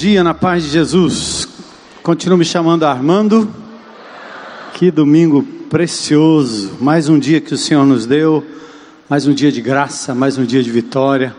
Dia 0.00 0.24
na 0.24 0.32
paz 0.32 0.62
de 0.62 0.70
Jesus. 0.70 1.46
Continuo 2.02 2.38
me 2.38 2.44
chamando 2.46 2.86
Armando. 2.86 3.52
Que 4.72 4.90
domingo 4.90 5.42
precioso. 5.68 6.72
Mais 6.80 7.10
um 7.10 7.18
dia 7.18 7.38
que 7.38 7.52
o 7.52 7.58
Senhor 7.58 7.84
nos 7.84 8.06
deu. 8.06 8.42
Mais 9.10 9.26
um 9.26 9.34
dia 9.34 9.52
de 9.52 9.60
graça, 9.60 10.14
mais 10.14 10.38
um 10.38 10.44
dia 10.46 10.62
de 10.62 10.70
vitória. 10.70 11.36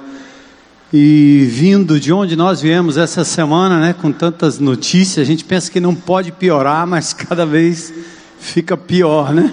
E 0.93 1.43
vindo 1.49 1.99
de 1.99 2.13
onde 2.13 2.35
nós 2.35 2.61
viemos 2.61 2.97
essa 2.97 3.23
semana, 3.23 3.79
né, 3.79 3.95
com 3.99 4.11
tantas 4.11 4.59
notícias, 4.59 5.25
a 5.25 5.27
gente 5.27 5.43
pensa 5.43 5.71
que 5.71 5.79
não 5.79 5.95
pode 5.95 6.31
piorar, 6.31 6.85
mas 6.85 7.13
cada 7.17 7.47
vez 7.47 7.91
fica 8.39 8.77
pior, 8.77 9.33
né? 9.33 9.51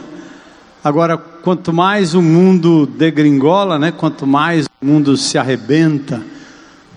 Agora, 0.85 1.17
quanto 1.17 1.73
mais 1.73 2.13
o 2.13 2.21
mundo 2.21 2.85
degringola, 2.85 3.79
né, 3.79 3.91
quanto 3.91 4.27
mais 4.27 4.67
o 4.83 4.85
mundo 4.85 5.17
se 5.17 5.39
arrebenta, 5.39 6.21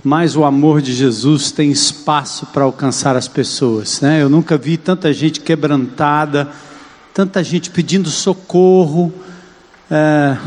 mais 0.04 0.36
o 0.36 0.44
amor 0.44 0.82
de 0.82 0.94
Jesus 0.94 1.52
tem 1.52 1.72
espaço 1.72 2.48
para 2.48 2.64
alcançar 2.64 3.16
as 3.16 3.28
pessoas. 3.28 4.02
Né? 4.02 4.22
Eu 4.22 4.30
nunca 4.30 4.58
vi 4.58 4.76
tanta 4.76 5.14
gente 5.14 5.40
quebrantada, 5.40 6.50
tanta 7.14 7.44
gente 7.44 7.70
pedindo 7.70 8.10
socorro. 8.10 9.14
É, 9.90 10.38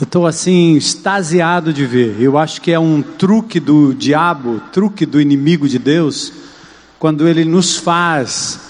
eu 0.00 0.04
estou 0.04 0.26
assim, 0.26 0.74
extasiado 0.74 1.70
de 1.72 1.84
ver. 1.84 2.16
Eu 2.18 2.38
acho 2.38 2.62
que 2.62 2.72
é 2.72 2.78
um 2.78 3.02
truque 3.02 3.60
do 3.60 3.92
diabo, 3.92 4.60
truque 4.72 5.04
do 5.04 5.20
inimigo 5.20 5.68
de 5.68 5.78
Deus, 5.78 6.32
quando 6.98 7.28
ele 7.28 7.44
nos 7.44 7.76
faz 7.76 8.60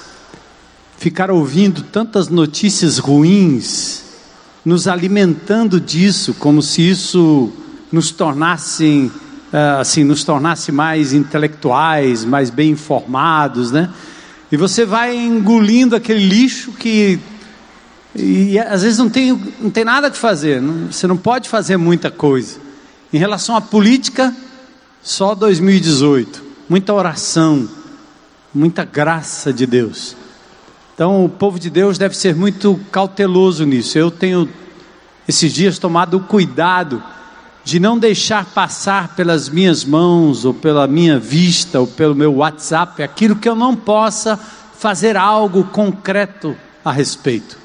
ficar 0.98 1.30
ouvindo 1.30 1.82
tantas 1.82 2.28
notícias 2.28 2.98
ruins, 2.98 4.02
nos 4.64 4.88
alimentando 4.88 5.80
disso, 5.80 6.34
como 6.34 6.60
se 6.60 6.82
isso 6.82 7.52
nos 7.92 8.10
tornasse 8.10 9.12
assim, 9.52 10.04
nos 10.04 10.24
tornasse 10.24 10.72
mais 10.72 11.12
intelectuais, 11.12 12.24
mais 12.24 12.50
bem 12.50 12.70
informados, 12.70 13.70
né? 13.70 13.90
E 14.50 14.56
você 14.56 14.84
vai 14.84 15.16
engolindo 15.16 15.96
aquele 15.96 16.24
lixo 16.26 16.72
que 16.72 17.18
e 18.18 18.58
às 18.58 18.82
vezes 18.82 18.98
não 18.98 19.10
tem, 19.10 19.38
não 19.60 19.68
tem 19.68 19.84
nada 19.84 20.10
que 20.10 20.16
fazer, 20.16 20.60
não, 20.60 20.90
você 20.90 21.06
não 21.06 21.18
pode 21.18 21.48
fazer 21.48 21.76
muita 21.76 22.10
coisa. 22.10 22.58
Em 23.12 23.18
relação 23.18 23.54
à 23.54 23.60
política, 23.60 24.34
só 25.02 25.34
2018, 25.34 26.42
muita 26.68 26.94
oração, 26.94 27.68
muita 28.54 28.84
graça 28.84 29.52
de 29.52 29.66
Deus. 29.66 30.16
Então 30.94 31.26
o 31.26 31.28
povo 31.28 31.58
de 31.58 31.68
Deus 31.68 31.98
deve 31.98 32.16
ser 32.16 32.34
muito 32.34 32.80
cauteloso 32.90 33.66
nisso. 33.66 33.98
Eu 33.98 34.10
tenho 34.10 34.48
esses 35.28 35.52
dias 35.52 35.78
tomado 35.78 36.18
cuidado 36.20 37.02
de 37.66 37.80
não 37.80 37.98
deixar 37.98 38.44
passar 38.44 39.16
pelas 39.16 39.48
minhas 39.48 39.84
mãos, 39.84 40.44
ou 40.44 40.54
pela 40.54 40.86
minha 40.86 41.18
vista, 41.18 41.80
ou 41.80 41.86
pelo 41.88 42.14
meu 42.14 42.36
WhatsApp, 42.36 43.02
aquilo 43.02 43.34
que 43.34 43.48
eu 43.48 43.56
não 43.56 43.74
possa 43.74 44.38
fazer 44.78 45.16
algo 45.16 45.64
concreto 45.64 46.56
a 46.84 46.92
respeito. 46.92 47.58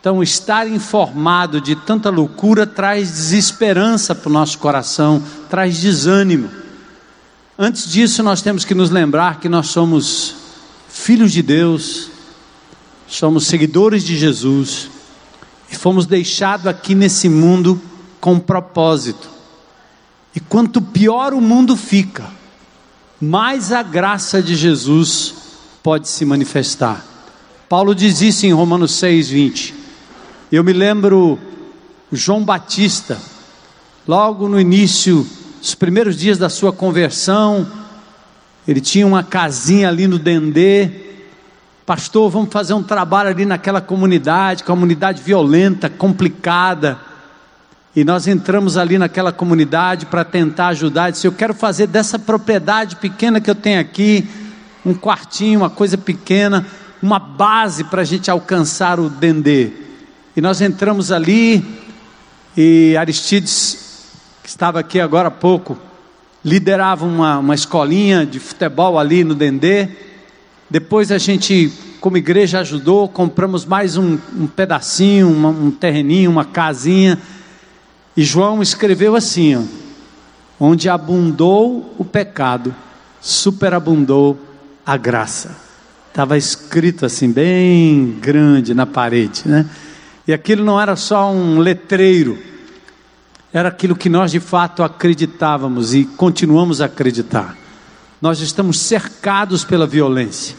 Então, 0.00 0.24
estar 0.24 0.68
informado 0.68 1.60
de 1.60 1.76
tanta 1.76 2.10
loucura 2.10 2.66
traz 2.66 3.12
desesperança 3.12 4.12
para 4.12 4.28
o 4.28 4.32
nosso 4.32 4.58
coração, 4.58 5.22
traz 5.48 5.80
desânimo. 5.80 6.50
Antes 7.56 7.88
disso, 7.88 8.24
nós 8.24 8.42
temos 8.42 8.64
que 8.64 8.74
nos 8.74 8.90
lembrar 8.90 9.38
que 9.38 9.48
nós 9.48 9.68
somos 9.68 10.34
filhos 10.88 11.30
de 11.30 11.42
Deus, 11.42 12.10
somos 13.06 13.46
seguidores 13.46 14.02
de 14.02 14.18
Jesus 14.18 14.90
e 15.70 15.76
fomos 15.76 16.06
deixados 16.06 16.66
aqui 16.66 16.92
nesse 16.92 17.28
mundo 17.28 17.80
com 18.22 18.38
propósito. 18.38 19.28
E 20.32 20.38
quanto 20.38 20.80
pior 20.80 21.34
o 21.34 21.40
mundo 21.40 21.76
fica, 21.76 22.24
mais 23.20 23.72
a 23.72 23.82
graça 23.82 24.40
de 24.40 24.54
Jesus 24.54 25.34
pode 25.82 26.06
se 26.06 26.24
manifestar. 26.24 27.04
Paulo 27.68 27.96
diz 27.96 28.22
isso 28.22 28.46
em 28.46 28.52
Romanos 28.52 28.92
6:20. 28.92 29.74
Eu 30.52 30.62
me 30.62 30.72
lembro 30.72 31.36
João 32.12 32.44
Batista, 32.44 33.18
logo 34.06 34.48
no 34.48 34.60
início, 34.60 35.26
os 35.60 35.74
primeiros 35.74 36.16
dias 36.16 36.38
da 36.38 36.48
sua 36.48 36.72
conversão, 36.72 37.66
ele 38.68 38.80
tinha 38.80 39.04
uma 39.04 39.24
casinha 39.24 39.88
ali 39.88 40.06
no 40.06 40.20
Dendê. 40.20 40.88
Pastor, 41.84 42.30
vamos 42.30 42.52
fazer 42.52 42.74
um 42.74 42.84
trabalho 42.84 43.30
ali 43.30 43.44
naquela 43.44 43.80
comunidade, 43.80 44.62
comunidade 44.62 45.20
violenta, 45.20 45.90
complicada. 45.90 47.10
E 47.94 48.04
nós 48.04 48.26
entramos 48.26 48.78
ali 48.78 48.96
naquela 48.96 49.30
comunidade 49.32 50.06
para 50.06 50.24
tentar 50.24 50.68
ajudar. 50.68 51.10
disse: 51.10 51.26
Eu 51.26 51.32
quero 51.32 51.52
fazer 51.52 51.86
dessa 51.86 52.18
propriedade 52.18 52.96
pequena 52.96 53.38
que 53.38 53.50
eu 53.50 53.54
tenho 53.54 53.78
aqui, 53.78 54.26
um 54.84 54.94
quartinho, 54.94 55.60
uma 55.60 55.68
coisa 55.68 55.98
pequena, 55.98 56.66
uma 57.02 57.18
base 57.18 57.84
para 57.84 58.00
a 58.00 58.04
gente 58.04 58.30
alcançar 58.30 58.98
o 58.98 59.10
Dendê. 59.10 59.72
E 60.34 60.40
nós 60.40 60.62
entramos 60.62 61.12
ali, 61.12 61.62
e 62.56 62.96
Aristides, 62.96 64.06
que 64.42 64.48
estava 64.48 64.80
aqui 64.80 64.98
agora 64.98 65.28
há 65.28 65.30
pouco, 65.30 65.76
liderava 66.42 67.04
uma, 67.04 67.40
uma 67.40 67.54
escolinha 67.54 68.24
de 68.24 68.40
futebol 68.40 68.98
ali 68.98 69.22
no 69.22 69.34
Dendê. 69.34 69.90
Depois 70.70 71.12
a 71.12 71.18
gente, 71.18 71.70
como 72.00 72.16
igreja, 72.16 72.60
ajudou, 72.60 73.06
compramos 73.06 73.66
mais 73.66 73.98
um, 73.98 74.18
um 74.34 74.46
pedacinho, 74.46 75.28
um 75.28 75.70
terreninho, 75.70 76.30
uma 76.30 76.46
casinha 76.46 77.18
e 78.16 78.22
João 78.22 78.62
escreveu 78.62 79.16
assim: 79.16 79.56
ó, 79.56 79.62
onde 80.60 80.88
abundou 80.88 81.94
o 81.98 82.04
pecado, 82.04 82.74
superabundou 83.20 84.38
a 84.84 84.96
graça. 84.96 85.56
Estava 86.08 86.36
escrito 86.36 87.06
assim, 87.06 87.32
bem 87.32 88.18
grande 88.20 88.74
na 88.74 88.84
parede, 88.84 89.42
né? 89.46 89.66
E 90.26 90.32
aquilo 90.32 90.64
não 90.64 90.80
era 90.80 90.94
só 90.94 91.32
um 91.32 91.58
letreiro, 91.58 92.38
era 93.52 93.70
aquilo 93.70 93.96
que 93.96 94.08
nós 94.08 94.30
de 94.30 94.38
fato 94.38 94.82
acreditávamos 94.82 95.94
e 95.94 96.04
continuamos 96.04 96.80
a 96.80 96.84
acreditar. 96.84 97.56
Nós 98.20 98.40
estamos 98.40 98.78
cercados 98.78 99.64
pela 99.64 99.86
violência. 99.86 100.54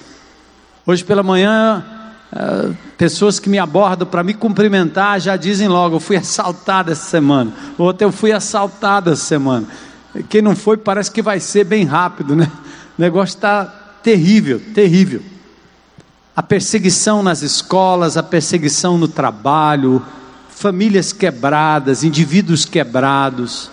Hoje 0.86 1.04
pela 1.04 1.24
manhã 1.24 1.86
pessoas 2.98 3.40
que 3.40 3.50
me 3.50 3.60
abordam 3.60 4.08
para 4.08 4.24
me 4.24 4.34
cumprimentar 4.34 5.20
já 5.20 5.36
dizem 5.36 5.68
logo: 5.68 5.98
eu 5.98 6.00
fui 6.00 6.16
assaltado 6.16 6.92
essa 6.92 7.10
semana. 7.10 7.52
Outra, 7.78 8.08
eu 8.08 8.12
fui 8.12 8.32
assaltado 8.32 9.12
essa 9.12 9.24
semana. 9.24 9.68
Quem 10.30 10.42
não 10.42 10.56
foi, 10.56 10.78
parece 10.78 11.12
que 11.12 11.22
vai 11.22 11.40
ser 11.40 11.64
bem 11.64 11.86
rápido, 11.86 12.36
né? 12.36 12.52
O 12.98 13.02
negócio 13.02 13.36
está 13.36 13.66
terrível, 14.04 14.62
terrível. 14.74 15.22
A 16.36 16.44
perseguição 16.44 17.24
nas 17.24 17.42
escolas, 17.42 18.18
a 18.18 18.24
perseguição 18.24 18.98
no 18.98 19.08
trabalho, 19.08 20.04
famílias 20.50 21.12
quebradas, 21.14 22.04
indivíduos 22.04 22.66
quebrados. 22.66 23.70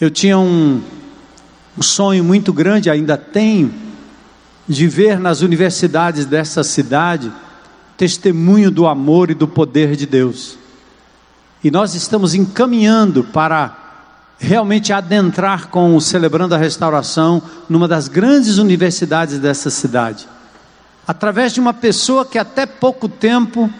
Eu 0.00 0.10
tinha 0.10 0.38
um, 0.38 0.82
um 1.78 1.82
sonho 1.82 2.24
muito 2.24 2.52
grande, 2.52 2.90
ainda 2.90 3.16
tenho, 3.16 3.72
de 4.72 4.88
ver 4.88 5.18
nas 5.18 5.40
universidades 5.40 6.26
dessa 6.26 6.64
cidade 6.64 7.32
testemunho 7.96 8.70
do 8.70 8.86
amor 8.86 9.30
e 9.30 9.34
do 9.34 9.46
poder 9.46 9.94
de 9.94 10.06
Deus. 10.06 10.58
E 11.62 11.70
nós 11.70 11.94
estamos 11.94 12.34
encaminhando 12.34 13.22
para 13.22 13.78
realmente 14.38 14.92
adentrar 14.92 15.68
com 15.68 15.94
o 15.94 16.00
Celebrando 16.00 16.54
a 16.54 16.58
Restauração 16.58 17.40
numa 17.68 17.86
das 17.86 18.08
grandes 18.08 18.58
universidades 18.58 19.38
dessa 19.38 19.70
cidade. 19.70 20.26
Através 21.06 21.52
de 21.52 21.60
uma 21.60 21.72
pessoa 21.72 22.24
que 22.24 22.38
até 22.38 22.66
pouco 22.66 23.08
tempo 23.08 23.72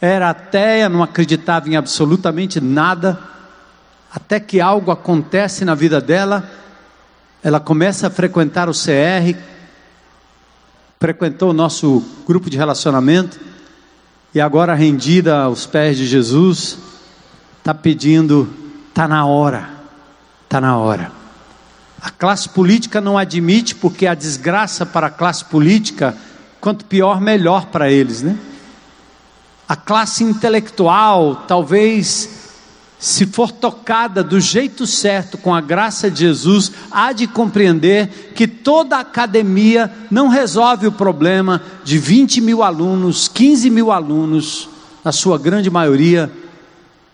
era 0.00 0.30
ateia, 0.30 0.88
não 0.88 1.02
acreditava 1.02 1.68
em 1.68 1.76
absolutamente 1.76 2.60
nada, 2.60 3.18
até 4.10 4.40
que 4.40 4.60
algo 4.60 4.90
acontece 4.90 5.64
na 5.64 5.74
vida 5.74 6.00
dela, 6.00 6.48
ela 7.42 7.60
começa 7.60 8.06
a 8.06 8.10
frequentar 8.10 8.68
o 8.70 8.72
CR, 8.72 9.36
frequentou 11.04 11.50
o 11.50 11.52
nosso 11.52 12.02
grupo 12.26 12.48
de 12.48 12.56
relacionamento 12.56 13.38
e 14.34 14.40
agora 14.40 14.72
rendida 14.72 15.42
aos 15.42 15.66
pés 15.66 15.98
de 15.98 16.06
Jesus, 16.06 16.78
está 17.58 17.74
pedindo, 17.74 18.48
está 18.88 19.06
na 19.06 19.26
hora, 19.26 19.68
está 20.44 20.62
na 20.62 20.78
hora. 20.78 21.12
A 22.00 22.08
classe 22.08 22.48
política 22.48 23.02
não 23.02 23.18
admite, 23.18 23.74
porque 23.74 24.06
a 24.06 24.14
desgraça 24.14 24.86
para 24.86 25.08
a 25.08 25.10
classe 25.10 25.44
política, 25.44 26.16
quanto 26.58 26.86
pior, 26.86 27.20
melhor 27.20 27.66
para 27.66 27.90
eles, 27.90 28.22
né? 28.22 28.38
A 29.68 29.76
classe 29.76 30.24
intelectual, 30.24 31.44
talvez 31.46 32.43
se 33.04 33.26
for 33.26 33.52
tocada 33.52 34.24
do 34.24 34.40
jeito 34.40 34.86
certo, 34.86 35.36
com 35.36 35.54
a 35.54 35.60
graça 35.60 36.10
de 36.10 36.20
Jesus, 36.20 36.72
há 36.90 37.12
de 37.12 37.26
compreender 37.26 38.32
que 38.34 38.48
toda 38.48 38.98
academia 38.98 39.92
não 40.10 40.28
resolve 40.28 40.86
o 40.86 40.92
problema 40.92 41.60
de 41.84 41.98
20 41.98 42.40
mil 42.40 42.62
alunos, 42.62 43.28
15 43.28 43.68
mil 43.68 43.92
alunos, 43.92 44.70
na 45.04 45.12
sua 45.12 45.36
grande 45.36 45.68
maioria, 45.68 46.32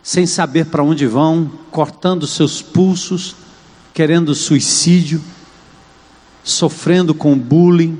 sem 0.01 0.27
saber 0.27 0.67
para 0.67 0.85
onde 0.85 1.09
vão, 1.09 1.51
cortando 1.73 2.25
seus 2.25 2.63
pulsos, 2.63 3.35
querendo 3.93 4.33
suicídio, 4.33 5.21
sofrendo 6.45 7.13
com 7.13 7.37
bullying, 7.37 7.99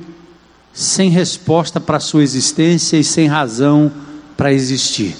sem 0.73 1.11
resposta 1.11 1.81
para 1.81 1.99
sua 1.99 2.23
existência 2.23 2.97
e 2.97 3.03
sem 3.03 3.27
razão 3.27 3.91
para 4.37 4.53
existir. 4.53 5.17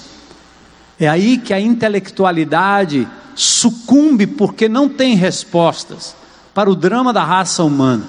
É 1.01 1.07
aí 1.07 1.39
que 1.39 1.51
a 1.51 1.59
intelectualidade 1.59 3.07
sucumbe 3.33 4.27
porque 4.27 4.69
não 4.69 4.87
tem 4.87 5.15
respostas 5.15 6.15
para 6.53 6.69
o 6.69 6.75
drama 6.75 7.11
da 7.11 7.23
raça 7.23 7.63
humana. 7.63 8.03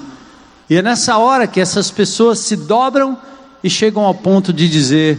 E 0.68 0.76
é 0.76 0.82
nessa 0.82 1.16
hora 1.16 1.46
que 1.46 1.58
essas 1.58 1.90
pessoas 1.90 2.40
se 2.40 2.54
dobram 2.54 3.16
e 3.64 3.70
chegam 3.70 4.04
ao 4.04 4.14
ponto 4.14 4.52
de 4.52 4.68
dizer: 4.68 5.18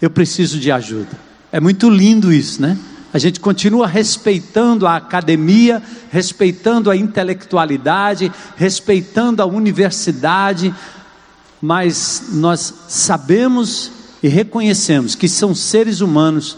Eu 0.00 0.08
preciso 0.08 0.58
de 0.58 0.72
ajuda. 0.72 1.10
É 1.52 1.60
muito 1.60 1.90
lindo 1.90 2.32
isso, 2.32 2.62
né? 2.62 2.78
A 3.12 3.18
gente 3.18 3.38
continua 3.38 3.86
respeitando 3.86 4.86
a 4.86 4.96
academia, 4.96 5.82
respeitando 6.10 6.90
a 6.90 6.96
intelectualidade, 6.96 8.32
respeitando 8.56 9.42
a 9.42 9.46
universidade, 9.46 10.74
mas 11.60 12.28
nós 12.32 12.72
sabemos 12.88 13.92
e 14.22 14.28
reconhecemos 14.28 15.14
que 15.14 15.28
são 15.28 15.54
seres 15.54 16.00
humanos 16.00 16.56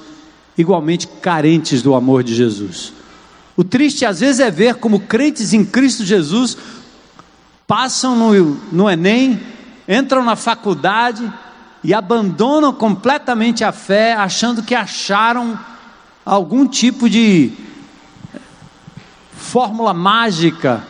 igualmente 0.57 1.07
carentes 1.07 1.83
do 1.83 1.95
amor 1.95 2.23
de 2.23 2.35
Jesus. 2.35 2.93
O 3.57 3.65
triste 3.65 4.05
às 4.05 4.21
vezes 4.21 4.41
é 4.41 4.51
ver 4.51 4.77
como 4.77 5.01
crentes 5.01 5.53
em 5.53 5.65
Cristo 5.65 6.05
Jesus 6.05 6.57
passam 7.67 8.15
no, 8.15 8.61
no 8.71 8.89
Enem, 8.89 9.41
entram 9.89 10.25
na 10.25 10.37
faculdade 10.37 11.31
e 11.83 11.95
abandonam 11.95 12.73
completamente 12.73 13.65
a 13.65 13.73
fé, 13.73 14.15
achando 14.15 14.63
que 14.63 14.75
acharam 14.75 15.59
algum 16.25 16.67
tipo 16.67 17.09
de 17.09 17.53
fórmula 19.33 19.95
mágica, 19.95 20.85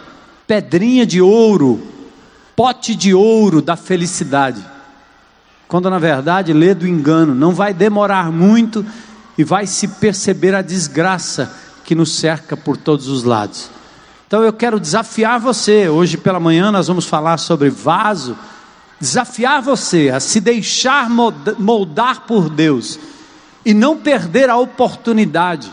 pedrinha 0.47 1.05
de 1.05 1.21
ouro, 1.21 1.87
pote 2.55 2.95
de 2.95 3.13
ouro 3.13 3.61
da 3.61 3.77
felicidade. 3.77 4.65
Quando 5.69 5.91
na 5.91 5.99
verdade 5.99 6.53
lê 6.53 6.75
do 6.75 6.87
engano, 6.87 7.35
não 7.35 7.53
vai 7.53 7.75
demorar 7.75 8.33
muito 8.33 8.85
e 9.37 9.45
vai 9.45 9.67
se 9.67 9.89
perceber 9.89 10.55
a 10.55 10.63
desgraça 10.63 11.53
que 11.85 11.95
nos 11.95 12.13
cerca 12.13 12.57
por 12.57 12.77
todos 12.77 13.09
os 13.09 13.23
lados. 13.23 13.71
Então 14.27 14.43
eu 14.43 14.53
quero 14.53 14.81
desafiar 14.81 15.39
você, 15.39 15.89
hoje 15.89 16.17
pela 16.17 16.41
manhã 16.41 16.73
nós 16.73 16.89
vamos 16.89 17.07
falar 17.07 17.39
sobre 17.39 17.71
vaso, 17.71 18.37
desafiar 19.01 19.63
você 19.63 20.11
a 20.11 20.19
se 20.19 20.41
deixar 20.41 21.09
moldar 21.59 22.23
por 22.23 22.49
Deus 22.49 22.99
e 23.65 23.73
não 23.73 23.97
perder 23.97 24.51
a 24.51 24.57
oportunidade 24.57 25.71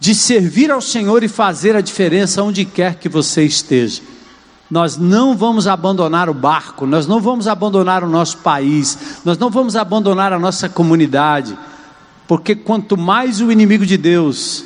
de 0.00 0.14
servir 0.14 0.70
ao 0.70 0.80
Senhor 0.80 1.22
e 1.22 1.28
fazer 1.28 1.76
a 1.76 1.80
diferença 1.80 2.42
onde 2.42 2.64
quer 2.64 2.96
que 2.96 3.08
você 3.08 3.44
esteja. 3.44 4.02
Nós 4.70 4.96
não 4.96 5.36
vamos 5.36 5.66
abandonar 5.66 6.28
o 6.28 6.34
barco, 6.34 6.86
nós 6.86 7.06
não 7.06 7.20
vamos 7.20 7.48
abandonar 7.48 8.04
o 8.04 8.08
nosso 8.08 8.38
país, 8.38 9.20
nós 9.24 9.38
não 9.38 9.48
vamos 9.48 9.76
abandonar 9.76 10.32
a 10.32 10.38
nossa 10.38 10.68
comunidade 10.68 11.56
porque 12.28 12.54
quanto 12.54 12.94
mais 12.94 13.40
o 13.40 13.50
inimigo 13.50 13.86
de 13.86 13.96
Deus 13.96 14.62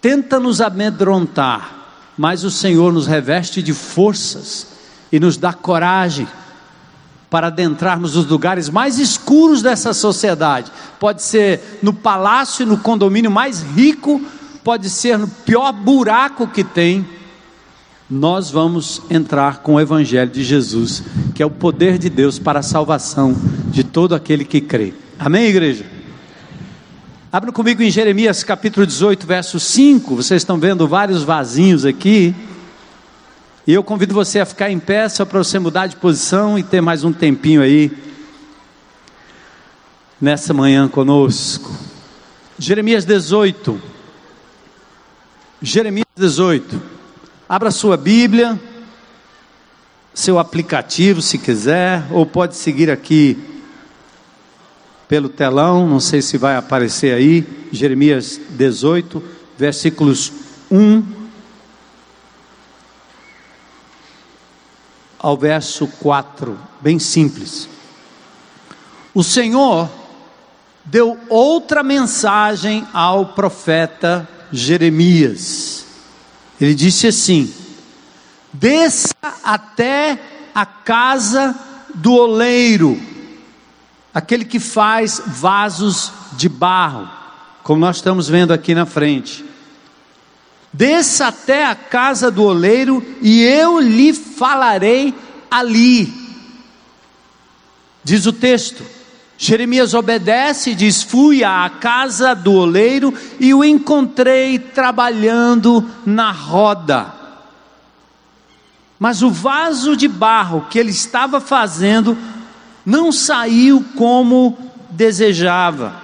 tenta 0.00 0.40
nos 0.40 0.62
amedrontar, 0.62 2.14
mais 2.16 2.42
o 2.42 2.50
Senhor 2.50 2.90
nos 2.90 3.06
reveste 3.06 3.62
de 3.62 3.74
forças 3.74 4.66
e 5.12 5.20
nos 5.20 5.36
dá 5.36 5.52
coragem 5.52 6.26
para 7.28 7.48
adentrarmos 7.48 8.16
os 8.16 8.26
lugares 8.26 8.70
mais 8.70 8.98
escuros 8.98 9.60
dessa 9.60 9.92
sociedade. 9.92 10.72
Pode 10.98 11.22
ser 11.22 11.78
no 11.82 11.92
palácio, 11.92 12.64
no 12.64 12.78
condomínio 12.78 13.30
mais 13.30 13.62
rico, 13.62 14.20
pode 14.64 14.88
ser 14.88 15.18
no 15.18 15.28
pior 15.28 15.72
buraco 15.72 16.48
que 16.48 16.64
tem. 16.64 17.06
Nós 18.08 18.50
vamos 18.50 19.02
entrar 19.10 19.58
com 19.58 19.74
o 19.74 19.80
Evangelho 19.80 20.30
de 20.30 20.42
Jesus, 20.42 21.02
que 21.34 21.42
é 21.42 21.46
o 21.46 21.50
poder 21.50 21.98
de 21.98 22.08
Deus 22.08 22.38
para 22.38 22.60
a 22.60 22.62
salvação 22.62 23.36
de 23.68 23.84
todo 23.84 24.14
aquele 24.14 24.46
que 24.46 24.62
crê. 24.62 24.94
Amém, 25.18 25.44
igreja? 25.44 25.99
Abra 27.32 27.52
comigo 27.52 27.80
em 27.80 27.92
Jeremias 27.92 28.42
capítulo 28.42 28.84
18, 28.84 29.24
verso 29.24 29.60
5. 29.60 30.16
Vocês 30.16 30.42
estão 30.42 30.58
vendo 30.58 30.88
vários 30.88 31.22
vasinhos 31.22 31.84
aqui. 31.84 32.34
E 33.64 33.72
eu 33.72 33.84
convido 33.84 34.12
você 34.12 34.40
a 34.40 34.44
ficar 34.44 34.68
em 34.68 34.80
pé 34.80 35.08
só 35.08 35.24
para 35.24 35.38
você 35.38 35.56
mudar 35.60 35.86
de 35.86 35.94
posição 35.94 36.58
e 36.58 36.64
ter 36.64 36.80
mais 36.80 37.04
um 37.04 37.12
tempinho 37.12 37.62
aí 37.62 37.92
nessa 40.20 40.52
manhã 40.52 40.88
conosco. 40.88 41.72
Jeremias 42.58 43.04
18. 43.04 43.80
Jeremias 45.62 46.08
18. 46.16 46.82
Abra 47.48 47.70
sua 47.70 47.96
Bíblia, 47.96 48.60
seu 50.12 50.36
aplicativo, 50.36 51.22
se 51.22 51.38
quiser, 51.38 52.02
ou 52.10 52.26
pode 52.26 52.56
seguir 52.56 52.90
aqui 52.90 53.38
pelo 55.10 55.28
telão, 55.28 55.88
não 55.88 55.98
sei 55.98 56.22
se 56.22 56.38
vai 56.38 56.54
aparecer 56.54 57.12
aí, 57.12 57.44
Jeremias 57.72 58.40
18, 58.50 59.20
versículos 59.58 60.32
1 60.70 61.02
ao 65.18 65.36
verso 65.36 65.88
4, 65.88 66.56
bem 66.80 67.00
simples. 67.00 67.68
O 69.12 69.24
Senhor 69.24 69.90
deu 70.84 71.18
outra 71.28 71.82
mensagem 71.82 72.86
ao 72.92 73.34
profeta 73.34 74.28
Jeremias. 74.52 75.86
Ele 76.60 76.72
disse 76.72 77.08
assim: 77.08 77.52
Desça 78.52 79.16
até 79.42 80.22
a 80.54 80.64
casa 80.64 81.52
do 81.96 82.12
oleiro 82.12 83.10
aquele 84.12 84.44
que 84.44 84.58
faz 84.58 85.22
vasos 85.26 86.12
de 86.32 86.48
barro, 86.48 87.08
como 87.62 87.80
nós 87.80 87.96
estamos 87.96 88.28
vendo 88.28 88.52
aqui 88.52 88.74
na 88.74 88.86
frente. 88.86 89.44
Desça 90.72 91.28
até 91.28 91.66
a 91.66 91.74
casa 91.74 92.30
do 92.30 92.44
oleiro 92.44 93.04
e 93.20 93.42
eu 93.42 93.80
lhe 93.80 94.12
falarei 94.12 95.14
ali. 95.50 96.12
Diz 98.04 98.26
o 98.26 98.32
texto. 98.32 98.84
Jeremias 99.36 99.94
obedece 99.94 100.70
e 100.70 100.74
diz: 100.74 101.02
Fui 101.02 101.42
à 101.42 101.68
casa 101.80 102.34
do 102.34 102.52
oleiro 102.52 103.12
e 103.40 103.54
o 103.54 103.64
encontrei 103.64 104.58
trabalhando 104.58 105.88
na 106.04 106.30
roda. 106.30 107.14
Mas 108.98 109.22
o 109.22 109.30
vaso 109.30 109.96
de 109.96 110.06
barro 110.06 110.66
que 110.68 110.78
ele 110.78 110.90
estava 110.90 111.40
fazendo 111.40 112.16
não 112.90 113.12
saiu 113.12 113.84
como 113.94 114.58
desejava. 114.90 116.02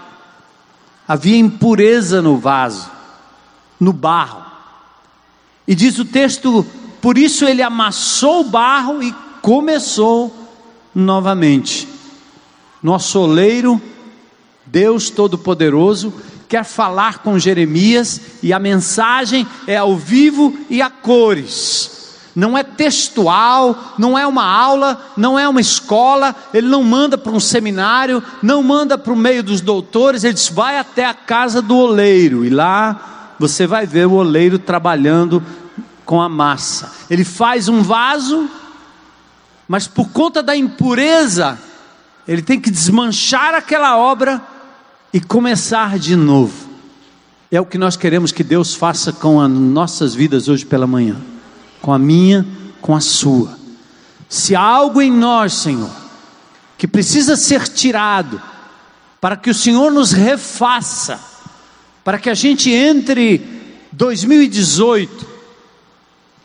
Havia 1.07 1.37
impureza 1.37 2.23
no 2.23 2.39
vaso, 2.39 2.89
no 3.79 3.93
barro. 3.93 4.45
E 5.67 5.75
diz 5.75 5.99
o 5.99 6.05
texto: 6.05 6.65
por 7.03 7.19
isso 7.19 7.45
ele 7.45 7.61
amassou 7.61 8.43
o 8.43 8.45
barro 8.45 9.03
e 9.03 9.13
começou 9.43 10.33
novamente. 10.95 11.89
Nosso 12.81 13.19
oleiro, 13.19 13.83
Deus 14.65 15.11
Todo-Poderoso, 15.11 16.15
quer 16.49 16.65
falar 16.65 17.19
com 17.19 17.37
Jeremias 17.37 18.21
e 18.45 18.53
a 18.53 18.61
mensagem 18.61 19.47
é 19.67 19.77
ao 19.77 19.97
vivo 19.97 20.57
e 20.71 20.81
a 20.81 20.89
cores 20.89 21.96
não 22.37 22.57
é 22.57 22.63
textual, 22.63 23.95
não 23.97 24.17
é 24.17 24.27
uma 24.27 24.45
aula, 24.45 25.01
não 25.17 25.39
é 25.39 25.49
uma 25.49 25.61
escola, 25.61 26.37
ele 26.53 26.69
não 26.69 26.83
manda 26.85 27.17
para 27.17 27.33
um 27.33 27.41
seminário, 27.41 28.23
não 28.43 28.63
manda 28.63 28.99
para 28.99 29.15
o 29.15 29.17
meio 29.17 29.43
dos 29.43 29.63
doutores, 29.63 30.23
ele 30.23 30.35
diz: 30.35 30.51
vai 30.51 30.79
até 30.79 31.07
a 31.07 31.15
casa 31.15 31.63
do 31.63 31.75
oleiro, 31.75 32.45
e 32.45 32.51
lá 32.51 33.35
você 33.39 33.67
vai 33.67 33.87
ver 33.87 34.07
o 34.07 34.13
oleiro 34.13 34.59
trabalhando 34.59 35.43
com 36.05 36.21
a 36.21 36.29
massa. 36.29 36.93
Ele 37.09 37.25
faz 37.25 37.69
um 37.69 37.83
vaso, 37.83 38.51
mas 39.67 39.89
por 39.89 40.11
conta 40.11 40.43
da 40.43 40.55
impureza, 40.55 41.59
ele 42.29 42.43
tem 42.43 42.61
que 42.61 42.71
desmanchar 42.71 43.55
aquela 43.55 43.97
obra 43.97 44.43
e 45.11 45.21
começar 45.21 45.99
de 45.99 46.15
novo. 46.15 46.67
É 47.51 47.59
o 47.59 47.65
que 47.65 47.79
nós 47.79 47.97
queremos 47.97 48.31
que 48.31 48.45
Deus 48.45 48.75
faça 48.75 49.11
com 49.11 49.41
as 49.41 49.51
nossas 49.51 50.15
vidas 50.15 50.49
hoje 50.49 50.67
pela 50.67 50.87
manhã 50.87 51.17
com 51.87 51.93
a 51.93 52.01
minha, 52.01 52.45
com 52.81 52.97
a 52.97 53.01
sua. 53.01 53.57
Se 54.29 54.57
há 54.57 54.61
algo 54.61 55.01
em 55.01 55.13
nós, 55.13 55.53
Senhor, 55.53 55.89
que 56.77 56.89
precisa 56.89 57.37
ser 57.37 57.69
tirado, 57.69 58.43
para 59.21 59.37
que 59.37 59.49
o 59.49 59.55
Senhor 59.55 59.93
nos 59.93 60.11
refaça, 60.11 61.21
para 62.03 62.19
que 62.19 62.29
a 62.29 62.35
gente 62.35 62.73
entre 62.73 63.41
2018 63.93 65.29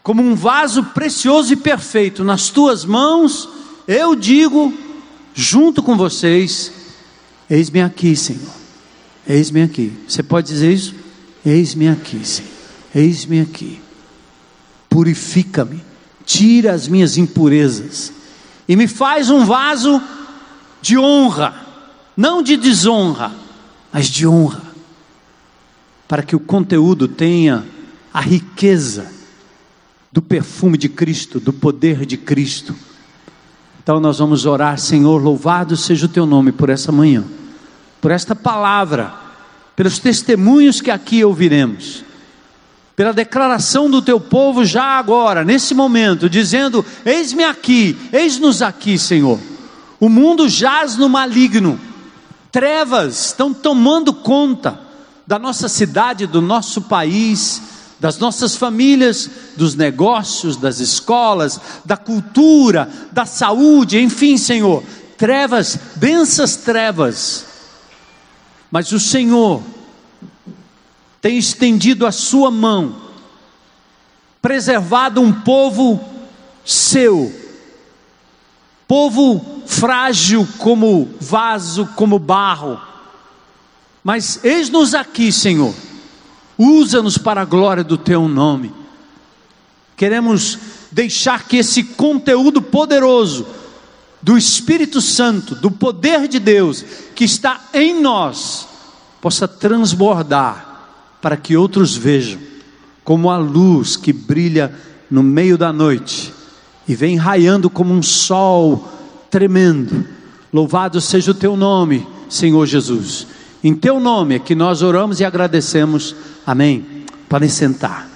como 0.03 0.21
um 0.21 0.36
vaso 0.36 0.83
precioso 0.83 1.53
e 1.53 1.55
perfeito 1.55 2.24
nas 2.24 2.50
tuas 2.50 2.86
mãos, 2.86 3.50
eu 3.88 4.15
digo, 4.15 4.71
junto 5.33 5.81
com 5.81 5.98
vocês: 5.98 6.71
Eis-me 7.50 7.81
aqui, 7.81 8.15
Senhor, 8.15 8.53
eis-me 9.27 9.63
aqui. 9.63 9.91
Você 10.07 10.21
pode 10.21 10.50
dizer 10.50 10.71
isso? 10.71 10.93
Eis-me 11.43 11.88
aqui, 11.88 12.24
Senhor, 12.24 12.51
eis-me 12.93 13.41
aqui. 13.41 13.81
Purifica-me, 14.91 15.81
tira 16.25 16.74
as 16.74 16.86
minhas 16.86 17.17
impurezas 17.17 18.12
e 18.67 18.75
me 18.75 18.88
faz 18.88 19.29
um 19.29 19.45
vaso 19.45 20.01
de 20.81 20.98
honra, 20.98 21.65
não 22.15 22.43
de 22.43 22.57
desonra, 22.57 23.31
mas 23.91 24.07
de 24.07 24.27
honra, 24.27 24.62
para 26.10 26.21
que 26.21 26.36
o 26.36 26.39
conteúdo 26.41 27.07
tenha 27.07 27.65
a 28.13 28.19
riqueza 28.19 29.10
do 30.12 30.21
perfume 30.21 30.77
de 30.77 30.89
Cristo, 30.89 31.39
do 31.39 31.53
poder 31.53 32.05
de 32.05 32.17
Cristo. 32.17 32.75
Então 33.81 33.98
nós 34.01 34.19
vamos 34.19 34.45
orar, 34.45 34.77
Senhor, 34.77 35.24
louvado 35.24 35.77
seja 35.77 36.05
o 36.05 36.10
teu 36.10 36.25
nome 36.25 36.51
por 36.51 36.69
essa 36.69 36.91
manhã, 36.91 37.24
por 38.01 38.12
esta 38.12 38.36
palavra, 38.36 39.13
pelos 39.74 40.00
testemunhos 40.00 40.81
que 40.81 40.91
aqui 40.91 41.24
ouviremos 41.24 42.03
pela 43.01 43.13
declaração 43.13 43.89
do 43.89 44.00
teu 44.00 44.20
povo 44.20 44.63
já 44.63 45.00
agora, 45.00 45.43
nesse 45.43 45.74
momento, 45.74 46.29
dizendo: 46.29 46.86
Eis-me 47.03 47.43
aqui, 47.43 47.98
eis-nos 48.13 48.62
aqui, 48.62 48.96
Senhor. 48.96 49.39
O 50.00 50.08
mundo 50.08 50.48
jaz 50.48 50.98
no 50.98 51.10
maligno, 51.10 51.81
trevas 52.51 53.25
estão 53.25 53.55
tomando 53.55 54.13
conta 54.13 54.79
da 55.25 55.39
nossa 55.39 55.67
cidade, 55.67 56.27
do 56.27 56.43
nosso 56.43 56.84
país, 56.84 57.63
das 58.00 58.20
nossas 58.20 58.55
famílias, 58.55 59.27
dos 59.58 59.74
negócios, 59.74 60.55
das 60.55 60.79
escolas, 60.79 61.60
da 61.84 61.98
cultura, 61.98 62.88
da 63.12 63.25
saúde, 63.25 64.00
enfim, 64.00 64.38
Senhor, 64.38 64.84
trevas, 65.17 65.75
densas 65.96 66.55
trevas. 66.55 67.46
Mas 68.70 68.91
o 68.91 69.00
Senhor 69.00 69.63
tem 71.22 71.38
estendido 71.38 72.08
a 72.08 72.12
sua 72.12 72.50
mão, 72.50 72.96
preservado 74.42 75.22
um 75.22 75.32
povo 75.32 76.04
seu, 76.66 77.32
povo 78.88 79.62
frágil 79.68 80.48
como 80.58 81.13
vaso, 81.22 81.88
como 81.96 82.18
barro. 82.18 82.82
Mas 84.04 84.44
eis-nos 84.44 84.96
aqui, 84.96 85.32
Senhor, 85.32 85.75
usa-nos 86.58 87.20
para 87.20 87.42
a 87.42 87.46
glória 87.46 87.84
do 87.84 87.98
teu 87.98 88.28
nome. 88.28 88.74
Queremos 89.96 90.58
deixar 90.92 91.48
que 91.48 91.58
esse 91.58 91.84
conteúdo 91.84 92.63
poderoso 92.63 93.46
do 94.20 94.36
Espírito 94.36 95.00
Santo, 95.00 95.54
do 95.54 95.70
poder 95.70 96.28
de 96.28 96.40
Deus 96.40 96.84
que 97.13 97.24
está 97.24 97.62
em 97.74 98.01
nós, 98.01 98.68
possa 99.22 99.48
transbordar 99.48 100.71
para 101.22 101.38
que 101.38 101.56
outros 101.56 101.96
vejam, 101.96 102.40
como 103.04 103.30
a 103.30 103.38
luz 103.38 103.96
que 103.96 104.12
brilha 104.12 104.74
no 105.10 105.22
meio 105.22 105.58
da 105.58 105.72
noite 105.72 106.34
e 106.88 106.96
vem 106.96 107.16
raiando 107.16 107.70
como 107.70 107.94
um 107.94 108.01
sol 108.01 108.90
tremendo. 109.30 110.06
Louvado 110.51 111.00
seja 111.00 111.32
o 111.32 111.36
teu 111.36 111.56
nome, 111.56 112.08
Senhor 112.28 112.66
Jesus. 112.66 113.28
Em 113.63 113.74
teu 113.74 114.00
nome 114.00 114.36
é 114.36 114.40
que 114.40 114.56
nós 114.56 114.82
oramos 114.82 115.20
e 115.20 115.25
agradecemos. 115.25 116.16
Amém. 116.46 117.06
Podem 117.30 117.48
sentar. 117.48 118.10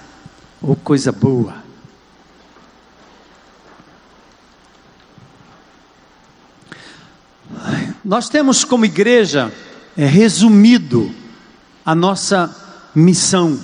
Oh, 0.60 0.74
coisa 0.74 1.12
boa. 1.12 1.54
Nós 8.04 8.28
temos 8.28 8.64
como 8.64 8.84
igreja 8.84 9.52
é, 9.96 10.06
resumido 10.06 11.10
a 11.84 11.94
nossa 11.94 12.65
missão. 12.96 13.60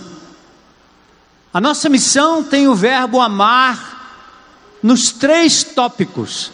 A 1.54 1.60
nossa 1.60 1.88
missão 1.88 2.44
tem 2.44 2.68
o 2.68 2.74
verbo 2.74 3.18
amar 3.18 4.78
nos 4.82 5.10
três 5.10 5.64
tópicos: 5.64 6.52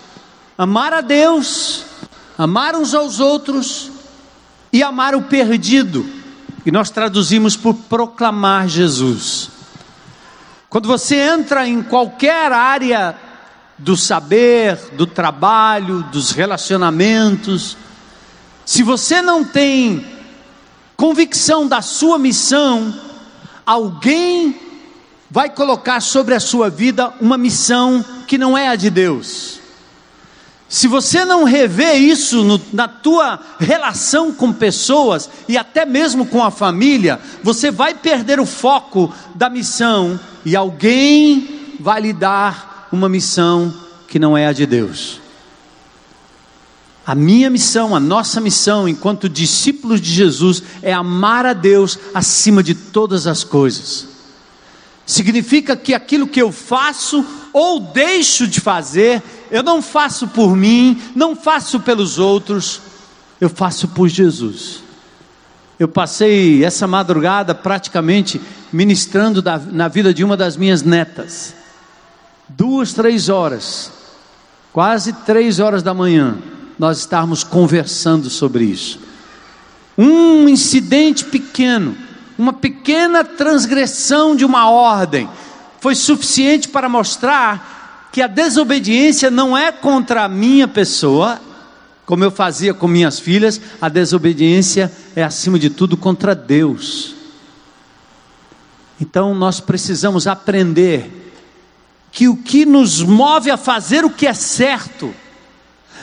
amar 0.57 0.93
a 0.93 1.01
Deus, 1.01 1.85
amar 2.39 2.77
uns 2.77 2.95
aos 2.95 3.19
outros 3.19 3.91
e 4.73 4.83
amar 4.83 5.17
o 5.17 5.23
perdido. 5.23 6.09
E 6.65 6.71
nós 6.71 6.91
traduzimos 6.91 7.57
por 7.57 7.75
proclamar 7.75 8.69
Jesus. 8.69 9.51
Quando 10.69 10.87
você 10.87 11.17
entra 11.17 11.67
em 11.67 11.83
qualquer 11.83 12.53
área 12.53 13.17
do 13.77 13.97
saber, 13.97 14.77
do 14.93 15.07
trabalho, 15.07 16.03
dos 16.13 16.31
relacionamentos, 16.31 17.77
se 18.67 18.83
você 18.83 19.23
não 19.23 19.45
tem 19.45 20.18
convicção 20.99 21.69
da 21.69 21.81
sua 21.81 22.19
missão, 22.19 22.93
alguém 23.65 24.61
vai 25.31 25.49
colocar 25.49 26.01
sobre 26.01 26.35
a 26.35 26.41
sua 26.41 26.69
vida 26.69 27.15
uma 27.21 27.39
missão 27.39 28.05
que 28.27 28.37
não 28.37 28.59
é 28.59 28.67
a 28.67 28.75
de 28.75 28.91
Deus. 28.91 29.61
Se 30.69 30.89
você 30.89 31.25
não 31.25 31.45
rever 31.45 31.95
isso 31.95 32.43
no, 32.43 32.61
na 32.73 32.89
tua 32.89 33.39
relação 33.61 34.33
com 34.33 34.53
pessoas 34.53 35.31
e 35.49 35.57
até 35.57 35.87
mesmo 35.87 36.27
com 36.27 36.43
a 36.43 36.51
família, 36.51 37.21
você 37.45 37.71
vai 37.71 37.95
perder 37.95 38.41
o 38.41 38.45
foco 38.45 39.15
da 39.37 39.49
missão 39.49 40.19
e 40.45 40.57
alguém 40.57 41.77
vai 41.79 42.01
lhe 42.01 42.13
dar 42.13 42.89
uma 42.91 43.09
missão 43.09 43.73
que 44.09 44.19
não 44.19 44.37
é 44.37 44.49
a 44.49 44.53
de 44.53 44.67
Deus. 44.67 45.28
A 47.09 47.15
minha 47.15 47.49
missão, 47.49 47.97
a 47.97 48.01
nossa 48.01 48.39
missão, 48.39 48.87
enquanto 48.87 49.31
discípulos 49.31 49.99
de 49.99 50.13
Jesus, 50.13 50.63
é 50.83 50.93
amar 50.93 51.47
a 51.47 51.55
Deus 51.55 51.99
acima 52.13 52.63
de 52.63 52.75
todas 52.75 53.27
as 53.27 53.43
coisas. 53.43 54.07
Significa 55.07 55.75
que 55.75 55.95
aquilo 55.95 56.27
que 56.27 56.43
eu 56.43 56.53
faço 56.53 57.25
ou 57.51 57.81
deixo 57.81 58.47
de 58.47 58.61
fazer, 58.61 59.23
eu 59.51 59.63
não 59.63 59.81
faço 59.81 60.29
por 60.29 60.55
mim, 60.55 61.01
não 61.17 61.35
faço 61.35 61.81
pelos 61.81 62.19
outros, 62.19 62.79
eu 63.41 63.49
faço 63.49 63.89
por 63.89 64.07
Jesus. 64.07 64.83
Eu 65.79 65.89
passei 65.89 66.63
essa 66.63 66.87
madrugada 66.87 67.55
praticamente 67.55 68.39
ministrando 68.71 69.43
na 69.73 69.89
vida 69.89 70.13
de 70.13 70.23
uma 70.23 70.37
das 70.37 70.59
minhas 70.59 70.83
netas. 70.83 71.55
Duas, 72.47 72.93
três 72.93 73.31
horas, 73.31 73.91
quase 74.75 75.15
três 75.15 75.59
horas 75.59 75.83
da 75.83 75.95
manhã 75.95 76.37
nós 76.79 76.99
estarmos 76.99 77.43
conversando 77.43 78.31
sobre 78.31 78.65
isso. 78.65 79.01
Um 79.97 80.49
incidente 80.49 81.25
pequeno, 81.25 81.97
uma 82.39 82.53
pequena 82.53 83.25
transgressão 83.25 84.37
de 84.37 84.45
uma 84.45 84.71
ordem, 84.71 85.29
foi 85.81 85.95
suficiente 85.95 86.69
para 86.69 86.89
mostrar 86.89 88.09
que 88.13 88.23
a 88.23 88.27
desobediência 88.27 89.31
não 89.31 89.57
é 89.57 89.71
contra 89.73 90.25
a 90.25 90.29
minha 90.29 90.69
pessoa, 90.69 91.41
como 92.07 92.25
eu 92.25 92.31
fazia 92.31 92.73
com 92.73 92.89
minhas 92.89 93.19
filhas, 93.19 93.61
a 93.81 93.89
desobediência 93.89 94.91
é 95.15 95.23
acima 95.23 95.59
de 95.59 95.69
tudo 95.69 95.97
contra 95.97 96.35
Deus. 96.35 97.15
Então 99.01 99.35
nós 99.35 99.61
precisamos 99.61 100.27
aprender 100.27 101.33
que 102.11 102.27
o 102.27 102.37
que 102.37 102.65
nos 102.65 103.03
move 103.03 103.51
a 103.51 103.57
fazer 103.57 104.05
o 104.05 104.11
que 104.11 104.27
é 104.27 104.35
certo, 104.35 105.15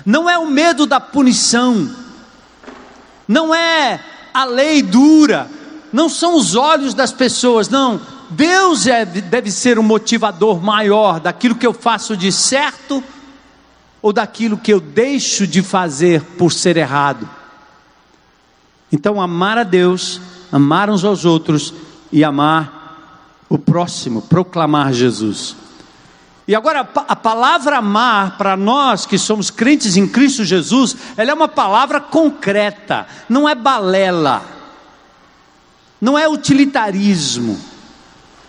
não 0.06 0.30
é 0.30 0.38
o 0.38 0.48
medo 0.48 0.86
da 0.86 1.00
punição, 1.00 1.90
não 3.28 3.54
é 3.54 4.00
a 4.34 4.46
lei 4.46 4.82
dura, 4.82 5.50
não 5.94 6.10
são 6.10 6.36
os 6.36 6.56
olhos 6.56 6.94
das 6.94 7.12
pessoas, 7.12 7.70
não. 7.70 8.02
Deus 8.30 8.88
é, 8.88 9.06
deve 9.06 9.52
ser 9.52 9.78
o 9.78 9.84
motivador 9.84 10.62
maior 10.62 11.20
daquilo 11.20 11.56
que 11.56 11.66
eu 11.66 11.74
faço 11.74 12.18
de 12.18 12.32
certo 12.32 13.04
ou 14.02 14.12
daquilo 14.12 14.58
que 14.58 14.74
eu 14.74 14.80
deixo 14.80 15.48
de 15.48 15.62
fazer 15.62 16.22
por 16.38 16.52
ser 16.52 16.78
errado. 16.78 17.30
Então, 18.92 19.22
amar 19.22 19.58
a 19.58 19.64
Deus, 19.64 20.22
amar 20.52 20.90
uns 20.90 21.04
aos 21.04 21.26
outros 21.26 21.74
e 22.12 22.24
amar 22.24 22.76
o 23.50 23.58
próximo, 23.58 24.22
proclamar 24.22 24.94
Jesus. 24.94 25.56
E 26.48 26.54
agora, 26.54 26.88
a 27.08 27.16
palavra 27.16 27.78
amar, 27.78 28.38
para 28.38 28.56
nós 28.56 29.06
que 29.06 29.18
somos 29.18 29.50
crentes 29.50 29.98
em 29.98 30.08
Cristo 30.08 30.44
Jesus, 30.44 30.96
ela 31.18 31.32
é 31.32 31.34
uma 31.34 31.48
palavra 31.48 32.00
concreta, 32.00 33.08
não 33.28 33.50
é 33.50 33.56
balela, 33.56 34.44
não 36.00 36.18
é 36.18 36.28
utilitarismo. 36.30 37.60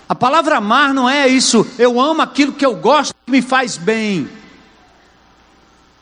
A 0.07 0.15
palavra 0.15 0.59
amar 0.59 0.93
não 0.93 1.09
é 1.09 1.27
isso, 1.27 1.67
eu 1.79 1.99
amo 1.99 2.21
aquilo 2.21 2.53
que 2.53 2.67
eu 2.67 2.77
gosto 2.77 3.15
que 3.25 3.33
me 3.33 3.41
faz 3.41 3.79
bem. 3.79 4.29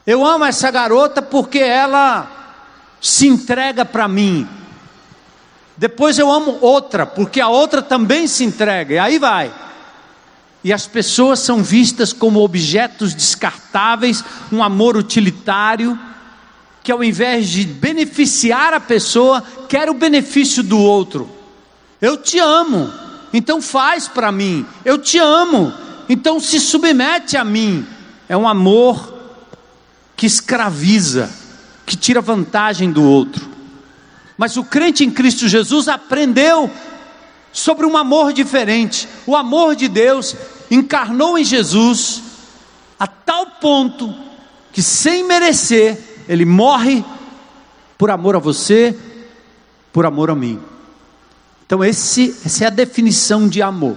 Eu 0.05 0.27
amo 0.27 0.45
essa 0.45 0.71
garota 0.73 1.23
porque 1.23 1.61
ela 1.61 2.29
se 3.01 3.29
entrega 3.29 3.85
para 3.85 4.09
mim. 4.09 4.49
Depois 5.77 6.19
eu 6.19 6.31
amo 6.31 6.59
outra, 6.61 7.07
porque 7.07 7.41
a 7.41 7.49
outra 7.49 7.81
também 7.81 8.27
se 8.27 8.45
entrega, 8.45 8.95
e 8.95 8.99
aí 8.99 9.19
vai 9.19 9.65
e 10.65 10.73
as 10.73 10.87
pessoas 10.87 11.41
são 11.41 11.63
vistas 11.63 12.11
como 12.11 12.43
objetos 12.43 13.15
descartáveis, 13.15 14.25
um 14.51 14.63
amor 14.63 14.97
utilitário, 14.97 15.99
que 16.83 16.91
ao 16.91 17.05
invés 17.05 17.51
de 17.51 17.65
beneficiar 17.65 18.73
a 18.73 18.81
pessoa, 18.81 19.45
quer 19.69 19.91
o 19.91 19.95
benefício 19.95 20.63
do 20.63 20.79
outro. 20.79 21.31
Eu 22.01 22.17
te 22.17 22.39
amo, 22.39 22.91
então 23.31 23.61
faz 23.61 24.09
para 24.09 24.33
mim. 24.33 24.65
Eu 24.87 24.97
te 24.97 25.19
amo, 25.19 25.71
então 26.09 26.41
se 26.41 26.59
submete 26.59 27.37
a 27.37 27.45
mim. 27.45 27.87
É 28.27 28.35
um 28.35 28.49
amor 28.49 29.13
que 30.17 30.25
escraviza, 30.25 31.31
que 31.85 31.95
tira 31.95 32.23
vantagem 32.23 32.91
do 32.91 33.03
outro. 33.03 33.51
Mas 34.39 34.57
o 34.57 34.65
crente 34.65 35.05
em 35.05 35.11
Cristo 35.11 35.47
Jesus 35.47 35.89
aprendeu 35.89 36.71
sobre 37.55 37.87
um 37.87 37.97
amor 37.97 38.33
diferente. 38.33 39.09
O 39.25 39.37
amor 39.37 39.77
de 39.77 39.87
Deus 39.87 40.35
encarnou 40.69 41.39
em 41.39 41.45
Jesus 41.45 42.21
a 42.99 43.07
tal 43.07 43.47
ponto 43.47 44.13
que, 44.73 44.83
sem 44.83 45.23
merecer, 45.25 45.97
ele 46.29 46.45
morre 46.45 47.05
por 47.97 48.11
amor 48.11 48.35
a 48.35 48.41
você, 48.41 48.95
por 49.93 50.05
amor 50.05 50.31
a 50.31 50.35
mim. 50.35 50.61
Então, 51.65 51.83
esse, 51.83 52.37
essa 52.45 52.65
é 52.65 52.67
a 52.67 52.71
definição 52.71 53.49
de 53.49 53.63
amor. 53.63 53.97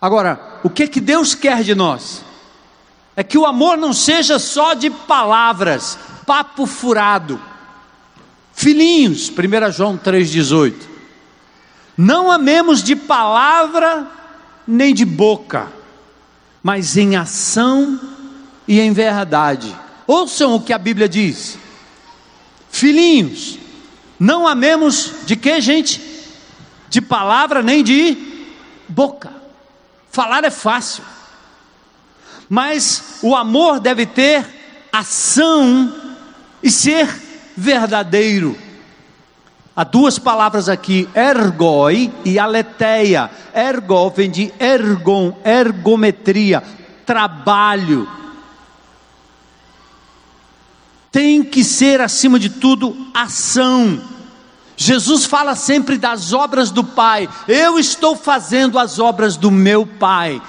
Agora, 0.00 0.58
o 0.64 0.68
que 0.68 0.88
que 0.88 1.00
Deus 1.00 1.36
quer 1.36 1.62
de 1.62 1.74
nós? 1.74 2.24
É 3.14 3.22
que 3.22 3.38
o 3.38 3.46
amor 3.46 3.76
não 3.76 3.92
seja 3.92 4.40
só 4.40 4.74
de 4.74 4.90
palavras, 4.90 5.96
papo 6.26 6.66
furado. 6.66 7.40
Filhinhos, 8.52 9.30
1 9.30 9.72
João 9.72 9.96
3,18. 9.96 10.89
Não 12.02 12.30
amemos 12.30 12.82
de 12.82 12.96
palavra 12.96 14.06
nem 14.66 14.94
de 14.94 15.04
boca, 15.04 15.70
mas 16.62 16.96
em 16.96 17.14
ação 17.14 18.00
e 18.66 18.80
em 18.80 18.90
verdade. 18.90 19.76
Ouçam 20.06 20.54
o 20.54 20.62
que 20.62 20.72
a 20.72 20.78
Bíblia 20.78 21.06
diz. 21.06 21.58
Filhinhos, 22.70 23.58
não 24.18 24.48
amemos 24.48 25.12
de 25.26 25.36
que, 25.36 25.60
gente? 25.60 26.00
De 26.88 27.02
palavra 27.02 27.62
nem 27.62 27.84
de 27.84 28.16
boca. 28.88 29.30
Falar 30.10 30.42
é 30.42 30.50
fácil, 30.50 31.04
mas 32.48 33.18
o 33.20 33.36
amor 33.36 33.78
deve 33.78 34.06
ter 34.06 34.88
ação 34.90 35.94
e 36.62 36.70
ser 36.70 37.06
verdadeiro. 37.54 38.69
Há 39.80 39.84
duas 39.84 40.18
palavras 40.18 40.68
aqui, 40.68 41.08
ergoi 41.14 42.12
e 42.22 42.38
aletheia. 42.38 43.30
Ergo 43.54 44.10
vem 44.10 44.30
de 44.30 44.52
ergon, 44.60 45.34
ergometria, 45.42 46.62
trabalho. 47.06 48.06
Tem 51.10 51.42
que 51.42 51.64
ser, 51.64 52.02
acima 52.02 52.38
de 52.38 52.50
tudo, 52.50 52.94
ação. 53.14 54.02
Jesus 54.76 55.24
fala 55.24 55.56
sempre 55.56 55.96
das 55.96 56.34
obras 56.34 56.70
do 56.70 56.84
Pai. 56.84 57.26
Eu 57.48 57.78
estou 57.78 58.14
fazendo 58.14 58.78
as 58.78 58.98
obras 58.98 59.38
do 59.38 59.50
meu 59.50 59.86
Pai. 59.86 60.42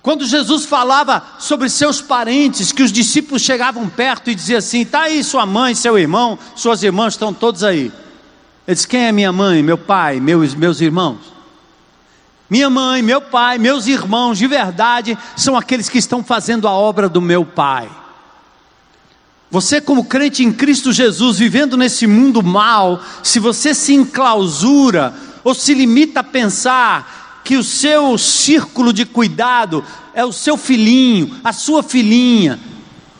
Quando 0.00 0.24
Jesus 0.24 0.64
falava 0.66 1.20
sobre 1.40 1.68
seus 1.68 2.00
parentes, 2.00 2.70
que 2.70 2.84
os 2.84 2.92
discípulos 2.92 3.42
chegavam 3.42 3.88
perto 3.88 4.30
e 4.30 4.36
diziam 4.36 4.58
assim: 4.58 4.82
está 4.82 5.00
aí 5.00 5.24
sua 5.24 5.44
mãe, 5.44 5.74
seu 5.74 5.98
irmão, 5.98 6.38
suas 6.54 6.84
irmãs 6.84 7.14
estão 7.14 7.34
todos 7.34 7.64
aí. 7.64 7.90
Ele 8.66 8.74
disse: 8.74 8.88
quem 8.88 9.06
é 9.06 9.12
minha 9.12 9.32
mãe, 9.32 9.62
meu 9.62 9.78
pai, 9.78 10.20
meus, 10.20 10.54
meus 10.54 10.80
irmãos? 10.80 11.34
Minha 12.48 12.68
mãe, 12.68 13.02
meu 13.02 13.20
pai, 13.20 13.58
meus 13.58 13.86
irmãos, 13.86 14.38
de 14.38 14.46
verdade, 14.46 15.18
são 15.36 15.56
aqueles 15.56 15.88
que 15.88 15.98
estão 15.98 16.22
fazendo 16.22 16.68
a 16.68 16.72
obra 16.72 17.08
do 17.08 17.20
meu 17.20 17.44
pai. 17.44 17.88
Você, 19.50 19.80
como 19.80 20.04
crente 20.04 20.42
em 20.42 20.52
Cristo 20.52 20.92
Jesus, 20.92 21.38
vivendo 21.38 21.76
nesse 21.76 22.06
mundo 22.06 22.42
mal, 22.42 23.00
se 23.22 23.38
você 23.38 23.74
se 23.74 23.94
enclausura 23.94 25.14
ou 25.42 25.54
se 25.54 25.72
limita 25.74 26.20
a 26.20 26.24
pensar 26.24 27.40
que 27.44 27.56
o 27.56 27.62
seu 27.62 28.16
círculo 28.18 28.92
de 28.92 29.04
cuidado 29.04 29.84
é 30.14 30.24
o 30.24 30.32
seu 30.32 30.56
filhinho, 30.56 31.38
a 31.44 31.52
sua 31.52 31.82
filhinha, 31.82 32.58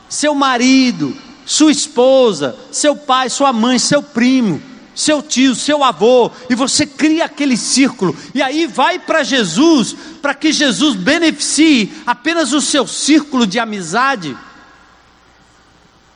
seu 0.09 0.35
marido, 0.35 1.17
sua 1.47 1.71
esposa, 1.71 2.57
seu 2.73 2.97
pai, 2.97 3.29
sua 3.29 3.53
mãe, 3.53 3.79
seu 3.79 4.03
primo, 4.03 4.61
seu 4.95 5.23
tio, 5.23 5.55
seu 5.55 5.83
avô, 5.83 6.31
e 6.49 6.55
você 6.55 6.87
cria 6.87 7.25
aquele 7.25 7.57
círculo, 7.57 8.17
e 8.35 8.41
aí 8.41 8.67
vai 8.67 8.99
para 8.99 9.25
Jesus, 9.25 9.95
para 10.23 10.35
que 10.35 10.53
Jesus 10.53 10.95
beneficie 10.97 11.93
apenas 12.07 12.53
o 12.53 12.61
seu 12.61 12.87
círculo 12.87 13.47
de 13.47 13.59
amizade. 13.59 14.37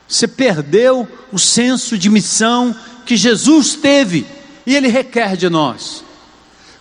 Você 0.06 0.26
perdeu 0.26 1.06
o 1.32 1.38
senso 1.38 1.98
de 1.98 2.08
missão 2.08 2.74
que 3.04 3.16
Jesus 3.16 3.74
teve 3.74 4.26
e 4.66 4.74
Ele 4.74 4.88
requer 4.88 5.36
de 5.36 5.48
nós. 5.48 6.04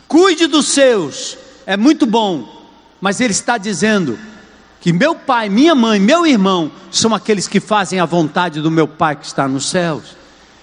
Cuide 0.07 0.47
dos 0.47 0.67
seus, 0.67 1.37
é 1.65 1.75
muito 1.75 2.05
bom, 2.05 2.65
mas 3.01 3.19
Ele 3.19 3.33
está 3.33 3.57
dizendo 3.57 4.17
que 4.79 4.93
meu 4.93 5.15
pai, 5.15 5.49
minha 5.49 5.75
mãe, 5.75 5.99
meu 5.99 6.25
irmão 6.25 6.71
são 6.91 7.13
aqueles 7.13 7.47
que 7.47 7.59
fazem 7.59 7.99
a 7.99 8.05
vontade 8.05 8.61
do 8.61 8.71
meu 8.71 8.87
Pai 8.87 9.15
que 9.15 9.25
está 9.25 9.47
nos 9.47 9.65
céus. 9.69 10.15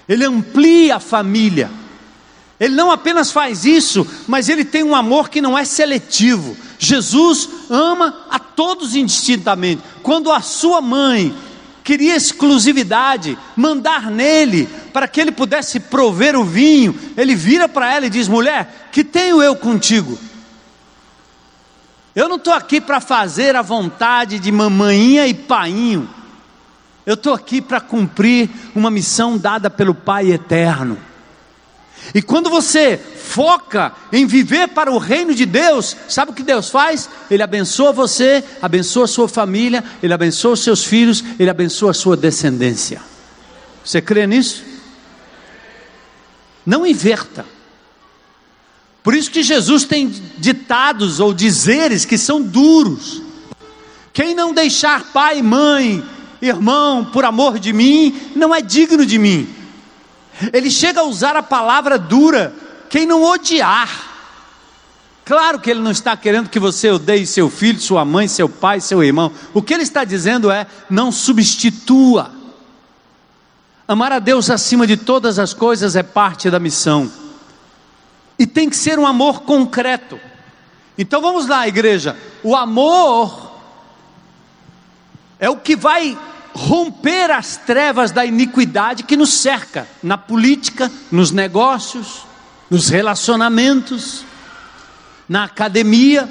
Ele 0.09 0.25
amplia 0.25 0.97
a 0.97 1.01
família. 1.01 1.71
Ele 2.59 2.75
não 2.75 2.91
apenas 2.91 3.33
faz 3.33 3.65
isso, 3.65 4.07
mas 4.27 4.49
ele 4.49 4.65
tem 4.65 4.83
um 4.83 4.95
amor 4.95 5.29
que 5.29 5.41
não 5.41 5.59
é 5.59 5.65
seletivo. 5.65 6.57
Jesus 6.79 7.49
ama 7.69 8.27
a 8.31 8.39
todos 8.39 8.95
indistintamente. 8.95 9.83
Quando 10.03 10.31
a 10.31 10.41
sua 10.41 10.81
mãe 10.81 11.35
queria 11.85 12.17
exclusividade, 12.17 13.37
mandar 13.55 14.11
nele, 14.11 14.67
para 14.93 15.07
que 15.07 15.21
ele 15.21 15.31
pudesse 15.31 15.79
prover 15.79 16.35
o 16.35 16.43
vinho. 16.43 16.99
Ele 17.17 17.35
vira 17.35 17.69
para 17.69 17.93
ela 17.93 18.07
e 18.07 18.11
diz: 18.11 18.27
Mulher, 18.27 18.89
que 18.91 19.05
tenho 19.05 19.43
eu 19.43 19.55
contigo? 19.55 20.19
Eu 22.17 22.29
não 22.29 22.37
estou 22.37 22.55
aqui 22.55 22.81
para 22.81 23.01
fazer 23.01 23.55
a 23.55 23.63
vontade 23.63 24.39
de 24.39 24.51
mamainha 24.51 25.27
e 25.27 25.35
painho. 25.35 26.09
Eu 27.07 27.15
estou 27.15 27.35
aqui 27.35 27.61
para 27.61 27.81
cumprir 27.81 28.49
uma 28.75 28.91
missão 28.91 29.37
dada 29.37 29.69
pelo 29.69 29.95
Pai 29.95 30.33
eterno. 30.33 30.99
E 32.15 32.21
quando 32.21 32.51
você 32.51 32.97
foca 32.97 33.93
em 34.13 34.27
viver 34.27 34.69
para 34.69 34.91
o 34.91 34.99
reino 34.99 35.35
de 35.35 35.47
Deus, 35.47 35.97
sabe 36.09 36.33
o 36.33 36.35
que 36.35 36.43
Deus 36.43 36.69
faz? 36.69 37.09
Ele 37.31 37.43
abençoa 37.43 37.93
você, 37.93 38.45
abençoa 38.61 39.07
sua 39.07 39.29
família, 39.29 39.83
ele 40.03 40.13
abençoa 40.13 40.53
os 40.53 40.61
seus 40.61 40.85
filhos, 40.85 41.25
ele 41.39 41.49
abençoa 41.49 41.93
a 41.93 41.95
sua 41.95 42.17
descendência. 42.17 43.01
Você 43.85 44.01
crê 44.01 44.27
nisso? 44.27 44.65
Não 46.65 46.87
inverta. 46.87 47.45
Por 49.03 49.15
isso 49.15 49.31
que 49.31 49.43
Jesus 49.43 49.85
tem 49.85 50.09
ditados 50.39 51.21
ou 51.21 51.35
dizeres 51.35 52.07
que 52.07 52.17
são 52.17 52.41
duros. 52.41 53.23
Quem 54.13 54.35
não 54.35 54.55
deixar 54.55 55.13
pai, 55.13 55.43
mãe, 55.43 56.03
irmão, 56.47 57.05
por 57.05 57.25
amor 57.25 57.59
de 57.59 57.73
mim, 57.73 58.33
não 58.35 58.55
é 58.55 58.61
digno 58.61 59.05
de 59.05 59.19
mim. 59.19 59.49
Ele 60.53 60.71
chega 60.71 61.01
a 61.01 61.05
usar 61.05 61.37
a 61.37 61.43
palavra 61.43 61.99
dura, 61.99 62.55
quem 62.89 63.07
não 63.07 63.23
odiar. 63.23 64.13
Claro 65.25 65.59
que 65.59 65.71
ele 65.71 65.81
não 65.81 65.91
está 65.91 66.17
querendo 66.17 66.51
que 66.51 66.59
você 66.59 66.91
odeie 66.91 67.27
seu 67.27 67.49
filho, 67.49 67.81
sua 67.81 68.05
mãe, 68.05 68.29
seu 68.29 68.49
pai, 68.49 68.81
seu 68.81 69.03
irmão. 69.03 69.33
O 69.55 69.63
que 69.63 69.73
ele 69.73 69.83
está 69.83 70.05
dizendo 70.05 70.51
é: 70.51 70.67
não 70.91 71.11
substitua. 71.11 72.31
Amar 73.89 74.13
a 74.13 74.19
Deus 74.19 74.51
acima 74.51 74.87
de 74.87 74.97
todas 74.97 75.39
as 75.39 75.55
coisas 75.55 75.97
é 75.97 76.03
parte 76.03 76.51
da 76.51 76.59
missão. 76.59 77.11
E 78.39 78.47
tem 78.47 78.69
que 78.69 78.77
ser 78.77 78.99
um 78.99 79.07
amor 79.07 79.43
concreto. 79.43 80.19
Então 80.99 81.21
vamos 81.21 81.47
lá, 81.47 81.67
igreja. 81.67 82.17
O 82.43 82.55
amor 82.55 83.53
é 85.39 85.49
o 85.49 85.57
que 85.57 85.77
vai 85.77 86.19
romper 86.55 87.31
as 87.33 87.57
trevas 87.57 88.13
da 88.13 88.25
iniquidade 88.25 89.03
que 89.03 89.17
nos 89.17 89.35
cerca 89.35 89.89
na 90.03 90.17
política, 90.17 90.91
nos 91.11 91.33
negócios, 91.33 92.25
nos 92.71 92.89
relacionamentos, 92.89 94.25
na 95.29 95.45
academia. 95.45 96.29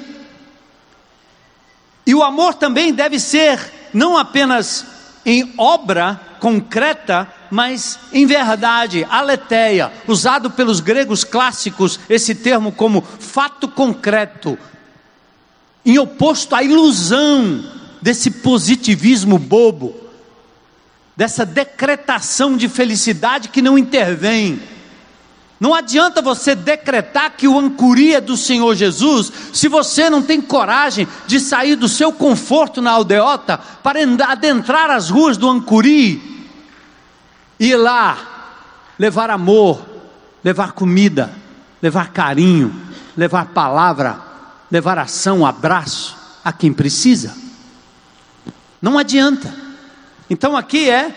E 2.06 2.14
o 2.14 2.22
amor 2.22 2.54
também 2.54 2.92
deve 2.92 3.20
ser 3.20 3.60
não 3.92 4.16
apenas 4.16 4.86
em 5.26 5.52
obra 5.58 6.20
concreta, 6.40 7.28
mas 7.50 7.98
em 8.12 8.26
verdade, 8.26 9.06
aletheia, 9.08 9.92
usado 10.06 10.50
pelos 10.50 10.80
gregos 10.80 11.22
clássicos 11.22 12.00
esse 12.08 12.34
termo 12.34 12.72
como 12.72 13.02
fato 13.02 13.68
concreto, 13.68 14.58
em 15.84 15.98
oposto 15.98 16.54
à 16.54 16.62
ilusão 16.62 17.64
desse 18.02 18.30
positivismo 18.30 19.38
bobo 19.38 20.04
dessa 21.16 21.46
decretação 21.46 22.56
de 22.56 22.68
felicidade 22.68 23.48
que 23.48 23.62
não 23.62 23.78
intervém. 23.78 24.60
Não 25.60 25.72
adianta 25.74 26.20
você 26.20 26.54
decretar 26.54 27.32
que 27.36 27.46
o 27.46 27.58
ancuri 27.58 28.14
é 28.14 28.20
do 28.20 28.36
Senhor 28.36 28.74
Jesus, 28.74 29.32
se 29.52 29.68
você 29.68 30.10
não 30.10 30.20
tem 30.20 30.40
coragem 30.40 31.06
de 31.26 31.38
sair 31.38 31.76
do 31.76 31.88
seu 31.88 32.12
conforto 32.12 32.82
na 32.82 32.90
aldeota 32.90 33.58
para 33.82 34.00
adentrar 34.26 34.90
as 34.90 35.08
ruas 35.08 35.36
do 35.36 35.48
ancuri 35.48 36.20
e 37.58 37.70
ir 37.70 37.76
lá 37.76 38.34
levar 38.98 39.30
amor, 39.30 39.80
levar 40.42 40.72
comida, 40.72 41.32
levar 41.80 42.10
carinho, 42.10 42.74
levar 43.16 43.46
palavra, 43.46 44.20
levar 44.70 44.98
ação, 44.98 45.46
abraço 45.46 46.16
a 46.44 46.52
quem 46.52 46.72
precisa. 46.72 47.34
Não 48.82 48.98
adianta. 48.98 49.63
Então 50.28 50.56
aqui 50.56 50.88
é 50.88 51.14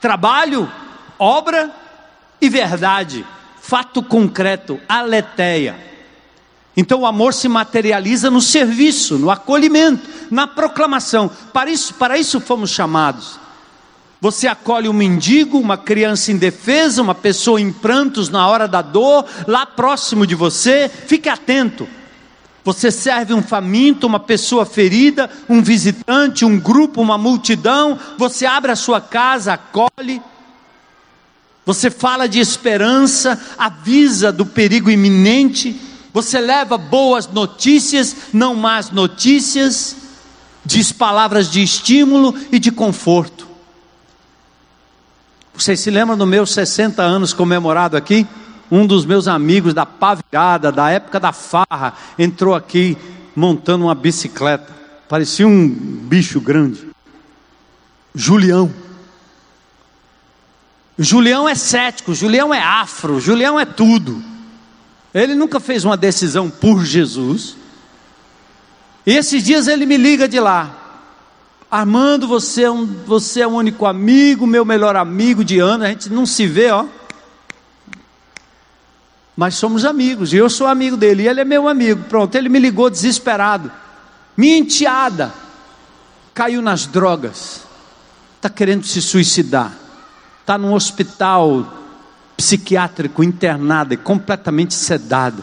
trabalho, 0.00 0.70
obra 1.18 1.70
e 2.40 2.48
verdade, 2.48 3.24
fato 3.60 4.02
concreto, 4.02 4.80
aleteia. 4.88 5.88
Então 6.76 7.00
o 7.00 7.06
amor 7.06 7.34
se 7.34 7.48
materializa 7.48 8.30
no 8.30 8.40
serviço, 8.40 9.18
no 9.18 9.30
acolhimento, 9.30 10.08
na 10.30 10.46
proclamação. 10.46 11.28
Para 11.52 11.70
isso, 11.70 11.94
para 11.94 12.16
isso 12.16 12.40
fomos 12.40 12.70
chamados. 12.70 13.40
Você 14.20 14.46
acolhe 14.48 14.88
um 14.88 14.92
mendigo, 14.92 15.58
uma 15.58 15.76
criança 15.76 16.32
indefesa, 16.32 17.02
uma 17.02 17.14
pessoa 17.14 17.60
em 17.60 17.72
prantos 17.72 18.28
na 18.28 18.46
hora 18.48 18.66
da 18.66 18.82
dor, 18.82 19.24
lá 19.46 19.64
próximo 19.64 20.26
de 20.26 20.34
você, 20.34 20.88
fique 20.88 21.28
atento. 21.28 21.88
Você 22.64 22.90
serve 22.90 23.32
um 23.32 23.42
faminto, 23.42 24.06
uma 24.06 24.20
pessoa 24.20 24.66
ferida, 24.66 25.30
um 25.48 25.62
visitante, 25.62 26.44
um 26.44 26.58
grupo, 26.58 27.00
uma 27.00 27.16
multidão. 27.16 27.98
Você 28.18 28.44
abre 28.44 28.70
a 28.70 28.76
sua 28.76 29.00
casa, 29.00 29.54
acolhe. 29.54 30.20
Você 31.64 31.90
fala 31.90 32.28
de 32.28 32.40
esperança, 32.40 33.40
avisa 33.56 34.32
do 34.32 34.44
perigo 34.44 34.90
iminente. 34.90 35.80
Você 36.12 36.40
leva 36.40 36.76
boas 36.76 37.26
notícias, 37.26 38.16
não 38.32 38.54
más 38.54 38.90
notícias. 38.90 39.96
Diz 40.64 40.92
palavras 40.92 41.50
de 41.50 41.62
estímulo 41.62 42.34
e 42.50 42.58
de 42.58 42.70
conforto. 42.70 43.46
Vocês 45.54 45.80
se 45.80 45.90
lembram 45.90 46.16
dos 46.16 46.28
meus 46.28 46.52
60 46.52 47.02
anos 47.02 47.32
comemorado 47.32 47.96
aqui? 47.96 48.26
Um 48.70 48.86
dos 48.86 49.04
meus 49.04 49.26
amigos 49.26 49.72
da 49.72 49.86
pavirada, 49.86 50.70
da 50.70 50.90
época 50.90 51.18
da 51.18 51.32
farra, 51.32 51.94
entrou 52.18 52.54
aqui 52.54 52.96
montando 53.34 53.86
uma 53.86 53.94
bicicleta. 53.94 54.76
Parecia 55.08 55.46
um 55.46 55.68
bicho 55.68 56.40
grande. 56.40 56.86
Julião. 58.14 58.72
Julião 60.98 61.48
é 61.48 61.54
cético, 61.54 62.14
Julião 62.14 62.52
é 62.52 62.60
afro, 62.60 63.20
Julião 63.20 63.58
é 63.58 63.64
tudo. 63.64 64.22
Ele 65.14 65.34
nunca 65.34 65.60
fez 65.60 65.84
uma 65.84 65.96
decisão 65.96 66.50
por 66.50 66.84
Jesus. 66.84 67.56
E 69.06 69.16
esses 69.16 69.42
dias 69.42 69.68
ele 69.68 69.86
me 69.86 69.96
liga 69.96 70.28
de 70.28 70.38
lá. 70.38 70.74
Armando, 71.70 72.26
você 72.26 72.64
é, 72.64 72.70
um, 72.70 72.84
você 72.84 73.40
é 73.40 73.46
o 73.46 73.50
único 73.50 73.86
amigo, 73.86 74.46
meu 74.46 74.64
melhor 74.64 74.96
amigo 74.96 75.44
de 75.44 75.58
ano. 75.58 75.84
A 75.84 75.88
gente 75.88 76.10
não 76.10 76.26
se 76.26 76.46
vê, 76.46 76.70
ó 76.70 76.84
mas 79.38 79.54
somos 79.54 79.84
amigos, 79.84 80.32
e 80.32 80.36
eu 80.36 80.50
sou 80.50 80.66
amigo 80.66 80.96
dele, 80.96 81.22
e 81.22 81.28
ele 81.28 81.40
é 81.40 81.44
meu 81.44 81.68
amigo. 81.68 82.02
Pronto, 82.08 82.34
ele 82.34 82.48
me 82.48 82.58
ligou 82.58 82.90
desesperado. 82.90 83.70
Minha 84.36 84.58
enteada 84.58 85.32
caiu 86.34 86.60
nas 86.60 86.86
drogas, 86.86 87.60
está 88.34 88.48
querendo 88.48 88.84
se 88.84 89.00
suicidar, 89.00 89.72
está 90.40 90.58
num 90.58 90.74
hospital 90.74 91.72
psiquiátrico 92.36 93.22
internada 93.22 93.94
e 93.94 93.96
completamente 93.96 94.74
sedada. 94.74 95.40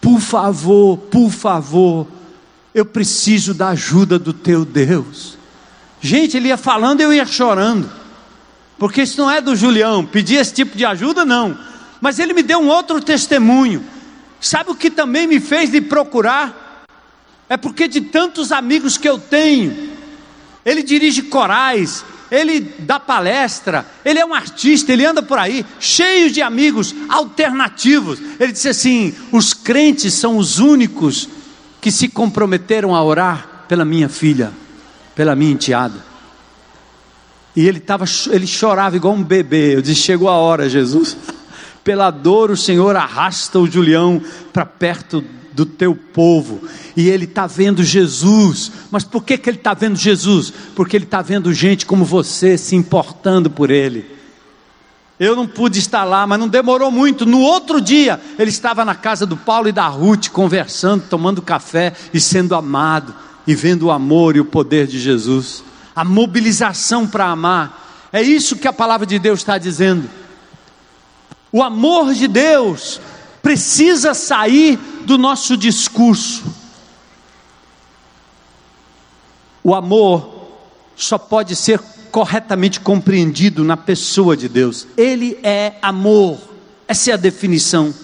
Por 0.00 0.18
favor, 0.18 0.96
por 0.96 1.30
favor, 1.30 2.08
eu 2.74 2.84
preciso 2.84 3.54
da 3.54 3.68
ajuda 3.68 4.18
do 4.18 4.32
teu 4.32 4.64
Deus. 4.64 5.38
Gente, 6.00 6.36
ele 6.36 6.48
ia 6.48 6.56
falando 6.56 6.98
e 6.98 7.04
eu 7.04 7.12
ia 7.12 7.26
chorando, 7.26 7.88
porque 8.76 9.02
isso 9.02 9.20
não 9.20 9.30
é 9.30 9.40
do 9.40 9.54
Julião, 9.54 10.04
pedir 10.04 10.34
esse 10.34 10.52
tipo 10.52 10.76
de 10.76 10.84
ajuda, 10.84 11.24
não 11.24 11.70
mas 12.00 12.18
ele 12.18 12.32
me 12.32 12.42
deu 12.42 12.58
um 12.58 12.68
outro 12.68 13.00
testemunho. 13.00 13.84
Sabe 14.40 14.70
o 14.70 14.74
que 14.74 14.90
também 14.90 15.26
me 15.26 15.38
fez 15.38 15.70
lhe 15.70 15.80
procurar? 15.80 16.84
É 17.48 17.56
porque 17.56 17.86
de 17.86 18.00
tantos 18.00 18.52
amigos 18.52 18.96
que 18.96 19.08
eu 19.08 19.18
tenho, 19.18 19.90
ele 20.64 20.82
dirige 20.82 21.22
corais, 21.22 22.04
ele 22.30 22.60
dá 22.78 23.00
palestra, 23.00 23.84
ele 24.04 24.18
é 24.20 24.24
um 24.24 24.32
artista, 24.32 24.92
ele 24.92 25.04
anda 25.04 25.22
por 25.22 25.36
aí, 25.36 25.66
cheio 25.80 26.30
de 26.30 26.40
amigos 26.40 26.94
alternativos. 27.08 28.20
Ele 28.38 28.52
disse 28.52 28.68
assim: 28.68 29.14
os 29.32 29.52
crentes 29.52 30.14
são 30.14 30.38
os 30.38 30.58
únicos 30.58 31.28
que 31.80 31.90
se 31.90 32.08
comprometeram 32.08 32.94
a 32.94 33.02
orar 33.02 33.64
pela 33.68 33.84
minha 33.84 34.08
filha, 34.08 34.52
pela 35.14 35.34
minha 35.34 35.52
enteada. 35.52 36.08
E 37.56 37.66
ele, 37.66 37.80
tava, 37.80 38.04
ele 38.30 38.46
chorava 38.46 38.96
igual 38.96 39.14
um 39.14 39.24
bebê. 39.24 39.74
Eu 39.74 39.82
disse: 39.82 40.02
chegou 40.02 40.28
a 40.28 40.36
hora, 40.36 40.68
Jesus. 40.68 41.16
Pela 41.82 42.10
dor, 42.10 42.50
o 42.50 42.56
Senhor 42.56 42.96
arrasta 42.96 43.58
o 43.58 43.70
Julião 43.70 44.20
para 44.52 44.66
perto 44.66 45.24
do 45.52 45.66
teu 45.66 45.94
povo, 45.94 46.62
e 46.96 47.08
ele 47.08 47.24
está 47.24 47.46
vendo 47.46 47.82
Jesus. 47.82 48.70
Mas 48.90 49.04
por 49.04 49.24
que, 49.24 49.36
que 49.36 49.50
ele 49.50 49.58
está 49.58 49.74
vendo 49.74 49.96
Jesus? 49.96 50.52
Porque 50.74 50.96
ele 50.96 51.04
está 51.04 51.20
vendo 51.20 51.52
gente 51.52 51.84
como 51.84 52.04
você 52.04 52.56
se 52.56 52.76
importando 52.76 53.50
por 53.50 53.70
ele. 53.70 54.20
Eu 55.18 55.36
não 55.36 55.46
pude 55.46 55.78
estar 55.78 56.04
lá, 56.04 56.26
mas 56.26 56.38
não 56.38 56.48
demorou 56.48 56.90
muito. 56.90 57.26
No 57.26 57.40
outro 57.40 57.78
dia, 57.78 58.18
ele 58.38 58.48
estava 58.48 58.86
na 58.86 58.94
casa 58.94 59.26
do 59.26 59.36
Paulo 59.36 59.68
e 59.68 59.72
da 59.72 59.86
Ruth, 59.86 60.28
conversando, 60.30 61.04
tomando 61.10 61.42
café 61.42 61.92
e 62.14 62.18
sendo 62.18 62.54
amado, 62.54 63.14
e 63.46 63.54
vendo 63.54 63.82
o 63.86 63.90
amor 63.90 64.34
e 64.34 64.40
o 64.40 64.46
poder 64.46 64.86
de 64.86 64.98
Jesus, 64.98 65.62
a 65.94 66.04
mobilização 66.04 67.06
para 67.06 67.26
amar. 67.26 68.08
É 68.10 68.22
isso 68.22 68.56
que 68.56 68.66
a 68.66 68.72
palavra 68.72 69.06
de 69.06 69.18
Deus 69.18 69.40
está 69.40 69.58
dizendo. 69.58 70.08
O 71.52 71.62
amor 71.62 72.14
de 72.14 72.28
Deus 72.28 73.00
precisa 73.42 74.14
sair 74.14 74.76
do 75.04 75.18
nosso 75.18 75.56
discurso. 75.56 76.44
O 79.62 79.74
amor 79.74 80.48
só 80.96 81.18
pode 81.18 81.56
ser 81.56 81.80
corretamente 82.10 82.80
compreendido 82.80 83.64
na 83.64 83.76
pessoa 83.76 84.36
de 84.36 84.48
Deus. 84.48 84.86
Ele 84.96 85.38
é 85.42 85.74
amor. 85.80 86.38
Essa 86.86 87.10
é 87.10 87.14
a 87.14 87.16
definição. 87.16 87.94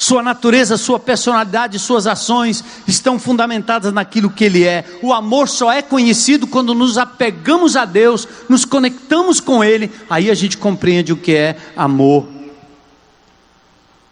Sua 0.00 0.22
natureza, 0.22 0.76
sua 0.76 1.00
personalidade, 1.00 1.76
suas 1.76 2.06
ações 2.06 2.62
estão 2.86 3.18
fundamentadas 3.18 3.92
naquilo 3.92 4.30
que 4.30 4.44
Ele 4.44 4.62
é. 4.62 4.84
O 5.02 5.12
amor 5.12 5.48
só 5.48 5.72
é 5.72 5.82
conhecido 5.82 6.46
quando 6.46 6.72
nos 6.72 6.96
apegamos 6.96 7.74
a 7.74 7.84
Deus, 7.84 8.28
nos 8.48 8.64
conectamos 8.64 9.40
com 9.40 9.62
Ele, 9.62 9.90
aí 10.08 10.30
a 10.30 10.34
gente 10.34 10.56
compreende 10.56 11.12
o 11.12 11.16
que 11.16 11.34
é 11.34 11.56
amor. 11.76 12.28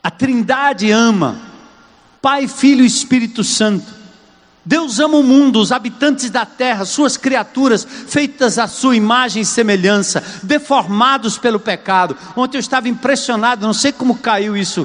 A 0.02 0.10
Trindade 0.10 0.90
ama, 0.90 1.40
Pai, 2.20 2.48
Filho 2.48 2.82
e 2.82 2.86
Espírito 2.88 3.44
Santo. 3.44 3.94
Deus 4.64 4.98
ama 4.98 5.16
o 5.16 5.22
mundo, 5.22 5.60
os 5.60 5.70
habitantes 5.70 6.28
da 6.28 6.44
terra, 6.44 6.84
suas 6.84 7.16
criaturas, 7.16 7.86
feitas 8.08 8.58
à 8.58 8.66
sua 8.66 8.96
imagem 8.96 9.42
e 9.42 9.46
semelhança, 9.46 10.24
deformados 10.42 11.38
pelo 11.38 11.60
pecado. 11.60 12.16
Ontem 12.34 12.56
eu 12.56 12.60
estava 12.60 12.88
impressionado, 12.88 13.64
não 13.64 13.72
sei 13.72 13.92
como 13.92 14.16
caiu 14.16 14.56
isso 14.56 14.84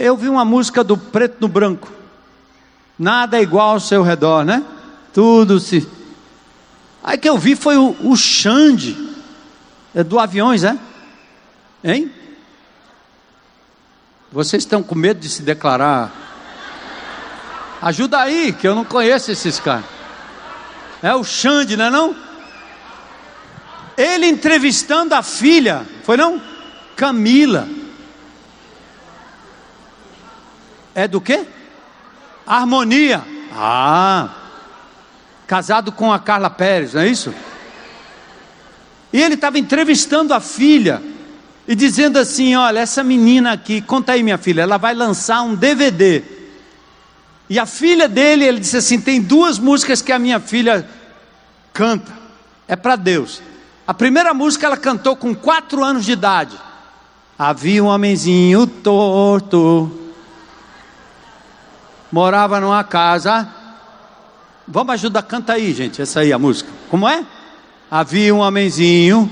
eu 0.00 0.16
vi 0.16 0.28
uma 0.28 0.44
música 0.44 0.82
do 0.82 0.96
preto 0.96 1.36
no 1.40 1.48
branco. 1.48 1.92
Nada 2.98 3.38
é 3.38 3.42
igual 3.42 3.72
ao 3.72 3.80
seu 3.80 4.02
redor, 4.02 4.44
né? 4.44 4.64
Tudo 5.12 5.60
se. 5.60 5.86
Aí 7.04 7.18
que 7.18 7.28
eu 7.28 7.36
vi 7.36 7.54
foi 7.54 7.76
o, 7.76 7.94
o 8.02 8.16
Xande, 8.16 8.96
é 9.94 10.02
do 10.02 10.18
aviões, 10.18 10.64
é? 10.64 10.78
Hein? 11.84 12.10
Vocês 14.32 14.62
estão 14.62 14.82
com 14.82 14.94
medo 14.94 15.20
de 15.20 15.28
se 15.28 15.42
declarar? 15.42 16.12
Ajuda 17.82 18.20
aí, 18.20 18.52
que 18.52 18.66
eu 18.66 18.74
não 18.74 18.84
conheço 18.84 19.30
esses 19.30 19.60
caras. 19.60 19.84
É 21.02 21.14
o 21.14 21.24
Xande, 21.24 21.76
não 21.76 21.84
é 21.86 21.90
não? 21.90 22.16
Ele 23.96 24.26
entrevistando 24.26 25.14
a 25.14 25.22
filha, 25.22 25.86
foi 26.04 26.16
não? 26.16 26.40
Camila. 26.96 27.68
É 31.00 31.08
do 31.08 31.18
quê? 31.18 31.46
Harmonia. 32.46 33.24
Ah, 33.54 34.28
casado 35.46 35.90
com 35.90 36.12
a 36.12 36.18
Carla 36.18 36.50
Pérez, 36.50 36.92
não 36.92 37.00
é 37.00 37.08
isso? 37.08 37.32
E 39.10 39.22
ele 39.22 39.34
estava 39.34 39.58
entrevistando 39.58 40.34
a 40.34 40.40
filha 40.40 41.02
e 41.66 41.74
dizendo 41.74 42.18
assim: 42.18 42.54
Olha, 42.54 42.80
essa 42.80 43.02
menina 43.02 43.52
aqui, 43.52 43.80
conta 43.80 44.12
aí, 44.12 44.22
minha 44.22 44.36
filha, 44.36 44.60
ela 44.60 44.76
vai 44.76 44.94
lançar 44.94 45.40
um 45.40 45.54
DVD. 45.54 46.22
E 47.48 47.58
a 47.58 47.64
filha 47.64 48.06
dele, 48.06 48.44
ele 48.44 48.60
disse 48.60 48.76
assim: 48.76 49.00
Tem 49.00 49.22
duas 49.22 49.58
músicas 49.58 50.02
que 50.02 50.12
a 50.12 50.18
minha 50.18 50.38
filha 50.38 50.86
canta, 51.72 52.12
é 52.68 52.76
para 52.76 52.94
Deus. 52.94 53.40
A 53.86 53.94
primeira 53.94 54.34
música 54.34 54.66
ela 54.66 54.76
cantou 54.76 55.16
com 55.16 55.34
quatro 55.34 55.82
anos 55.82 56.04
de 56.04 56.12
idade. 56.12 56.58
Havia 57.38 57.82
um 57.82 57.86
homenzinho 57.86 58.66
torto 58.66 59.99
morava 62.10 62.60
numa 62.60 62.82
casa. 62.84 63.48
Vamos 64.66 64.94
ajudar, 64.94 65.22
canta 65.22 65.54
aí, 65.54 65.72
gente, 65.72 66.00
essa 66.00 66.20
aí 66.20 66.32
a 66.32 66.38
música. 66.38 66.70
Como 66.88 67.08
é? 67.08 67.24
Havia 67.90 68.34
um 68.34 68.38
homenzinho, 68.38 69.30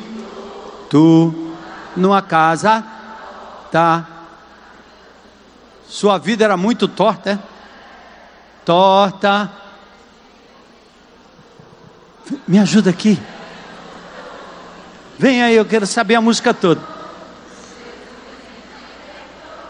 tu, 0.90 1.54
numa 1.96 2.20
casa, 2.20 2.84
tá. 3.70 4.06
Sua 5.88 6.18
vida 6.18 6.44
era 6.44 6.56
muito 6.56 6.88
torta, 6.88 7.30
é? 7.30 7.38
Torta. 8.64 9.50
Me 12.46 12.58
ajuda 12.58 12.90
aqui. 12.90 13.18
Vem 15.18 15.42
aí, 15.42 15.56
eu 15.56 15.64
quero 15.64 15.86
saber 15.86 16.16
a 16.16 16.20
música 16.20 16.52
toda. 16.52 16.80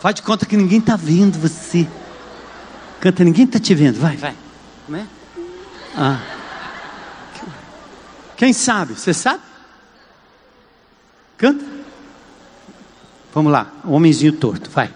Faz 0.00 0.14
de 0.14 0.22
conta 0.22 0.46
que 0.46 0.56
ninguém 0.56 0.78
está 0.78 0.96
vendo 0.96 1.38
você. 1.38 1.86
Canta, 3.00 3.24
ninguém 3.24 3.44
está 3.44 3.58
te 3.58 3.74
vendo. 3.74 3.98
Vai, 3.98 4.16
vai. 4.16 4.34
Como 4.86 4.98
é? 4.98 5.06
Ah. 5.96 6.20
Quem 8.36 8.52
sabe? 8.52 8.94
Você 8.94 9.12
sabe? 9.12 9.42
Canta. 11.36 11.64
Vamos 13.32 13.52
lá, 13.52 13.70
o 13.84 13.92
homenzinho 13.92 14.32
torto, 14.32 14.70
vai. 14.70 14.90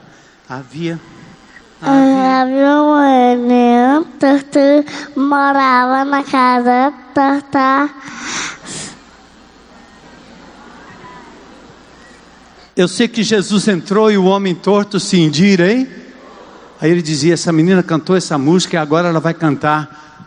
Havia. 0.48 0.98
Havia 1.80 2.82
um 2.82 3.36
menino 3.36 4.04
torto, 4.18 4.58
morava 5.16 6.04
na 6.04 6.24
casa 6.24 6.92
torta. 7.14 7.90
Eu 12.74 12.88
sei 12.88 13.06
que 13.06 13.22
Jesus 13.22 13.68
entrou 13.68 14.10
e 14.10 14.16
o 14.16 14.24
homem 14.24 14.54
torto 14.54 14.98
se 14.98 15.18
indira, 15.18 15.70
hein? 15.70 16.01
Aí 16.82 16.90
ele 16.90 17.00
dizia: 17.00 17.34
Essa 17.34 17.52
menina 17.52 17.80
cantou 17.80 18.16
essa 18.16 18.36
música 18.36 18.74
e 18.74 18.76
agora 18.76 19.08
ela 19.08 19.20
vai 19.20 19.32
cantar 19.32 20.26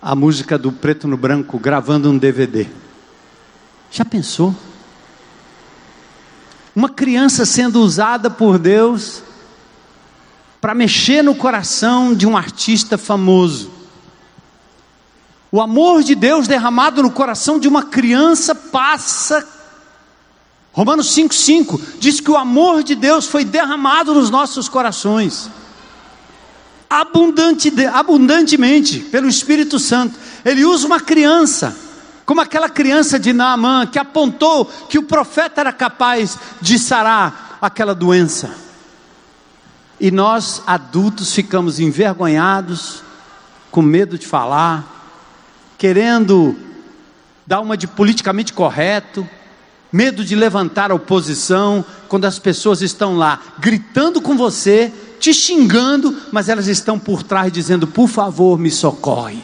a 0.00 0.14
música 0.14 0.58
do 0.58 0.70
preto 0.70 1.08
no 1.08 1.16
branco, 1.16 1.58
gravando 1.58 2.10
um 2.10 2.18
DVD. 2.18 2.66
Já 3.90 4.04
pensou? 4.04 4.54
Uma 6.76 6.90
criança 6.90 7.46
sendo 7.46 7.80
usada 7.80 8.28
por 8.28 8.58
Deus 8.58 9.22
para 10.60 10.74
mexer 10.74 11.22
no 11.22 11.34
coração 11.34 12.14
de 12.14 12.26
um 12.26 12.36
artista 12.36 12.98
famoso. 12.98 13.70
O 15.50 15.62
amor 15.62 16.02
de 16.02 16.14
Deus 16.14 16.46
derramado 16.46 17.02
no 17.02 17.10
coração 17.10 17.58
de 17.58 17.66
uma 17.66 17.84
criança 17.84 18.54
passa 18.54 19.48
Romanos 20.78 21.08
5,5 21.12 21.80
diz 21.98 22.20
que 22.20 22.30
o 22.30 22.36
amor 22.36 22.84
de 22.84 22.94
Deus 22.94 23.26
foi 23.26 23.44
derramado 23.44 24.14
nos 24.14 24.30
nossos 24.30 24.68
corações, 24.68 25.50
abundante, 26.88 27.72
abundantemente, 27.92 29.00
pelo 29.00 29.26
Espírito 29.26 29.80
Santo. 29.80 30.16
Ele 30.44 30.64
usa 30.64 30.86
uma 30.86 31.00
criança, 31.00 31.76
como 32.24 32.40
aquela 32.40 32.70
criança 32.70 33.18
de 33.18 33.32
Naamã, 33.32 33.88
que 33.88 33.98
apontou 33.98 34.66
que 34.66 35.00
o 35.00 35.02
profeta 35.02 35.62
era 35.62 35.72
capaz 35.72 36.38
de 36.60 36.78
sarar 36.78 37.58
aquela 37.60 37.92
doença. 37.92 38.54
E 39.98 40.12
nós, 40.12 40.62
adultos, 40.64 41.34
ficamos 41.34 41.80
envergonhados, 41.80 43.02
com 43.68 43.82
medo 43.82 44.16
de 44.16 44.28
falar, 44.28 44.86
querendo 45.76 46.56
dar 47.44 47.58
uma 47.58 47.76
de 47.76 47.88
politicamente 47.88 48.52
correto, 48.52 49.28
medo 49.92 50.24
de 50.24 50.34
levantar 50.34 50.90
a 50.90 50.94
oposição, 50.94 51.84
quando 52.08 52.24
as 52.24 52.38
pessoas 52.38 52.82
estão 52.82 53.16
lá 53.16 53.40
gritando 53.58 54.20
com 54.20 54.36
você, 54.36 54.92
te 55.18 55.34
xingando, 55.34 56.16
mas 56.30 56.48
elas 56.48 56.66
estão 56.66 56.98
por 56.98 57.22
trás 57.22 57.52
dizendo: 57.52 57.86
por 57.86 58.08
favor, 58.08 58.58
me 58.58 58.70
socorre. 58.70 59.42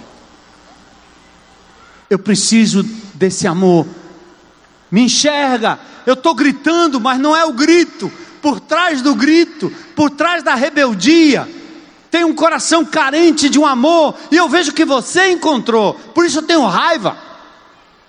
Eu 2.09 2.19
preciso 2.19 2.85
desse 3.15 3.47
amor. 3.47 3.87
Me 4.91 5.03
enxerga, 5.03 5.79
eu 6.07 6.15
estou 6.15 6.35
gritando, 6.35 7.01
mas 7.01 7.19
não 7.19 7.35
é 7.35 7.45
o 7.45 7.53
grito. 7.53 8.13
Por 8.41 8.61
trás 8.61 9.01
do 9.01 9.15
grito, 9.15 9.73
por 9.97 10.11
trás 10.11 10.43
da 10.43 10.55
rebeldia, 10.55 11.49
tem 12.11 12.25
um 12.25 12.35
coração 12.35 12.85
carente 12.85 13.49
de 13.49 13.59
um 13.59 13.67
amor, 13.67 14.15
e 14.31 14.37
eu 14.37 14.49
vejo 14.49 14.73
que 14.73 14.85
você 14.85 15.31
encontrou, 15.31 15.95
por 15.95 16.25
isso 16.25 16.39
eu 16.39 16.43
tenho 16.43 16.65
raiva. 16.67 17.17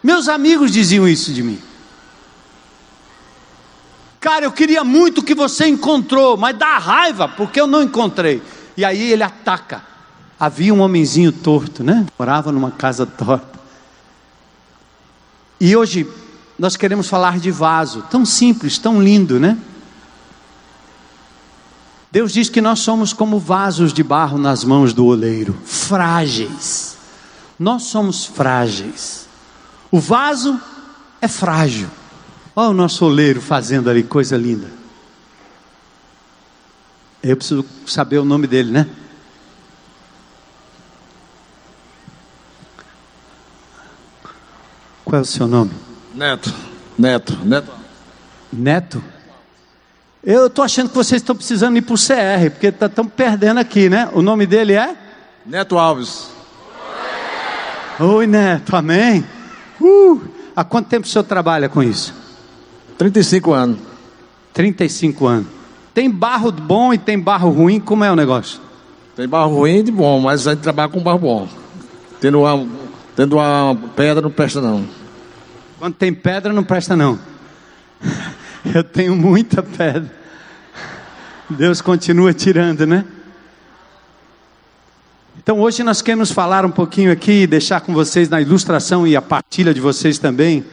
Meus 0.04 0.28
amigos 0.28 0.72
diziam 0.72 1.08
isso 1.08 1.34
de 1.34 1.42
mim. 1.42 1.60
Cara, 4.26 4.44
eu 4.44 4.52
queria 4.52 4.84
muito 4.84 5.22
que 5.22 5.36
você 5.36 5.68
encontrou, 5.68 6.36
mas 6.36 6.58
dá 6.58 6.80
raiva 6.80 7.28
porque 7.28 7.62
eu 7.62 7.68
não 7.68 7.84
encontrei. 7.84 8.42
E 8.76 8.84
aí 8.84 9.12
ele 9.12 9.22
ataca. 9.22 9.84
Havia 10.40 10.74
um 10.74 10.82
homenzinho 10.82 11.32
torto, 11.32 11.84
né? 11.84 12.08
Morava 12.18 12.52
numa 12.52 12.72
casa 12.72 13.06
torta. 13.06 13.60
E 15.62 15.76
hoje 15.76 16.10
nós 16.58 16.76
queremos 16.76 17.08
falar 17.08 17.38
de 17.38 17.52
vaso, 17.52 18.04
tão 18.10 18.26
simples, 18.26 18.80
tão 18.80 19.00
lindo, 19.00 19.40
né? 19.40 19.60
Deus 22.12 22.34
diz 22.34 22.50
que 22.50 22.62
nós 22.62 22.80
somos 22.80 23.14
como 23.14 23.38
vasos 23.38 23.94
de 23.94 24.02
barro 24.02 24.40
nas 24.40 24.64
mãos 24.64 24.92
do 24.92 25.06
oleiro, 25.06 25.56
frágeis. 25.64 26.98
Nós 27.60 27.84
somos 27.84 28.26
frágeis. 28.26 29.28
O 29.92 30.00
vaso 30.00 30.60
é 31.22 31.28
frágil. 31.28 31.92
Olha 32.56 32.70
o 32.70 32.74
nosso 32.74 33.06
oleiro 33.06 33.42
fazendo 33.42 33.90
ali, 33.90 34.02
coisa 34.02 34.38
linda. 34.38 34.68
Eu 37.22 37.36
preciso 37.36 37.66
saber 37.86 38.18
o 38.20 38.24
nome 38.24 38.48
dele, 38.48 38.72
né? 38.72 38.88
Qual 45.04 45.20
é 45.20 45.22
o 45.22 45.26
seu 45.26 45.48
nome? 45.48 45.72
Neto. 46.14 46.54
Neto. 46.98 47.38
Neto. 47.44 47.72
Neto? 48.54 49.04
Eu 50.24 50.48
estou 50.48 50.64
achando 50.64 50.88
que 50.90 50.96
vocês 50.96 51.22
estão 51.22 51.36
precisando 51.36 51.78
ir 51.78 51.82
para 51.82 51.94
o 51.94 51.98
CR, 51.98 52.52
porque 52.52 52.68
estão 52.68 52.90
tá, 52.90 53.04
perdendo 53.04 53.60
aqui, 53.60 53.90
né? 53.90 54.10
O 54.14 54.22
nome 54.22 54.46
dele 54.46 54.74
é? 54.74 54.96
Neto 55.46 55.78
Alves. 55.78 56.30
Oi, 58.00 58.26
Neto, 58.26 58.76
amém? 58.78 59.26
Uh, 59.80 60.22
há 60.56 60.64
quanto 60.64 60.88
tempo 60.88 61.06
o 61.06 61.10
senhor 61.10 61.26
trabalha 61.26 61.68
com 61.68 61.84
isso? 61.84 62.25
35 62.98 63.54
anos. 63.54 63.80
35 64.54 65.28
anos. 65.28 65.48
Tem 65.94 66.10
barro 66.10 66.52
bom 66.52 66.94
e 66.94 66.98
tem 66.98 67.20
barro 67.20 67.50
ruim, 67.50 67.80
como 67.80 68.04
é 68.04 68.12
o 68.12 68.16
negócio? 68.16 68.60
Tem 69.16 69.28
barro 69.28 69.56
ruim 69.56 69.78
e 69.78 69.84
de 69.84 69.92
bom, 69.92 70.20
mas 70.20 70.48
a 70.48 70.54
gente 70.54 70.62
trabalha 70.62 70.90
com 70.90 71.02
barro 71.02 71.20
bom. 71.20 71.48
Tendo 72.20 72.42
uma, 72.42 72.68
tendo 73.16 73.38
uma 73.38 73.76
pedra 73.96 74.22
não 74.22 74.32
presta 74.32 74.62
não. 74.62 74.86
Quando 75.80 75.96
tem 75.96 76.14
pedra 76.14 76.52
não 76.52 76.64
presta 76.64 76.96
não. 76.96 77.20
Eu 78.74 78.84
tenho 78.84 79.16
muita 79.16 79.62
pedra. 79.62 80.12
Deus 81.50 81.82
continua 81.82 82.34
tirando, 82.34 82.86
né? 82.86 83.06
Então 85.38 85.60
hoje 85.60 85.84
nós 85.84 86.02
queremos 86.02 86.32
falar 86.32 86.66
um 86.66 86.72
pouquinho 86.72 87.12
aqui, 87.12 87.46
deixar 87.46 87.80
com 87.82 87.94
vocês 87.94 88.28
na 88.28 88.42
ilustração 88.42 89.06
e 89.06 89.16
a 89.16 89.22
partilha 89.22 89.74
de 89.74 89.80
vocês 89.80 90.18
também 90.18 90.66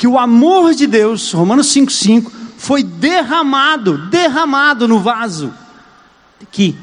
que 0.00 0.08
o 0.08 0.18
amor 0.18 0.72
de 0.72 0.86
Deus, 0.86 1.30
Romanos 1.30 1.66
5,5, 1.74 2.32
foi 2.56 2.82
derramado, 2.82 3.98
derramado 4.08 4.88
no 4.88 4.98
vaso. 4.98 5.52
Aqui. 6.40 6.74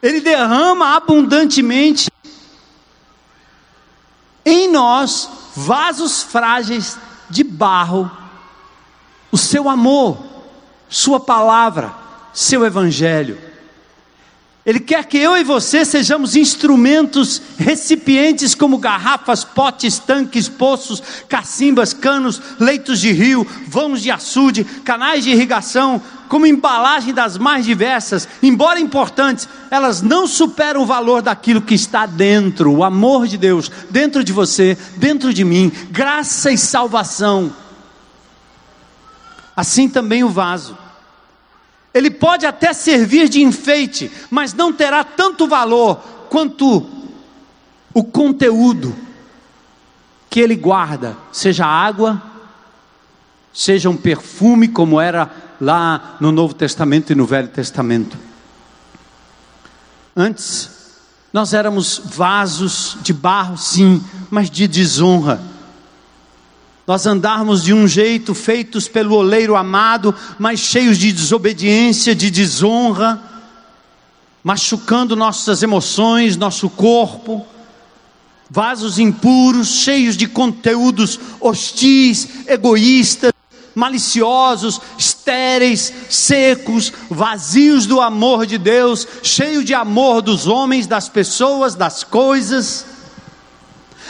Ele 0.00 0.20
derrama 0.20 0.94
abundantemente 0.94 2.08
em 4.44 4.70
nós, 4.70 5.28
vasos 5.56 6.22
frágeis 6.22 6.96
de 7.28 7.42
barro, 7.42 8.08
o 9.32 9.36
seu 9.36 9.68
amor, 9.68 10.24
sua 10.88 11.18
palavra, 11.18 11.92
seu 12.32 12.64
evangelho. 12.64 13.36
Ele 14.64 14.78
quer 14.78 15.06
que 15.06 15.16
eu 15.16 15.38
e 15.38 15.42
você 15.42 15.86
sejamos 15.86 16.36
instrumentos, 16.36 17.40
recipientes 17.56 18.54
como 18.54 18.76
garrafas, 18.76 19.42
potes, 19.42 19.98
tanques, 19.98 20.48
poços, 20.48 21.02
cacimbas, 21.26 21.94
canos, 21.94 22.40
leitos 22.58 23.00
de 23.00 23.10
rio, 23.10 23.46
vãos 23.66 24.02
de 24.02 24.10
açude, 24.10 24.64
canais 24.84 25.24
de 25.24 25.30
irrigação, 25.30 26.00
como 26.28 26.46
embalagem 26.46 27.14
das 27.14 27.38
mais 27.38 27.64
diversas, 27.64 28.28
embora 28.42 28.78
importantes, 28.78 29.48
elas 29.70 30.02
não 30.02 30.26
superam 30.26 30.82
o 30.82 30.86
valor 30.86 31.22
daquilo 31.22 31.62
que 31.62 31.74
está 31.74 32.04
dentro, 32.04 32.70
o 32.70 32.84
amor 32.84 33.26
de 33.26 33.38
Deus, 33.38 33.70
dentro 33.88 34.22
de 34.22 34.32
você, 34.32 34.76
dentro 34.96 35.32
de 35.32 35.42
mim, 35.42 35.72
graça 35.90 36.52
e 36.52 36.58
salvação. 36.58 37.50
Assim 39.56 39.88
também 39.88 40.22
o 40.22 40.28
vaso. 40.28 40.76
Ele 41.92 42.10
pode 42.10 42.46
até 42.46 42.72
servir 42.72 43.28
de 43.28 43.42
enfeite, 43.42 44.10
mas 44.30 44.54
não 44.54 44.72
terá 44.72 45.02
tanto 45.02 45.48
valor 45.48 45.96
quanto 46.28 46.86
o 47.92 48.04
conteúdo 48.04 48.94
que 50.28 50.38
ele 50.38 50.54
guarda, 50.54 51.16
seja 51.32 51.66
água, 51.66 52.22
seja 53.52 53.90
um 53.90 53.96
perfume, 53.96 54.68
como 54.68 55.00
era 55.00 55.28
lá 55.60 56.16
no 56.20 56.30
Novo 56.30 56.54
Testamento 56.54 57.10
e 57.10 57.16
no 57.16 57.26
Velho 57.26 57.48
Testamento. 57.48 58.16
Antes, 60.14 60.70
nós 61.32 61.52
éramos 61.52 62.00
vasos 62.04 62.96
de 63.02 63.12
barro, 63.12 63.56
sim, 63.56 64.02
mas 64.30 64.48
de 64.48 64.68
desonra. 64.68 65.40
Nós 66.90 67.06
andarmos 67.06 67.62
de 67.62 67.72
um 67.72 67.86
jeito, 67.86 68.34
feitos 68.34 68.88
pelo 68.88 69.14
oleiro 69.14 69.54
amado, 69.54 70.12
mas 70.40 70.58
cheios 70.58 70.98
de 70.98 71.12
desobediência, 71.12 72.16
de 72.16 72.32
desonra, 72.32 73.22
machucando 74.42 75.14
nossas 75.14 75.62
emoções, 75.62 76.36
nosso 76.36 76.68
corpo, 76.68 77.46
vasos 78.50 78.98
impuros, 78.98 79.68
cheios 79.68 80.16
de 80.16 80.26
conteúdos 80.26 81.20
hostis, 81.38 82.28
egoístas, 82.48 83.32
maliciosos, 83.72 84.80
estéreis, 84.98 85.94
secos, 86.08 86.92
vazios 87.08 87.86
do 87.86 88.00
amor 88.00 88.44
de 88.44 88.58
Deus, 88.58 89.06
cheio 89.22 89.62
de 89.62 89.74
amor 89.74 90.22
dos 90.22 90.48
homens, 90.48 90.88
das 90.88 91.08
pessoas, 91.08 91.76
das 91.76 92.02
coisas. 92.02 92.84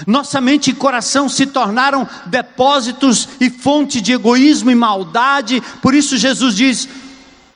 Nossa 0.06 0.40
mente 0.40 0.70
e 0.70 0.74
coração 0.74 1.28
se 1.28 1.46
tornaram 1.46 2.08
depósitos 2.26 3.28
e 3.40 3.50
fonte 3.50 4.00
de 4.00 4.12
egoísmo 4.12 4.70
e 4.70 4.74
maldade, 4.74 5.62
por 5.82 5.94
isso 5.94 6.16
Jesus 6.16 6.54
diz: 6.54 6.88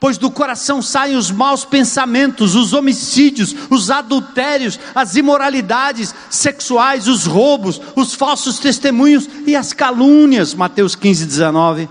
pois 0.05 0.19
do 0.19 0.31
coração 0.31 0.83
saem 0.83 1.17
os 1.17 1.31
maus 1.31 1.65
pensamentos, 1.65 2.55
os 2.55 2.75
homicídios, 2.75 3.57
os 3.71 3.91
adultérios, 3.91 4.79
as 4.95 5.17
imoralidades 5.17 6.15
sexuais, 6.29 7.09
os 7.09 7.25
roubos, 7.25 7.81
os 7.97 8.13
falsos 8.13 8.59
testemunhos 8.59 9.27
e 9.47 9.57
as 9.57 9.73
calúnias. 9.73 10.53
Mateus 10.53 10.95
15, 10.95 11.25
19. 11.25 11.85
O 11.85 11.91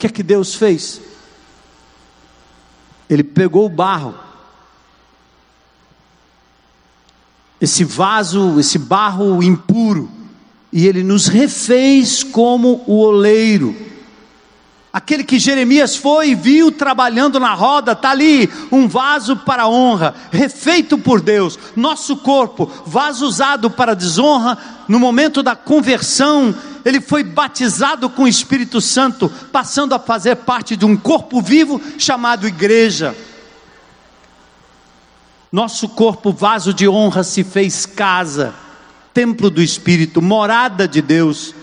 que 0.00 0.08
é 0.08 0.10
que 0.10 0.20
Deus 0.20 0.56
fez? 0.56 1.00
Ele 3.08 3.22
pegou 3.22 3.66
o 3.66 3.68
barro, 3.68 4.16
esse 7.62 7.84
vaso, 7.84 8.58
esse 8.58 8.76
barro 8.76 9.40
impuro, 9.40 10.10
e 10.72 10.84
ele 10.84 11.04
nos 11.04 11.28
refez 11.28 12.24
como 12.24 12.82
o 12.88 12.98
oleiro. 12.98 13.76
Aquele 14.92 15.22
que 15.22 15.38
Jeremias 15.38 15.94
foi 15.94 16.30
e 16.30 16.34
viu 16.34 16.72
trabalhando 16.72 17.38
na 17.38 17.54
roda, 17.54 17.92
está 17.92 18.10
ali, 18.10 18.50
um 18.70 18.88
vaso 18.88 19.36
para 19.36 19.68
honra, 19.68 20.12
refeito 20.32 20.98
por 20.98 21.20
Deus, 21.20 21.56
nosso 21.76 22.16
corpo, 22.16 22.68
vaso 22.84 23.24
usado 23.24 23.70
para 23.70 23.94
desonra, 23.94 24.58
no 24.88 24.98
momento 24.98 25.40
da 25.40 25.54
conversão, 25.54 26.52
ele 26.84 27.00
foi 27.00 27.22
batizado 27.22 28.10
com 28.10 28.24
o 28.24 28.28
Espírito 28.28 28.80
Santo, 28.80 29.30
passando 29.52 29.94
a 29.94 30.00
fazer 30.00 30.34
parte 30.34 30.76
de 30.76 30.84
um 30.84 30.96
corpo 30.96 31.40
vivo 31.40 31.80
chamado 31.96 32.48
igreja. 32.48 33.14
Nosso 35.52 35.90
corpo, 35.90 36.32
vaso 36.32 36.74
de 36.74 36.88
honra, 36.88 37.22
se 37.22 37.44
fez 37.44 37.86
casa, 37.86 38.54
templo 39.14 39.50
do 39.50 39.62
Espírito, 39.62 40.20
morada 40.20 40.88
de 40.88 41.00
Deus 41.00 41.54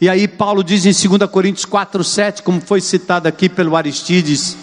e 0.00 0.10
aí 0.10 0.28
Paulo 0.28 0.62
diz 0.62 0.84
em 0.84 1.08
2 1.08 1.30
Coríntios 1.30 1.64
4, 1.64 2.04
7, 2.04 2.42
como 2.42 2.60
foi 2.60 2.82
citado 2.82 3.26
aqui 3.26 3.48
pelo 3.48 3.74
Aristides, 3.74 4.56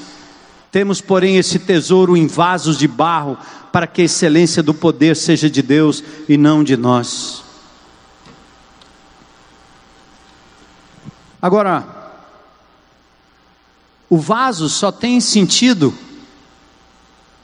temos, 0.71 1.01
porém, 1.01 1.37
esse 1.37 1.57
tesouro 1.59 2.15
em 2.15 2.27
vasos 2.27 2.77
de 2.77 2.87
barro, 2.87 3.37
para 3.71 3.87
que 3.87 4.01
a 4.01 4.05
excelência 4.05 4.61
do 4.61 4.73
poder 4.73 5.15
seja 5.15 5.49
de 5.49 5.61
Deus 5.63 6.03
e 6.29 6.37
não 6.37 6.63
de 6.63 6.77
nós. 6.77 7.43
Agora, 11.41 11.83
o 14.07 14.17
vaso 14.17 14.69
só 14.69 14.91
tem 14.91 15.19
sentido 15.19 15.93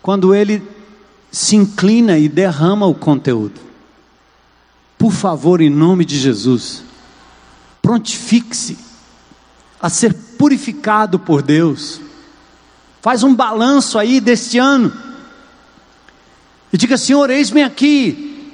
quando 0.01 0.33
ele 0.33 0.61
se 1.31 1.55
inclina 1.55 2.17
e 2.17 2.27
derrama 2.27 2.85
o 2.85 2.95
conteúdo. 2.95 3.59
Por 4.97 5.11
favor, 5.11 5.61
em 5.61 5.69
nome 5.69 6.03
de 6.03 6.17
Jesus, 6.17 6.83
prontifique-se 7.81 8.77
a 9.81 9.89
ser 9.89 10.13
purificado 10.37 11.17
por 11.17 11.41
Deus. 11.41 12.01
Faz 13.01 13.23
um 13.23 13.33
balanço 13.33 13.97
aí 13.97 14.19
deste 14.19 14.57
ano. 14.57 14.91
E 16.71 16.77
diga: 16.77 16.97
Senhor, 16.97 17.29
eis-me 17.29 17.63
aqui. 17.63 18.53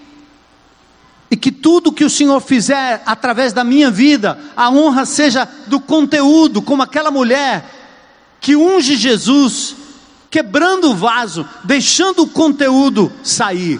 E 1.31 1.35
que 1.35 1.51
tudo 1.51 1.91
que 1.91 2.05
o 2.05 2.09
Senhor 2.09 2.39
fizer 2.39 3.01
através 3.05 3.51
da 3.51 3.63
minha 3.63 3.89
vida, 3.89 4.39
a 4.55 4.69
honra 4.69 5.05
seja 5.05 5.47
do 5.65 5.79
conteúdo, 5.79 6.61
como 6.61 6.83
aquela 6.83 7.09
mulher 7.09 7.71
que 8.39 8.55
unge 8.55 8.95
Jesus, 8.95 9.75
quebrando 10.35 10.91
o 10.91 10.95
vaso, 10.95 11.47
deixando 11.63 12.23
o 12.23 12.27
conteúdo 12.27 13.09
sair, 13.23 13.79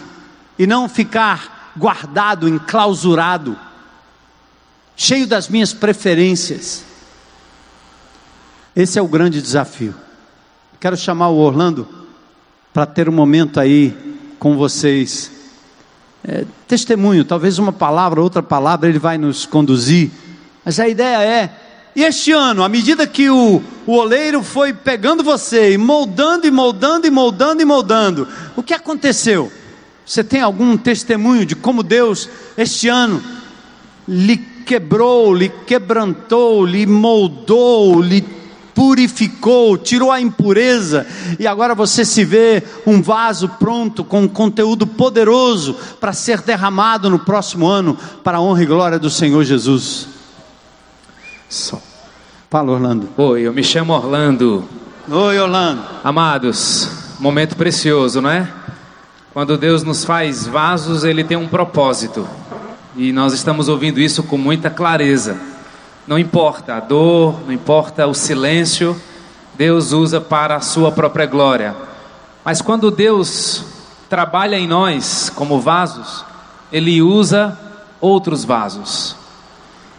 e 0.58 0.66
não 0.66 0.88
ficar 0.88 1.74
guardado, 1.76 2.48
enclausurado 2.48 3.60
cheio 4.96 5.28
das 5.28 5.50
minhas 5.50 5.74
preferências. 5.74 6.86
Esse 8.74 8.98
é 8.98 9.02
o 9.02 9.08
grande 9.10 9.42
desafio. 9.42 9.94
Quero 10.80 10.96
chamar 10.96 11.28
o 11.28 11.40
Orlando 11.40 11.86
para 12.74 12.86
ter 12.86 13.10
um 13.10 13.14
momento 13.14 13.60
aí 13.60 13.94
com 14.40 14.56
vocês. 14.56 15.30
É, 16.24 16.46
testemunho, 16.70 17.26
talvez 17.26 17.60
uma 17.60 17.74
palavra, 17.74 18.22
outra 18.22 18.42
palavra, 18.42 18.88
ele 18.88 18.98
vai 18.98 19.18
nos 19.18 19.46
conduzir. 19.46 20.10
Mas 20.64 20.80
a 20.80 20.88
ideia 20.88 21.22
é: 21.22 21.65
e 21.96 22.04
este 22.04 22.34
ano, 22.34 22.62
à 22.62 22.68
medida 22.68 23.08
que 23.08 23.30
o, 23.30 23.62
o 23.88 23.94
oleiro 23.94 24.44
foi 24.44 24.74
pegando 24.74 25.24
você 25.24 25.72
e 25.72 25.78
moldando 25.78 26.46
e 26.46 26.52
moldando 26.52 27.08
e 27.08 27.12
moldando 27.12 27.62
e 27.62 27.66
moldando, 27.66 28.28
o 28.56 28.62
que 28.62 28.74
aconteceu? 28.74 29.50
Você 30.06 30.24
tem 30.24 30.42
algum 30.42 30.76
testemunho 30.76 31.46
de 31.46 31.56
como 31.56 31.82
Deus, 31.82 32.30
este 32.58 32.90
ano, 32.90 33.24
lhe 34.08 34.38
quebrou, 34.38 35.34
lhe 35.34 35.48
quebrantou, 35.48 36.66
lhe 36.66 36.86
moldou, 36.86 38.02
lhe 38.02 38.22
purificou, 38.74 39.78
tirou 39.78 40.12
a 40.12 40.20
impureza, 40.20 41.08
e 41.40 41.48
agora 41.48 41.74
você 41.74 42.04
se 42.04 42.26
vê 42.26 42.62
um 42.86 43.02
vaso 43.02 43.48
pronto 43.58 44.04
com 44.04 44.24
um 44.24 44.28
conteúdo 44.28 44.86
poderoso 44.86 45.78
para 46.00 46.12
ser 46.12 46.42
derramado 46.42 47.10
no 47.10 47.20
próximo 47.20 47.68
ano 47.68 47.98
para 48.22 48.38
a 48.38 48.42
honra 48.42 48.64
e 48.64 48.66
glória 48.66 49.00
do 49.00 49.10
Senhor 49.10 49.46
Jesus. 49.46 50.15
Só. 51.56 51.82
Fala, 52.50 52.74
Orlando. 52.74 53.10
Oi, 53.18 53.42
eu 53.42 53.54
me 53.54 53.64
chamo 53.64 53.94
Orlando. 53.94 54.68
Oi, 55.10 55.40
Orlando. 55.40 55.82
Amados, 56.04 56.90
momento 57.20 57.56
precioso, 57.56 58.22
não 58.22 58.30
é? 58.30 58.52
Quando 59.34 59.58
Deus 59.58 59.82
nos 59.82 60.04
faz 60.04 60.46
vasos, 60.46 61.04
Ele 61.06 61.24
tem 61.24 61.38
um 61.38 61.48
propósito. 61.48 62.28
E 62.96 63.12
nós 63.14 63.34
estamos 63.34 63.70
ouvindo 63.70 64.02
isso 64.02 64.22
com 64.24 64.38
muita 64.38 64.70
clareza. 64.70 65.38
Não 66.06 66.20
importa 66.20 66.76
a 66.76 66.80
dor, 66.80 67.40
não 67.46 67.54
importa 67.54 68.06
o 68.06 68.14
silêncio, 68.14 68.96
Deus 69.58 69.94
usa 69.94 70.20
para 70.20 70.58
a 70.58 70.62
sua 70.62 70.92
própria 70.92 71.26
glória. 71.26 71.74
Mas 72.44 72.62
quando 72.62 72.92
Deus 72.92 73.64
trabalha 74.10 74.58
em 74.58 74.68
nós 74.68 75.32
como 75.34 75.60
vasos, 75.60 76.26
Ele 76.72 77.02
usa 77.02 77.58
outros 78.02 78.44
vasos. 78.44 79.16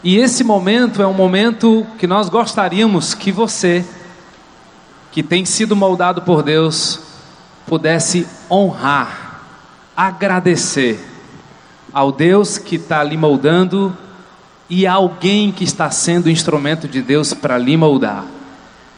E 0.05 0.16
esse 0.16 0.44
momento 0.44 1.03
é 1.03 1.07
um 1.07 1.14
momento 1.14 1.86
que 1.99 2.07
nós 2.07 2.28
gostaríamos 2.28 3.14
que 3.14 3.32
você, 3.32 3.84
que 5.11 5.22
tem 5.22 5.44
sido 5.44 5.74
moldado 5.74 6.22
por 6.22 6.42
Deus, 6.42 7.01
pudesse 7.66 8.26
honrar, 8.51 9.40
agradecer 9.97 11.05
ao 11.92 12.12
Deus 12.12 12.59
que 12.59 12.76
está 12.76 13.03
lhe 13.03 13.16
moldando 13.16 13.97
e 14.68 14.86
a 14.86 14.92
alguém 14.92 15.51
que 15.51 15.64
está 15.64 15.90
sendo 15.90 16.28
instrumento 16.28 16.86
de 16.86 17.01
Deus 17.01 17.32
para 17.32 17.57
lhe 17.57 17.76
moldar. 17.76 18.24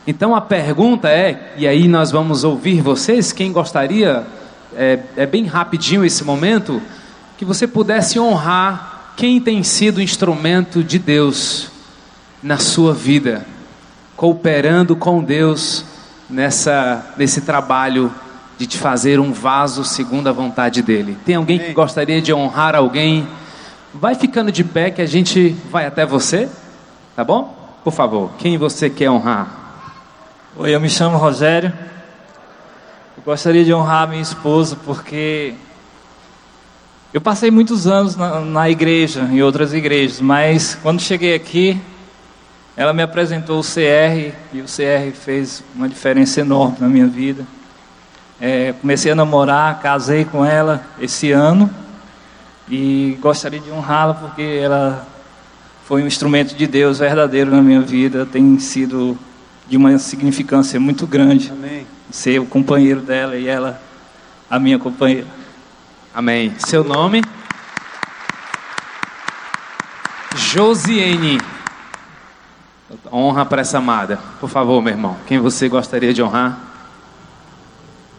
Então 0.07 0.35
a 0.35 0.41
pergunta 0.41 1.09
é, 1.09 1.55
e 1.57 1.69
aí 1.69 1.87
nós 1.87 2.11
vamos 2.11 2.43
ouvir 2.43 2.81
vocês, 2.81 3.31
quem 3.31 3.53
gostaria, 3.53 4.27
é, 4.75 5.01
é 5.17 5.27
bem 5.27 5.45
rapidinho 5.45 6.05
esse 6.05 6.25
momento, 6.25 6.81
que 7.37 7.45
você 7.45 7.67
pudesse 7.67 8.19
honrar 8.19 8.88
quem 9.19 9.41
tem 9.41 9.65
sido 9.65 10.01
instrumento 10.01 10.85
de 10.85 10.97
Deus 10.97 11.73
na 12.41 12.57
sua 12.57 12.95
vida, 12.95 13.45
cooperando 14.17 14.95
com 14.95 15.21
Deus 15.25 15.85
nessa, 16.31 17.05
nesse 17.17 17.41
trabalho 17.41 18.15
de 18.57 18.65
te 18.65 18.79
fazer 18.79 19.19
um 19.19 19.33
vaso 19.33 19.83
segundo 19.83 20.29
a 20.29 20.33
vontade 20.33 20.83
dele. 20.83 21.19
Tem 21.27 21.35
alguém 21.35 21.59
que 21.59 21.73
gostaria 21.73 22.23
de 22.23 22.33
honrar 22.33 22.77
alguém? 22.77 23.27
Vai 23.93 24.15
ficando 24.15 24.53
de 24.53 24.63
pé 24.63 24.89
que 24.89 25.03
a 25.03 25.07
gente 25.07 25.51
vai 25.69 25.85
até 25.85 26.07
você, 26.07 26.49
tá 27.17 27.25
bom? 27.25 27.77
Por 27.83 27.93
favor, 27.93 28.31
quem 28.39 28.57
você 28.57 28.89
quer 28.89 29.11
honrar? 29.11 29.49
Oi, 30.57 30.73
eu 30.73 30.81
me 30.81 30.89
chamo 30.89 31.19
Rogério. 31.19 31.73
Eu 33.17 33.23
gostaria 33.25 33.65
de 33.65 33.75
honrar 33.75 34.07
minha 34.07 34.23
esposa 34.23 34.77
porque 34.77 35.57
eu 37.13 37.23
passei 37.23 37.51
muitos 37.51 37.87
anos 37.87 38.17
na, 38.17 38.41
na 38.41 38.69
igreja, 38.69 39.23
em 39.23 39.43
outras 39.43 39.73
igrejas, 39.73 40.21
mas 40.21 40.79
quando 40.83 41.01
cheguei 41.01 41.35
aqui, 41.35 41.81
ela 42.77 42.93
me 42.93 43.03
apresentou 43.03 43.59
o 43.59 43.63
CR 43.63 44.35
e 44.53 44.61
o 44.61 44.65
CR 44.65 45.11
fez 45.15 45.65
uma 45.75 45.89
diferença 45.89 46.41
enorme 46.41 46.77
na 46.81 46.89
minha 46.89 47.07
vida. 47.07 47.47
É, 48.39 48.75
comecei 48.79 49.11
a 49.11 49.15
namorar, 49.15 49.81
casei 49.81 50.27
com 50.27 50.45
ela 50.45 50.85
esse 51.01 51.33
ano 51.33 51.71
e 52.69 53.19
gostaria 53.23 53.59
de 53.59 53.71
honrá-la 53.71 54.13
porque 54.13 54.43
ela 54.43 55.09
foi 55.87 56.03
um 56.03 56.07
instrumento 56.07 56.55
de 56.55 56.67
Deus 56.67 56.99
verdadeiro 56.99 57.51
na 57.51 57.63
minha 57.63 57.81
vida, 57.81 58.27
tem 58.27 58.59
sido 58.59 59.19
de 59.67 59.79
uma 59.79 59.99
significância 59.99 60.79
muito 60.79 61.07
grande. 61.07 61.51
Amém. 61.51 61.87
Ser 62.11 62.39
o 62.39 62.45
companheiro 62.45 63.01
dela 63.01 63.35
e 63.35 63.49
ela 63.49 63.81
a 64.51 64.59
minha 64.59 64.79
companheira. 64.79 65.38
Amém. 66.19 66.53
Seu 66.59 66.83
nome? 66.83 67.23
Josiane. 70.35 71.39
Honra 73.13 73.47
para 73.47 73.61
essa 73.61 73.79
amada. 73.79 74.19
Por 74.41 74.49
favor, 74.49 74.83
meu 74.83 74.93
irmão. 74.93 75.15
Quem 75.29 75.39
você 75.39 75.69
gostaria 75.69 76.13
de 76.13 76.21
honrar? 76.21 76.59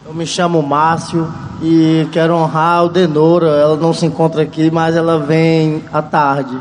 Eu 0.06 0.14
me 0.14 0.26
chamo 0.26 0.62
Márcio 0.62 1.30
e 1.60 2.08
quero 2.10 2.34
honrar 2.36 2.86
o 2.86 2.88
Denora. 2.88 3.48
Ela 3.48 3.76
não 3.76 3.92
se 3.92 4.06
encontra 4.06 4.40
aqui, 4.40 4.70
mas 4.70 4.96
ela 4.96 5.18
vem 5.18 5.84
à 5.92 6.00
tarde. 6.00 6.58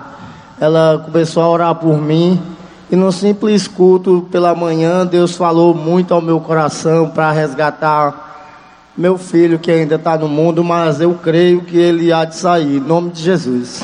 Ela 0.59 1.01
começou 1.05 1.41
a 1.41 1.47
orar 1.47 1.75
por 1.75 2.01
mim 2.01 2.37
e 2.91 2.97
no 2.97 3.13
simples 3.13 3.65
culto 3.65 4.27
pela 4.29 4.53
manhã, 4.53 5.05
Deus 5.05 5.37
falou 5.37 5.73
muito 5.73 6.13
ao 6.13 6.19
meu 6.19 6.41
coração 6.41 7.09
para 7.09 7.31
resgatar 7.31 8.28
meu 8.99 9.17
filho 9.17 9.57
que 9.57 9.71
ainda 9.71 9.95
está 9.95 10.17
no 10.17 10.27
mundo, 10.27 10.61
mas 10.61 10.99
eu 10.99 11.13
creio 11.13 11.61
que 11.61 11.77
ele 11.77 12.11
há 12.11 12.25
de 12.25 12.35
sair. 12.35 12.75
Em 12.75 12.79
nome 12.81 13.11
de 13.11 13.23
Jesus. 13.23 13.81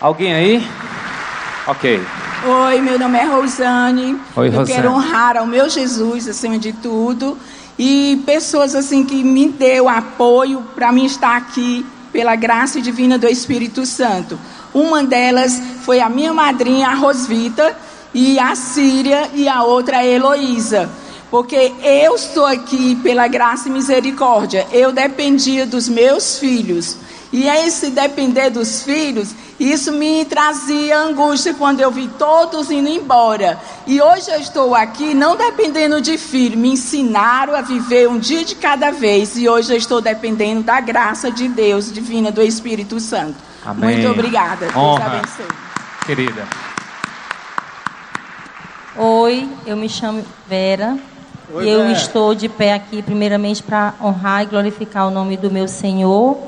Alguém 0.00 0.32
aí? 0.32 0.66
Ok. 1.66 2.02
Oi, 2.42 2.80
meu 2.80 2.98
nome 2.98 3.18
é 3.18 3.24
Rosane. 3.24 4.18
Oi, 4.34 4.48
eu 4.48 4.52
Rosane. 4.52 4.66
quero 4.66 4.90
honrar 4.94 5.36
ao 5.36 5.46
meu 5.46 5.68
Jesus 5.68 6.26
acima 6.26 6.58
de 6.58 6.72
tudo 6.72 7.36
e 7.78 8.22
pessoas 8.24 8.74
assim 8.74 9.04
que 9.04 9.22
me 9.22 9.50
deu 9.50 9.90
apoio 9.90 10.62
para 10.74 10.90
mim 10.90 11.04
estar 11.04 11.36
aqui 11.36 11.84
pela 12.14 12.34
graça 12.34 12.80
divina 12.80 13.18
do 13.18 13.28
Espírito 13.28 13.84
Santo. 13.84 14.38
Uma 14.72 15.04
delas 15.04 15.60
foi 15.82 16.00
a 16.00 16.08
minha 16.08 16.32
madrinha, 16.32 16.88
a 16.88 16.94
Rosvita, 16.94 17.76
e 18.14 18.38
a 18.38 18.54
Síria, 18.54 19.28
e 19.34 19.46
a 19.50 19.62
outra 19.62 19.98
a 19.98 20.06
Heloísa. 20.06 20.88
Porque 21.32 21.72
eu 21.82 22.14
estou 22.14 22.44
aqui 22.44 22.94
pela 22.96 23.26
graça 23.26 23.66
e 23.66 23.72
misericórdia. 23.72 24.66
Eu 24.70 24.92
dependia 24.92 25.64
dos 25.64 25.88
meus 25.88 26.38
filhos. 26.38 26.98
E 27.32 27.48
esse 27.48 27.88
depender 27.88 28.50
dos 28.50 28.82
filhos, 28.82 29.34
isso 29.58 29.92
me 29.92 30.26
trazia 30.26 30.98
angústia 30.98 31.54
quando 31.54 31.80
eu 31.80 31.90
vi 31.90 32.06
todos 32.18 32.70
indo 32.70 32.86
embora. 32.86 33.58
E 33.86 33.98
hoje 33.98 34.30
eu 34.30 34.38
estou 34.40 34.74
aqui 34.74 35.14
não 35.14 35.34
dependendo 35.34 36.02
de 36.02 36.18
filho, 36.18 36.58
me 36.58 36.68
ensinaram 36.68 37.54
a 37.54 37.62
viver 37.62 38.10
um 38.10 38.18
dia 38.18 38.44
de 38.44 38.54
cada 38.54 38.90
vez. 38.90 39.34
E 39.34 39.48
hoje 39.48 39.72
eu 39.72 39.78
estou 39.78 40.02
dependendo 40.02 40.62
da 40.62 40.82
graça 40.82 41.30
de 41.30 41.48
Deus, 41.48 41.90
divina 41.90 42.30
do 42.30 42.42
Espírito 42.42 43.00
Santo. 43.00 43.36
Amém. 43.64 43.94
Muito 43.94 44.10
obrigada. 44.10 44.66
Deus 44.66 44.76
Honra. 44.76 45.06
abençoe. 45.06 45.46
Querida. 46.04 46.46
Oi, 48.98 49.48
eu 49.64 49.78
me 49.78 49.88
chamo 49.88 50.22
Vera. 50.46 50.98
E 51.50 51.68
eu 51.68 51.80
Vera. 51.80 51.92
estou 51.92 52.34
de 52.34 52.48
pé 52.48 52.74
aqui, 52.74 53.02
primeiramente, 53.02 53.62
para 53.62 53.94
honrar 54.00 54.42
e 54.42 54.46
glorificar 54.46 55.06
o 55.06 55.10
nome 55.10 55.36
do 55.36 55.50
meu 55.50 55.68
Senhor 55.68 56.38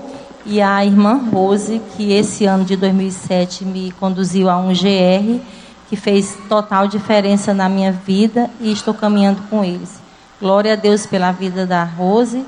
e 0.46 0.60
a 0.60 0.84
irmã 0.84 1.14
Rose, 1.32 1.80
que 1.96 2.12
esse 2.12 2.44
ano 2.44 2.64
de 2.64 2.76
2007 2.76 3.64
me 3.64 3.90
conduziu 3.92 4.48
a 4.48 4.56
um 4.56 4.68
GR, 4.68 5.40
que 5.88 5.96
fez 5.96 6.36
total 6.48 6.86
diferença 6.86 7.52
na 7.54 7.68
minha 7.68 7.92
vida 7.92 8.50
e 8.60 8.72
estou 8.72 8.94
caminhando 8.94 9.42
com 9.48 9.64
eles. 9.64 10.00
Glória 10.40 10.72
a 10.74 10.76
Deus 10.76 11.06
pela 11.06 11.32
vida 11.32 11.66
da 11.66 11.84
Rose 11.84 12.44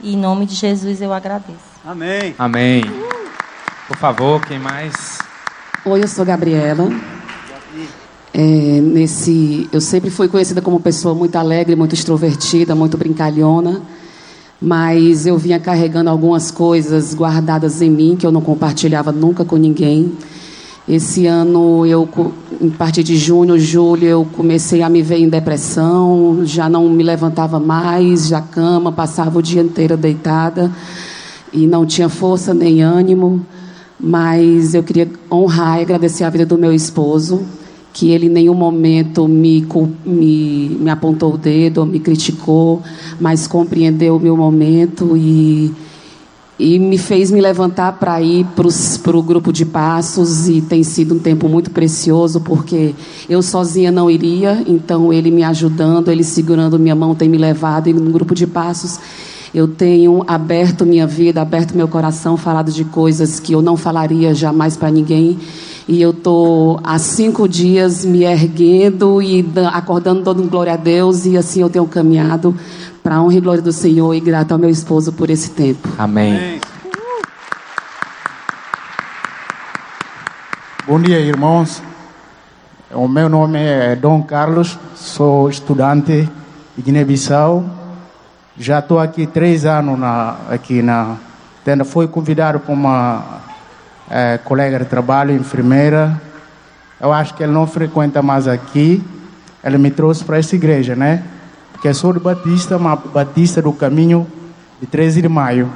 e 0.00 0.14
em 0.14 0.16
nome 0.16 0.46
de 0.46 0.54
Jesus 0.54 1.00
eu 1.00 1.12
agradeço. 1.12 1.58
Amém. 1.84 2.34
Amém. 2.38 2.82
Por 3.86 3.96
favor, 3.96 4.40
quem 4.44 4.58
mais? 4.58 5.18
Oi, 5.84 6.02
eu 6.02 6.08
sou 6.08 6.24
Gabriela. 6.24 6.88
É, 8.32 8.80
nesse, 8.80 9.68
eu 9.72 9.80
sempre 9.80 10.10
fui 10.10 10.28
conhecida 10.28 10.60
como 10.60 10.78
pessoa 10.78 11.14
muito 11.14 11.36
alegre, 11.36 11.74
muito 11.74 11.94
extrovertida, 11.94 12.74
muito 12.74 12.96
brincalhona, 12.98 13.80
mas 14.60 15.26
eu 15.26 15.38
vinha 15.38 15.58
carregando 15.58 16.10
algumas 16.10 16.50
coisas 16.50 17.14
guardadas 17.14 17.80
em 17.80 17.90
mim 17.90 18.16
que 18.16 18.26
eu 18.26 18.32
não 18.32 18.40
compartilhava 18.40 19.12
nunca 19.12 19.44
com 19.44 19.56
ninguém. 19.56 20.12
Esse 20.88 21.26
ano, 21.26 21.84
eu, 21.84 22.08
a 22.14 22.76
partir 22.78 23.02
de 23.02 23.16
junho, 23.16 23.58
julho, 23.58 24.06
eu 24.06 24.26
comecei 24.34 24.82
a 24.82 24.88
me 24.88 25.02
ver 25.02 25.18
em 25.18 25.28
depressão, 25.28 26.40
já 26.44 26.66
não 26.68 26.88
me 26.88 27.02
levantava 27.02 27.60
mais 27.60 28.30
da 28.30 28.40
cama, 28.40 28.90
passava 28.90 29.38
o 29.38 29.42
dia 29.42 29.60
inteiro 29.60 29.98
deitada 29.98 30.72
e 31.52 31.66
não 31.66 31.84
tinha 31.84 32.08
força 32.08 32.54
nem 32.54 32.80
ânimo. 32.80 33.44
Mas 34.00 34.74
eu 34.74 34.82
queria 34.82 35.10
honrar 35.30 35.78
e 35.78 35.82
agradecer 35.82 36.24
a 36.24 36.30
vida 36.30 36.46
do 36.46 36.56
meu 36.56 36.72
esposo, 36.72 37.42
que 37.92 38.10
ele 38.10 38.26
em 38.26 38.30
nenhum 38.30 38.54
momento 38.54 39.26
me, 39.26 39.66
me, 40.04 40.76
me 40.80 40.90
apontou 40.90 41.34
o 41.34 41.38
dedo, 41.38 41.84
me 41.84 41.98
criticou, 41.98 42.82
mas 43.18 43.46
compreendeu 43.46 44.16
o 44.16 44.20
meu 44.20 44.36
momento 44.36 45.16
e, 45.16 45.72
e 46.58 46.78
me 46.78 46.98
fez 46.98 47.30
me 47.30 47.40
levantar 47.40 47.92
para 47.98 48.20
ir 48.22 48.46
para 49.02 49.16
o 49.16 49.22
grupo 49.22 49.52
de 49.52 49.64
passos 49.64 50.48
e 50.48 50.60
tem 50.60 50.82
sido 50.82 51.14
um 51.14 51.18
tempo 51.18 51.48
muito 51.48 51.70
precioso 51.70 52.40
porque 52.40 52.94
eu 53.28 53.42
sozinha 53.42 53.90
não 53.90 54.10
iria, 54.10 54.62
então 54.66 55.12
ele 55.12 55.30
me 55.30 55.42
ajudando, 55.42 56.10
ele 56.10 56.24
segurando 56.24 56.78
minha 56.78 56.94
mão 56.94 57.14
tem 57.14 57.28
me 57.28 57.38
levado 57.38 57.88
e 57.88 57.92
no 57.92 58.10
grupo 58.10 58.34
de 58.34 58.46
passos 58.46 59.00
eu 59.54 59.66
tenho 59.66 60.22
aberto 60.26 60.84
minha 60.84 61.06
vida, 61.06 61.40
aberto 61.40 61.74
meu 61.74 61.88
coração, 61.88 62.36
falado 62.36 62.70
de 62.70 62.84
coisas 62.84 63.40
que 63.40 63.52
eu 63.52 63.62
não 63.62 63.76
falaria 63.76 64.34
jamais 64.34 64.76
para 64.76 64.90
ninguém. 64.90 65.38
E 65.88 66.02
eu 66.02 66.10
estou 66.10 66.78
há 66.84 66.98
cinco 66.98 67.48
dias 67.48 68.04
me 68.04 68.22
erguendo 68.22 69.22
e 69.22 69.42
da- 69.42 69.70
acordando, 69.70 70.22
dando 70.22 70.42
glória 70.48 70.74
a 70.74 70.76
Deus. 70.76 71.24
E 71.24 71.34
assim 71.36 71.62
eu 71.62 71.70
tenho 71.70 71.86
caminhado 71.86 72.54
para 73.02 73.16
a 73.16 73.22
honra 73.22 73.36
e 73.36 73.40
glória 73.40 73.62
do 73.62 73.72
Senhor 73.72 74.12
e 74.12 74.20
grato 74.20 74.52
ao 74.52 74.58
meu 74.58 74.68
esposo 74.68 75.12
por 75.14 75.30
esse 75.30 75.50
tempo. 75.50 75.88
Amém. 75.98 76.60
Bom 80.86 81.00
dia, 81.00 81.18
irmãos. 81.20 81.82
O 82.92 83.06
meu 83.08 83.28
nome 83.28 83.58
é 83.58 83.94
Dom 83.96 84.22
Carlos, 84.22 84.78
sou 84.94 85.48
estudante 85.50 86.28
de 86.76 86.82
Guiné-Bissau. 86.82 87.64
Já 88.58 88.78
estou 88.78 88.98
aqui 88.98 89.26
três 89.26 89.64
anos 89.66 89.98
na, 89.98 90.36
aqui 90.50 90.82
na 90.82 91.16
tenda. 91.64 91.84
Fui 91.84 92.08
convidado 92.08 92.60
por 92.60 92.72
uma 92.72 93.40
eh, 94.10 94.38
colega 94.42 94.78
de 94.78 94.86
trabalho, 94.86 95.34
enfermeira. 95.34 96.20
Eu 96.98 97.12
acho 97.12 97.34
que 97.34 97.42
ele 97.42 97.52
não 97.52 97.66
frequenta 97.66 98.22
mais 98.22 98.48
aqui. 98.48 99.02
Ele 99.62 99.76
me 99.76 99.90
trouxe 99.90 100.24
para 100.24 100.38
essa 100.38 100.56
igreja, 100.56 100.96
né? 100.96 101.22
Porque 101.72 101.92
sou 101.92 102.12
de 102.12 102.18
Batista, 102.18 102.78
mas 102.78 102.98
Batista 103.12 103.60
do 103.60 103.72
Caminho 103.72 104.26
de 104.80 104.86
13 104.86 105.22
de 105.22 105.28
Maio. 105.28 105.70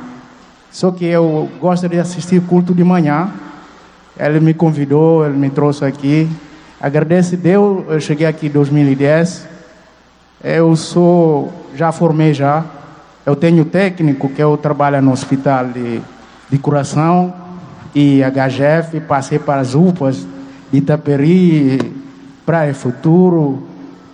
Só 0.70 0.90
que 0.90 1.04
eu 1.04 1.50
gosto 1.60 1.88
de 1.88 1.98
assistir 1.98 2.40
culto 2.42 2.74
de 2.74 2.82
manhã. 2.82 3.30
Ele 4.18 4.40
me 4.40 4.54
convidou, 4.54 5.26
ele 5.26 5.36
me 5.36 5.50
trouxe 5.50 5.84
aqui. 5.84 6.28
Agradeço 6.80 7.34
a 7.34 7.38
Deus, 7.38 7.84
eu 7.88 8.00
cheguei 8.00 8.26
aqui 8.26 8.46
em 8.46 8.50
2010. 8.50 9.46
Eu 10.42 10.74
sou, 10.74 11.52
já 11.74 11.92
formei 11.92 12.32
já. 12.32 12.64
Eu 13.26 13.36
tenho 13.36 13.64
técnico 13.64 14.28
que 14.30 14.42
eu 14.42 14.56
trabalho 14.56 15.00
no 15.02 15.12
hospital 15.12 15.66
de, 15.66 16.00
de 16.50 16.58
coração 16.58 17.41
e 17.95 18.22
HGF. 18.22 19.01
Passei 19.01 19.38
para 19.38 19.61
as 19.61 19.74
UPAs 19.74 20.26
Itaperi, 20.72 21.78
Praia 22.47 22.74
Futuro, 22.74 23.66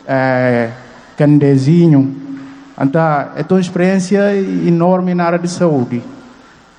eh, 0.06 0.70
Candezinho. 1.16 2.16
Então, 2.80 3.02
é 3.02 3.44
uma 3.48 3.60
experiência 3.60 4.36
enorme 4.36 5.14
na 5.14 5.24
área 5.24 5.38
de 5.38 5.48
saúde. 5.48 6.02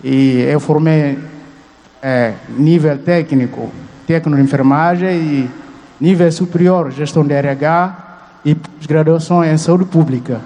E 0.03 0.41
eu 0.49 0.59
formei 0.59 1.17
é, 2.01 2.33
nível 2.57 2.97
técnico, 2.99 3.69
técnico 4.07 4.37
de 4.37 4.43
enfermagem 4.43 5.09
e 5.09 5.49
nível 5.99 6.31
superior, 6.31 6.91
gestão 6.91 7.25
de 7.25 7.33
RH 7.33 7.95
e 8.45 8.55
graduação 8.87 9.43
em 9.43 9.57
saúde 9.57 9.85
pública. 9.85 10.39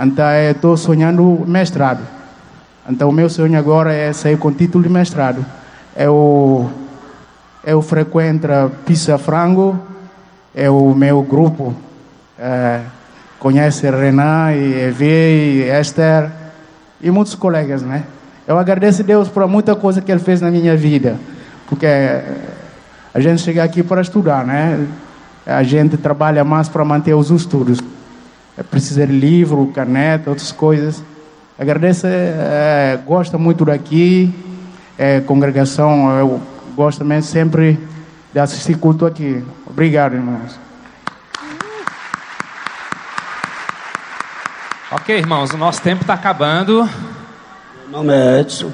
Então, 0.00 0.24
estou 0.50 0.76
sonhando 0.76 1.44
mestrado. 1.46 2.00
Então, 2.88 3.10
o 3.10 3.12
meu 3.12 3.28
sonho 3.28 3.58
agora 3.58 3.92
é 3.92 4.12
sair 4.14 4.38
com 4.38 4.50
título 4.50 4.84
de 4.84 4.88
mestrado. 4.88 5.44
Eu, 6.00 6.70
eu 7.64 7.82
frequento 7.82 8.46
a 8.46 8.70
Pisa 8.86 9.18
Frango, 9.18 9.76
é 10.54 10.70
o 10.70 10.94
meu 10.94 11.20
grupo. 11.22 11.74
É, 12.38 12.82
conhece 13.40 13.90
Renan 13.90 14.52
e 14.52 14.80
Evi 14.80 15.04
e 15.04 15.80
Esther 15.80 16.30
e 17.00 17.10
muitos 17.10 17.34
colegas, 17.34 17.82
né? 17.82 18.04
Eu 18.46 18.56
agradeço 18.56 19.02
a 19.02 19.04
Deus 19.04 19.26
por 19.26 19.44
muita 19.48 19.74
coisa 19.74 20.00
que 20.00 20.12
Ele 20.12 20.20
fez 20.20 20.40
na 20.40 20.52
minha 20.52 20.76
vida, 20.76 21.16
porque 21.68 21.88
a 23.12 23.18
gente 23.18 23.42
chega 23.42 23.64
aqui 23.64 23.82
para 23.82 24.00
estudar, 24.00 24.46
né? 24.46 24.86
A 25.44 25.64
gente 25.64 25.96
trabalha 25.96 26.44
mais 26.44 26.68
para 26.68 26.84
manter 26.84 27.14
os 27.14 27.28
estudos. 27.28 27.80
É 28.56 28.62
preciso 28.62 29.04
de 29.04 29.12
livro, 29.12 29.72
caneta, 29.74 30.30
outras 30.30 30.52
coisas. 30.52 31.02
Agradeço, 31.58 32.06
é, 32.06 32.96
gosto 33.04 33.36
muito 33.36 33.64
daqui, 33.64 34.32
é, 34.98 35.20
congregação, 35.20 36.10
eu 36.18 36.42
gosto 36.74 36.98
também 36.98 37.22
sempre 37.22 37.78
de 38.32 38.40
assistir 38.40 38.76
culto 38.76 39.06
aqui. 39.06 39.42
Obrigado, 39.64 40.14
irmãos. 40.14 40.58
Ok, 44.90 45.16
irmãos, 45.16 45.52
o 45.52 45.56
nosso 45.56 45.80
tempo 45.80 46.02
está 46.02 46.14
acabando. 46.14 46.88
Meu 47.84 47.90
nome 47.90 48.12
é 48.12 48.40
Edson. 48.40 48.72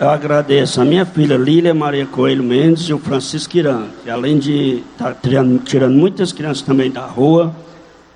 Eu 0.00 0.10
agradeço 0.10 0.80
a 0.80 0.84
minha 0.84 1.04
filha 1.04 1.36
Lília 1.36 1.74
Maria 1.74 2.06
Coelho 2.06 2.42
Mendes 2.42 2.88
e 2.88 2.94
o 2.94 2.98
Francisco 2.98 3.56
Irã, 3.56 3.84
que 4.02 4.10
além 4.10 4.38
de 4.38 4.82
estar 4.92 5.12
tá 5.12 5.16
tirando, 5.22 5.58
tirando 5.58 5.94
muitas 5.94 6.32
crianças 6.32 6.62
também 6.62 6.90
da 6.90 7.04
rua, 7.04 7.54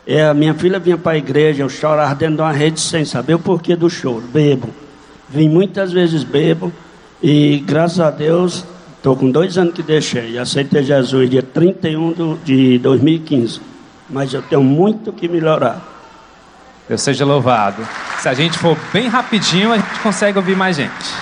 é, 0.06 0.24
a 0.24 0.34
minha 0.34 0.54
filha 0.54 0.78
vinha 0.78 0.96
para 0.96 1.12
a 1.12 1.18
igreja, 1.18 1.62
eu 1.62 1.68
chorava 1.68 2.14
dentro 2.14 2.36
de 2.36 2.42
uma 2.42 2.52
rede 2.52 2.80
sem 2.80 3.04
saber 3.04 3.34
o 3.34 3.38
porquê 3.38 3.76
do 3.76 3.90
choro, 3.90 4.24
bebo. 4.32 4.70
Vim 5.28 5.48
muitas 5.48 5.92
vezes 5.92 6.24
bebo 6.24 6.72
e 7.22 7.58
graças 7.66 8.00
a 8.00 8.10
Deus 8.10 8.64
estou 8.96 9.16
com 9.16 9.30
dois 9.30 9.58
anos 9.58 9.74
que 9.74 9.82
deixei. 9.82 10.38
Aceitei 10.38 10.82
Jesus 10.82 11.28
dia 11.28 11.42
31 11.42 12.38
de 12.44 12.78
2015. 12.78 13.60
Mas 14.08 14.32
eu 14.32 14.42
tenho 14.42 14.62
muito 14.62 15.12
que 15.12 15.28
melhorar. 15.28 15.80
Deus 16.88 17.02
seja 17.02 17.24
louvado. 17.24 17.86
Se 18.18 18.28
a 18.28 18.34
gente 18.34 18.58
for 18.58 18.76
bem 18.92 19.06
rapidinho, 19.06 19.72
a 19.72 19.76
gente 19.76 20.00
consegue 20.00 20.38
ouvir 20.38 20.56
mais 20.56 20.76
gente. 20.76 21.14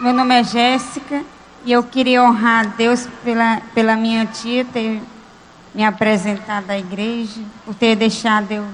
Meu 0.00 0.12
nome 0.12 0.34
é 0.34 0.44
Jéssica 0.44 1.22
e 1.64 1.72
eu 1.72 1.82
queria 1.82 2.22
honrar 2.22 2.66
a 2.66 2.68
Deus 2.68 3.08
pela, 3.24 3.60
pela 3.74 3.96
minha 3.96 4.26
tia 4.26 4.64
ter 4.64 5.00
me 5.74 5.84
apresentado 5.84 6.70
à 6.70 6.78
igreja, 6.78 7.40
por 7.64 7.74
ter 7.74 7.96
deixado 7.96 8.52
eu 8.52 8.64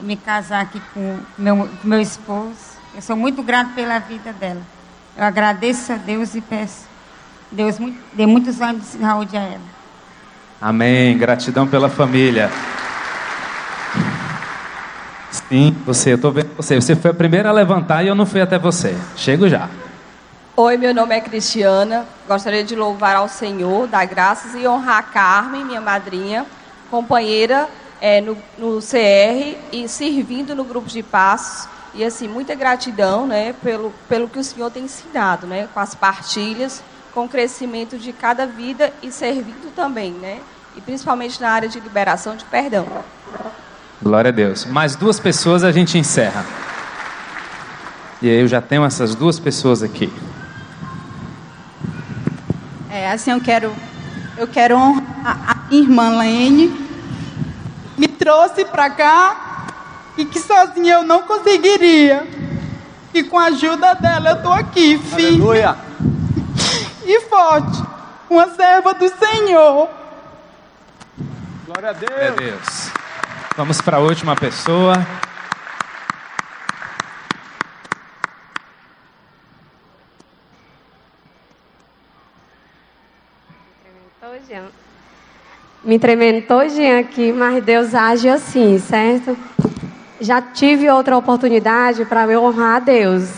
me 0.00 0.16
casar 0.16 0.62
aqui 0.62 0.80
com 0.92 1.18
meu, 1.38 1.68
com 1.80 1.88
meu 1.88 2.00
esposo. 2.00 2.78
Eu 2.94 3.02
sou 3.02 3.16
muito 3.16 3.42
grato 3.42 3.72
pela 3.74 3.98
vida 3.98 4.32
dela. 4.32 4.77
Eu 5.18 5.24
agradeço 5.24 5.92
a 5.92 5.96
Deus 5.96 6.36
e 6.36 6.40
peço 6.40 6.86
Deus 7.50 7.76
dê 8.12 8.26
muitos 8.26 8.60
anos 8.60 8.82
de 8.92 8.98
saúde 8.98 9.36
a 9.36 9.40
ela. 9.40 9.60
Amém. 10.60 11.16
Gratidão 11.16 11.66
pela 11.66 11.88
família. 11.88 12.50
Sim, 15.30 15.74
você, 15.84 16.12
eu 16.12 16.16
estou 16.16 16.30
vendo 16.30 16.50
você. 16.56 16.76
Você 16.76 16.94
foi 16.94 17.10
a 17.10 17.14
primeira 17.14 17.48
a 17.48 17.52
levantar 17.52 18.04
e 18.04 18.08
eu 18.08 18.14
não 18.14 18.26
fui 18.26 18.40
até 18.40 18.58
você. 18.58 18.94
Chego 19.16 19.48
já. 19.48 19.68
Oi, 20.54 20.76
meu 20.76 20.94
nome 20.94 21.16
é 21.16 21.20
Cristiana. 21.20 22.04
Gostaria 22.28 22.62
de 22.62 22.76
louvar 22.76 23.16
ao 23.16 23.28
Senhor, 23.28 23.86
dar 23.86 24.04
graças 24.04 24.54
e 24.54 24.68
honrar 24.68 24.98
a 24.98 25.02
Carmen, 25.02 25.64
minha 25.64 25.80
madrinha, 25.80 26.44
companheira 26.90 27.68
é, 28.00 28.20
no, 28.20 28.36
no 28.58 28.78
CR 28.80 29.56
e 29.72 29.88
servindo 29.88 30.54
no 30.54 30.64
grupo 30.64 30.88
de 30.88 31.02
passos. 31.02 31.68
E 31.94 32.04
assim, 32.04 32.28
muita 32.28 32.54
gratidão 32.54 33.26
né, 33.26 33.54
pelo, 33.62 33.92
pelo 34.08 34.28
que 34.28 34.38
o 34.38 34.44
Senhor 34.44 34.70
tem 34.70 34.84
ensinado, 34.84 35.46
né, 35.46 35.68
com 35.72 35.80
as 35.80 35.94
partilhas, 35.94 36.82
com 37.14 37.24
o 37.24 37.28
crescimento 37.28 37.98
de 37.98 38.12
cada 38.12 38.46
vida 38.46 38.92
e 39.02 39.10
servindo 39.10 39.74
também, 39.74 40.12
né? 40.12 40.40
E 40.76 40.80
principalmente 40.80 41.40
na 41.40 41.50
área 41.50 41.68
de 41.68 41.80
liberação 41.80 42.36
de 42.36 42.44
perdão. 42.44 42.86
Glória 44.00 44.28
a 44.28 44.32
Deus. 44.32 44.64
Mais 44.64 44.94
duas 44.94 45.18
pessoas 45.18 45.64
a 45.64 45.72
gente 45.72 45.98
encerra. 45.98 46.46
E 48.22 48.28
aí 48.28 48.40
eu 48.40 48.46
já 48.46 48.60
tenho 48.60 48.84
essas 48.84 49.14
duas 49.14 49.40
pessoas 49.40 49.82
aqui. 49.82 50.12
É, 52.90 53.10
assim 53.10 53.32
eu 53.32 53.40
quero, 53.40 53.74
eu 54.36 54.46
quero 54.46 54.76
honrar 54.76 55.66
a 55.70 55.74
irmã 55.74 56.18
Lene. 56.18 56.68
Me 57.96 58.06
trouxe 58.06 58.64
para 58.64 58.90
cá 58.90 59.47
e 60.18 60.24
que 60.24 60.40
sozinha 60.40 60.94
eu 60.94 61.04
não 61.04 61.22
conseguiria. 61.22 62.26
E 63.14 63.22
com 63.22 63.38
a 63.38 63.44
ajuda 63.46 63.94
dela 63.94 64.30
eu 64.30 64.42
tô 64.42 64.52
aqui, 64.52 64.98
firme 64.98 65.26
Aleluia. 65.26 65.76
e 67.06 67.20
forte. 67.22 67.82
Uma 68.28 68.48
serva 68.50 68.92
do 68.92 69.08
Senhor. 69.08 69.88
Glória 71.64 71.90
a 71.90 71.92
Deus. 71.92 72.10
Glória 72.10 72.28
a 72.28 72.34
Deus. 72.34 72.90
Vamos 73.56 73.80
para 73.80 73.96
a 73.96 74.00
última 74.00 74.36
pessoa. 74.36 74.94
Me 85.84 85.98
trementou 85.98 86.68
Jean 86.68 86.98
aqui, 86.98 87.32
mas 87.32 87.64
Deus 87.64 87.94
age 87.94 88.28
assim, 88.28 88.78
certo? 88.78 89.36
Já 90.20 90.42
tive 90.42 90.90
outra 90.90 91.16
oportunidade 91.16 92.04
para 92.04 92.26
eu 92.26 92.42
honrar 92.42 92.76
a 92.76 92.78
Deus. 92.80 93.30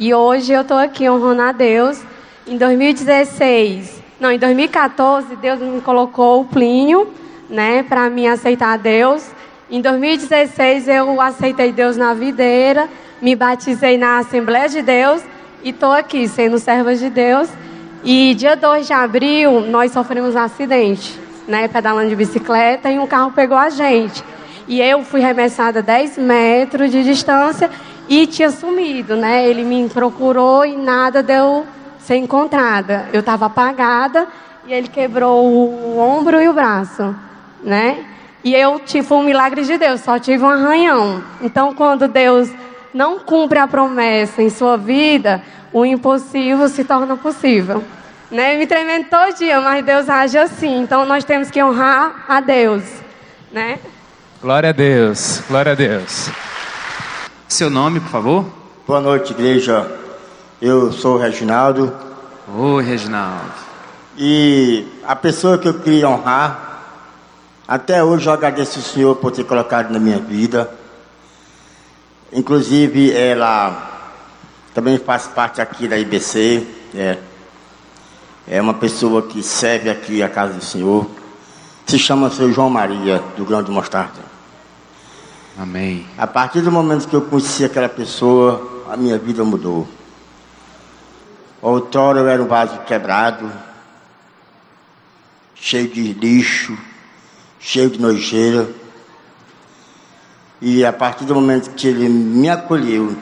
E 0.00 0.12
hoje 0.12 0.52
eu 0.52 0.62
estou 0.62 0.76
aqui 0.76 1.08
honrando 1.08 1.42
a 1.42 1.52
Deus. 1.52 2.02
Em 2.44 2.58
2016, 2.58 4.02
não, 4.18 4.32
em 4.32 4.38
2014, 4.38 5.36
Deus 5.36 5.60
me 5.60 5.80
colocou 5.80 6.40
o 6.40 6.44
Plínio, 6.44 7.08
né, 7.48 7.84
para 7.84 8.10
mim 8.10 8.26
aceitar 8.26 8.72
a 8.72 8.76
Deus. 8.76 9.24
Em 9.70 9.80
2016 9.80 10.88
eu 10.88 11.20
aceitei 11.20 11.70
Deus 11.70 11.96
na 11.96 12.12
videira, 12.14 12.88
me 13.22 13.36
batizei 13.36 13.96
na 13.96 14.18
Assembleia 14.18 14.68
de 14.68 14.82
Deus 14.82 15.22
e 15.62 15.70
estou 15.70 15.92
aqui 15.92 16.26
sendo 16.26 16.58
serva 16.58 16.96
de 16.96 17.10
Deus. 17.10 17.48
E 18.02 18.34
dia 18.34 18.56
2 18.56 18.88
de 18.88 18.92
abril 18.92 19.60
nós 19.60 19.92
sofremos 19.92 20.34
um 20.34 20.38
acidente, 20.38 21.16
né, 21.46 21.68
pedalando 21.68 22.08
de 22.08 22.16
bicicleta 22.16 22.90
e 22.90 22.98
um 22.98 23.06
carro 23.06 23.30
pegou 23.30 23.56
a 23.56 23.70
gente. 23.70 24.33
E 24.66 24.80
eu 24.80 25.02
fui 25.04 25.20
remessada 25.20 25.82
10 25.82 26.18
metros 26.18 26.90
de 26.90 27.04
distância 27.04 27.70
e 28.08 28.26
tinha 28.26 28.50
sumido, 28.50 29.16
né? 29.16 29.46
Ele 29.46 29.62
me 29.62 29.88
procurou 29.88 30.64
e 30.64 30.76
nada 30.76 31.22
deu 31.22 31.66
ser 31.98 32.16
encontrada. 32.16 33.08
Eu 33.12 33.20
estava 33.20 33.46
apagada 33.46 34.26
e 34.66 34.72
ele 34.72 34.88
quebrou 34.88 35.46
o 35.46 35.98
ombro 35.98 36.40
e 36.40 36.48
o 36.48 36.52
braço, 36.52 37.14
né? 37.62 38.04
E 38.42 38.54
eu 38.54 38.78
tive 38.78 39.12
um 39.14 39.22
milagre 39.22 39.64
de 39.64 39.78
Deus, 39.78 40.02
só 40.02 40.18
tive 40.18 40.44
um 40.44 40.48
arranhão. 40.48 41.24
Então, 41.40 41.74
quando 41.74 42.06
Deus 42.06 42.50
não 42.92 43.18
cumpre 43.18 43.58
a 43.58 43.66
promessa 43.66 44.42
em 44.42 44.50
sua 44.50 44.76
vida, 44.76 45.42
o 45.72 45.84
impossível 45.84 46.68
se 46.68 46.84
torna 46.84 47.16
possível. 47.16 47.82
Né? 48.30 48.56
Me 48.56 48.66
tremendo 48.66 49.06
todo 49.08 49.34
dia, 49.34 49.60
mas 49.60 49.84
Deus 49.84 50.10
age 50.10 50.36
assim. 50.36 50.82
Então, 50.82 51.06
nós 51.06 51.24
temos 51.24 51.50
que 51.50 51.62
honrar 51.62 52.24
a 52.28 52.40
Deus. 52.40 52.84
Né? 53.50 53.78
Glória 54.44 54.68
a 54.68 54.72
Deus, 54.72 55.40
glória 55.48 55.72
a 55.72 55.74
Deus. 55.74 56.28
Seu 57.48 57.70
nome, 57.70 57.98
por 57.98 58.10
favor? 58.10 58.44
Boa 58.86 59.00
noite, 59.00 59.32
igreja. 59.32 59.90
Eu 60.60 60.92
sou 60.92 61.14
o 61.14 61.18
Reginaldo. 61.18 61.90
Oi, 62.54 62.84
Reginaldo. 62.84 63.54
E 64.18 64.86
a 65.06 65.16
pessoa 65.16 65.56
que 65.56 65.66
eu 65.66 65.80
queria 65.80 66.10
honrar 66.10 66.82
até 67.66 68.04
hoje 68.04 68.26
eu 68.26 68.34
agradeço 68.34 68.80
o 68.80 68.82
Senhor 68.82 69.16
por 69.16 69.32
ter 69.32 69.44
colocado 69.44 69.90
na 69.90 69.98
minha 69.98 70.18
vida. 70.18 70.70
Inclusive, 72.30 73.16
ela 73.16 74.12
também 74.74 74.98
faz 74.98 75.26
parte 75.26 75.62
aqui 75.62 75.88
da 75.88 75.96
IBC. 75.96 76.66
É, 76.94 77.18
é 78.46 78.60
uma 78.60 78.74
pessoa 78.74 79.22
que 79.22 79.42
serve 79.42 79.88
aqui 79.88 80.22
a 80.22 80.28
casa 80.28 80.52
do 80.52 80.62
Senhor. 80.62 81.06
Se 81.86 81.98
chama 81.98 82.28
Seu 82.28 82.52
João 82.52 82.68
Maria, 82.68 83.22
do 83.38 83.46
Grão 83.46 83.62
de 83.62 83.70
Mostarda. 83.70 84.23
Amém. 85.58 86.06
A 86.18 86.26
partir 86.26 86.60
do 86.60 86.72
momento 86.72 87.08
que 87.08 87.14
eu 87.14 87.22
conheci 87.22 87.64
aquela 87.64 87.88
pessoa, 87.88 88.84
a 88.90 88.96
minha 88.96 89.18
vida 89.18 89.44
mudou. 89.44 89.86
Outrora 91.62 92.20
eu 92.20 92.28
era 92.28 92.42
um 92.42 92.46
vaso 92.46 92.78
quebrado, 92.80 93.50
cheio 95.54 95.88
de 95.88 96.12
lixo 96.12 96.76
cheio 97.64 97.88
de 97.88 97.98
nojeira. 97.98 98.68
E 100.60 100.84
a 100.84 100.92
partir 100.92 101.24
do 101.24 101.34
momento 101.34 101.70
que 101.70 101.88
ele 101.88 102.08
me 102.08 102.48
acolheu, 102.48 103.16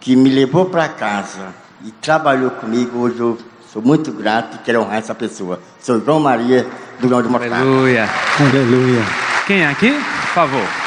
que 0.00 0.16
me 0.16 0.30
levou 0.30 0.66
para 0.66 0.88
casa 0.88 1.54
e 1.84 1.90
trabalhou 1.90 2.50
comigo, 2.50 2.98
hoje 2.98 3.20
eu 3.20 3.38
sou 3.72 3.82
muito 3.82 4.10
grato 4.10 4.56
e 4.56 4.58
quero 4.64 4.80
honrar 4.80 4.98
essa 4.98 5.14
pessoa. 5.14 5.60
Sou 5.80 6.02
João 6.02 6.18
Maria 6.18 6.66
do 6.98 7.08
Grão 7.08 7.22
de 7.22 7.28
Mostarda. 7.28 7.56
Aleluia. 7.56 8.08
Aleluia. 8.40 9.02
Quem 9.46 9.60
é 9.60 9.68
aqui? 9.68 9.92
Por 9.92 10.28
favor. 10.34 10.85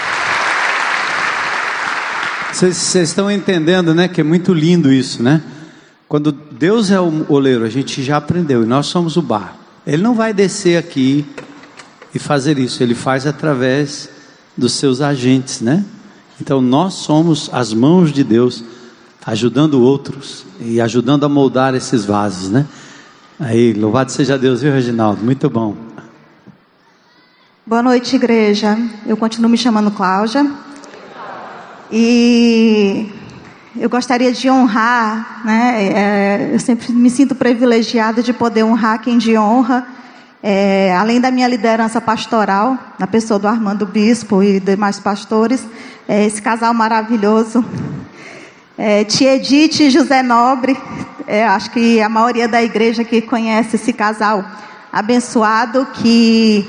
Vocês 2.60 2.93
estão 3.07 3.32
entendendo, 3.32 3.95
né? 3.95 4.10
Que 4.10 4.20
é 4.20 4.24
muito 4.24 4.53
lindo 4.53 4.91
isso, 4.91 5.24
né? 5.24 5.41
Quando 6.10 6.30
Deus 6.30 6.91
é 6.91 6.99
o 6.99 7.26
oleiro, 7.30 7.64
a 7.64 7.70
gente 7.70 8.03
já 8.03 8.18
aprendeu, 8.18 8.64
e 8.64 8.66
nós 8.66 8.88
somos 8.88 9.16
o 9.16 9.22
bar. 9.22 9.55
Ele 9.88 10.03
não 10.03 10.14
vai 10.14 10.34
descer 10.34 10.78
aqui 10.78 11.26
e 12.14 12.20
fazer 12.20 12.60
isso. 12.60 12.84
Ele 12.84 12.93
faz 12.93 13.26
através 13.26 14.10
dos 14.57 14.74
seus 14.74 14.99
agentes, 14.99 15.62
né? 15.62 15.86
Então 16.41 16.60
nós 16.60 16.95
somos 16.95 17.49
as 17.53 17.74
mãos 17.74 18.12
de 18.12 18.26
Deus 18.26 18.62
ajudando 19.26 19.82
outros 19.82 20.45
e 20.60 20.82
ajudando 20.82 21.24
a 21.24 21.30
moldar 21.30 21.74
esses 21.76 22.03
vasos, 22.03 22.49
né? 22.49 22.66
Aí, 23.39 23.72
louvado 23.72 24.12
seja 24.12 24.38
Deus, 24.38 24.62
viu, 24.62 24.74
Reginaldo? 24.74 25.24
Muito 25.24 25.49
bom. 25.49 25.78
Boa 27.66 27.82
noite, 27.82 28.18
igreja. 28.18 28.78
Eu 29.07 29.16
continuo 29.16 29.49
me 29.49 29.57
chamando 29.57 29.91
Cláudia. 29.91 30.45
E 31.91 33.11
eu 33.79 33.89
gostaria 33.89 34.31
de 34.31 34.49
honrar, 34.49 35.41
né? 35.43 35.85
É, 35.85 36.49
eu 36.53 36.59
sempre 36.59 36.91
me 36.93 37.09
sinto 37.09 37.33
privilegiada 37.33 38.21
de 38.21 38.31
poder 38.31 38.63
honrar 38.63 39.01
quem 39.01 39.17
de 39.17 39.37
honra. 39.37 39.87
É, 40.41 40.95
além 40.95 41.19
da 41.19 41.31
minha 41.31 41.47
liderança 41.47 41.99
pastoral, 41.99 42.77
na 42.97 43.07
pessoa 43.07 43.39
do 43.39 43.47
Armando 43.47 43.85
Bispo 43.85 44.43
e 44.43 44.59
demais 44.59 44.99
pastores, 44.99 45.65
é, 46.07 46.25
esse 46.25 46.41
casal 46.41 46.73
maravilhoso, 46.73 47.65
é, 48.77 49.03
Tia 49.03 49.35
Edith 49.35 49.81
e 49.81 49.89
José 49.89 50.23
Nobre, 50.23 50.77
é, 51.27 51.45
acho 51.45 51.71
que 51.71 52.01
a 52.01 52.07
maioria 52.07 52.47
da 52.47 52.63
igreja 52.63 53.03
que 53.03 53.21
conhece 53.21 53.75
esse 53.75 53.91
casal 53.91 54.45
abençoado, 54.91 55.85
que 55.93 56.65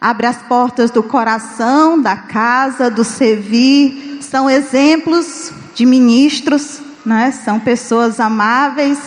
abre 0.00 0.26
as 0.26 0.38
portas 0.42 0.90
do 0.90 1.02
coração, 1.02 2.00
da 2.00 2.16
casa, 2.16 2.90
do 2.90 3.04
servir, 3.04 4.18
são 4.20 4.48
exemplos 4.48 5.52
de 5.74 5.84
ministros, 5.84 6.80
né? 7.04 7.32
são 7.32 7.58
pessoas 7.58 8.20
amáveis. 8.20 8.98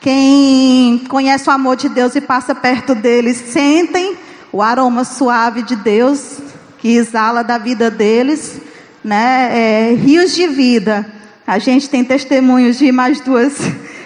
Quem 0.00 0.98
conhece 1.08 1.48
o 1.48 1.52
amor 1.52 1.76
de 1.76 1.88
Deus 1.88 2.14
e 2.14 2.20
passa 2.20 2.54
perto 2.54 2.94
deles, 2.94 3.36
sentem 3.36 4.16
o 4.52 4.62
aroma 4.62 5.04
suave 5.04 5.62
de 5.62 5.76
Deus 5.76 6.38
que 6.78 6.96
exala 6.96 7.44
da 7.44 7.58
vida 7.58 7.90
deles, 7.90 8.58
né? 9.04 9.50
É, 9.52 9.94
rios 9.94 10.34
de 10.34 10.46
vida. 10.46 11.06
A 11.46 11.58
gente 11.58 11.90
tem 11.90 12.02
testemunhos 12.02 12.78
de 12.78 12.90
mais 12.90 13.20
duas 13.20 13.54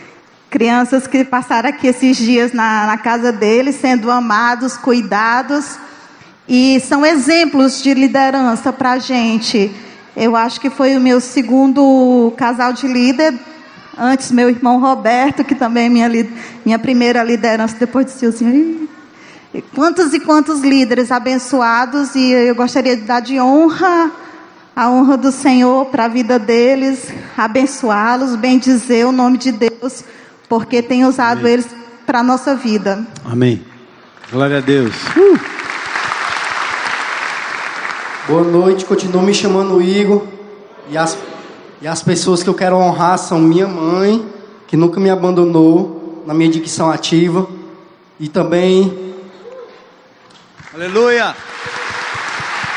crianças 0.50 1.06
que 1.06 1.24
passaram 1.24 1.68
aqui 1.68 1.86
esses 1.86 2.16
dias 2.16 2.52
na, 2.52 2.86
na 2.86 2.98
casa 2.98 3.30
deles, 3.30 3.76
sendo 3.76 4.10
amados, 4.10 4.76
cuidados, 4.76 5.78
e 6.48 6.80
são 6.80 7.04
exemplos 7.04 7.82
de 7.82 7.94
liderança 7.94 8.72
para 8.72 8.92
a 8.92 8.98
gente. 8.98 9.70
Eu 10.16 10.36
acho 10.36 10.60
que 10.60 10.70
foi 10.70 10.96
o 10.96 11.00
meu 11.00 11.20
segundo 11.20 12.32
casal 12.36 12.72
de 12.72 12.86
líder. 12.86 13.34
Antes, 13.96 14.30
meu 14.30 14.50
irmão 14.50 14.80
Roberto, 14.80 15.44
que 15.44 15.54
também 15.54 15.86
é 15.86 15.88
minha, 15.88 16.10
minha 16.64 16.78
primeira 16.78 17.22
liderança, 17.22 17.76
depois 17.78 18.06
de 18.06 18.12
Silzinho. 18.12 18.88
Quantos 19.74 20.12
e 20.12 20.20
quantos 20.20 20.60
líderes 20.60 21.12
abençoados, 21.12 22.14
e 22.14 22.32
eu 22.32 22.54
gostaria 22.54 22.96
de 22.96 23.02
dar 23.02 23.20
de 23.20 23.40
honra, 23.40 24.10
a 24.74 24.90
honra 24.90 25.16
do 25.16 25.30
Senhor 25.30 25.86
para 25.86 26.06
a 26.06 26.08
vida 26.08 26.40
deles, 26.40 27.08
abençoá-los, 27.36 28.34
bendizer 28.34 29.06
o 29.06 29.12
nome 29.12 29.38
de 29.38 29.52
Deus, 29.52 30.02
porque 30.48 30.82
tem 30.82 31.04
usado 31.04 31.40
Amém. 31.40 31.52
eles 31.52 31.66
para 32.04 32.18
a 32.18 32.22
nossa 32.22 32.56
vida. 32.56 33.06
Amém. 33.24 33.64
Glória 34.32 34.58
a 34.58 34.60
Deus. 34.60 34.92
Uh! 35.16 35.53
Boa 38.26 38.42
noite, 38.42 38.86
continuo 38.86 39.22
me 39.22 39.34
chamando 39.34 39.82
Igor. 39.82 40.22
E 40.88 40.96
as, 40.96 41.18
e 41.82 41.86
as 41.86 42.02
pessoas 42.02 42.42
que 42.42 42.48
eu 42.48 42.54
quero 42.54 42.74
honrar 42.76 43.18
são 43.18 43.38
minha 43.38 43.66
mãe, 43.66 44.24
que 44.66 44.78
nunca 44.78 44.98
me 44.98 45.10
abandonou 45.10 46.22
na 46.26 46.32
minha 46.32 46.48
dicção 46.48 46.90
ativa. 46.90 47.46
E 48.18 48.26
também. 48.26 49.14
Aleluia! 50.72 51.36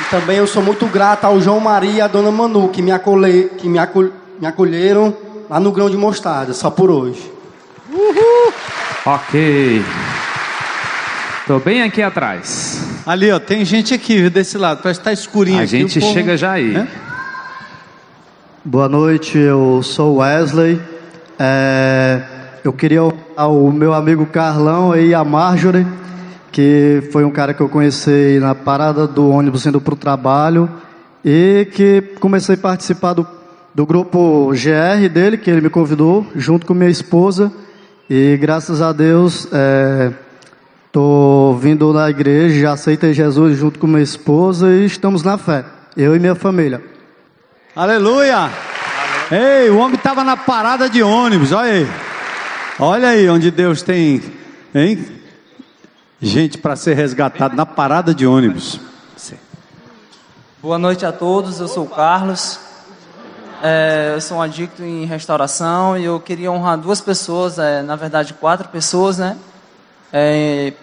E 0.02 0.10
também 0.10 0.38
eu 0.38 0.48
sou 0.48 0.62
muito 0.62 0.86
grato 0.88 1.24
ao 1.24 1.40
João 1.40 1.62
Maria 1.62 1.92
e 1.92 2.02
à 2.02 2.08
Dona 2.08 2.30
Manu, 2.30 2.68
que 2.68 2.82
me, 2.82 2.92
acolhe, 2.92 3.50
que 3.58 3.70
me, 3.70 3.80
acol, 3.80 4.10
me 4.42 4.48
acolheram 4.48 5.16
lá 5.50 5.62
no 5.62 5.72
grão 5.72 5.90
de 5.90 5.96
mostarda, 5.96 6.54
só 6.54 6.70
por 6.70 6.92
hoje. 6.92 7.32
Uhul! 7.90 8.54
Ok. 9.06 9.82
Estou 11.48 11.62
bem 11.62 11.82
aqui 11.82 12.02
atrás. 12.02 12.86
Ali, 13.06 13.32
ó, 13.32 13.40
tem 13.40 13.64
gente 13.64 13.94
aqui 13.94 14.30
desse 14.30 14.58
lado, 14.58 14.82
parece 14.84 15.00
que 15.00 15.06
tá 15.06 15.14
escurinho. 15.14 15.60
A 15.60 15.62
aqui, 15.62 15.78
gente 15.78 15.98
povo... 15.98 16.12
chega 16.12 16.36
já 16.36 16.52
aí. 16.52 16.76
É? 16.76 16.86
Boa 18.66 18.90
noite, 18.90 19.38
eu 19.38 19.82
sou 19.82 20.18
Wesley. 20.18 20.78
É, 21.40 22.22
eu 22.66 22.74
queria 22.74 23.02
o 23.02 23.72
meu 23.72 23.94
amigo 23.94 24.26
Carlão 24.26 24.94
e 24.94 25.14
a 25.14 25.24
Marjorie, 25.24 25.88
que 26.52 27.08
foi 27.14 27.24
um 27.24 27.32
cara 27.32 27.54
que 27.54 27.62
eu 27.62 27.70
conheci 27.70 28.40
na 28.42 28.54
parada 28.54 29.08
do 29.08 29.30
ônibus 29.30 29.66
indo 29.66 29.80
para 29.80 29.94
o 29.94 29.98
trabalho 29.98 30.70
e 31.24 31.66
que 31.72 32.02
comecei 32.20 32.56
a 32.56 32.58
participar 32.58 33.14
do, 33.14 33.26
do 33.74 33.86
grupo 33.86 34.52
GR 34.52 35.08
dele, 35.08 35.38
que 35.38 35.50
ele 35.50 35.62
me 35.62 35.70
convidou, 35.70 36.28
junto 36.36 36.66
com 36.66 36.74
minha 36.74 36.90
esposa. 36.90 37.50
E 38.10 38.36
graças 38.36 38.82
a 38.82 38.92
Deus, 38.92 39.48
é, 39.54 40.12
Estou 40.98 41.56
vindo 41.56 41.94
na 41.94 42.10
igreja, 42.10 42.60
já 42.60 42.72
aceitei 42.72 43.14
Jesus 43.14 43.56
junto 43.56 43.78
com 43.78 43.86
minha 43.86 44.02
esposa 44.02 44.68
e 44.72 44.84
estamos 44.84 45.22
na 45.22 45.38
fé, 45.38 45.64
eu 45.96 46.16
e 46.16 46.20
minha 46.20 46.34
família. 46.34 46.84
Aleluia! 47.76 48.50
Ei, 49.30 49.70
o 49.70 49.78
homem 49.78 49.94
estava 49.94 50.24
na 50.24 50.36
parada 50.36 50.90
de 50.90 51.04
ônibus, 51.04 51.52
olha 51.52 51.72
aí. 51.72 51.88
Olha 52.80 53.10
aí 53.10 53.30
onde 53.30 53.52
Deus 53.52 53.84
tem, 53.84 54.24
hein? 54.74 55.08
Gente 56.20 56.58
para 56.58 56.76
ser 56.76 56.96
resgatado 56.96 57.56
na 57.56 57.64
parada 57.64 58.12
de 58.12 58.26
ônibus. 58.26 58.80
Boa 60.60 60.80
noite 60.80 61.06
a 61.06 61.12
todos, 61.12 61.60
eu 61.60 61.68
sou 61.68 61.84
o 61.84 61.90
Carlos. 61.90 62.60
É, 63.62 64.14
eu 64.16 64.22
sou 64.22 64.38
um 64.38 64.42
adicto 64.42 64.84
em 64.84 65.06
restauração 65.06 65.96
e 65.96 66.06
eu 66.06 66.20
queria 66.20 66.52
honrar 66.52 66.76
duas 66.76 67.00
pessoas, 67.00 67.60
é, 67.60 67.84
na 67.84 67.96
verdade 67.96 68.34
quatro 68.34 68.68
pessoas, 68.70 69.20
né? 69.20 69.38
É, 70.12 70.74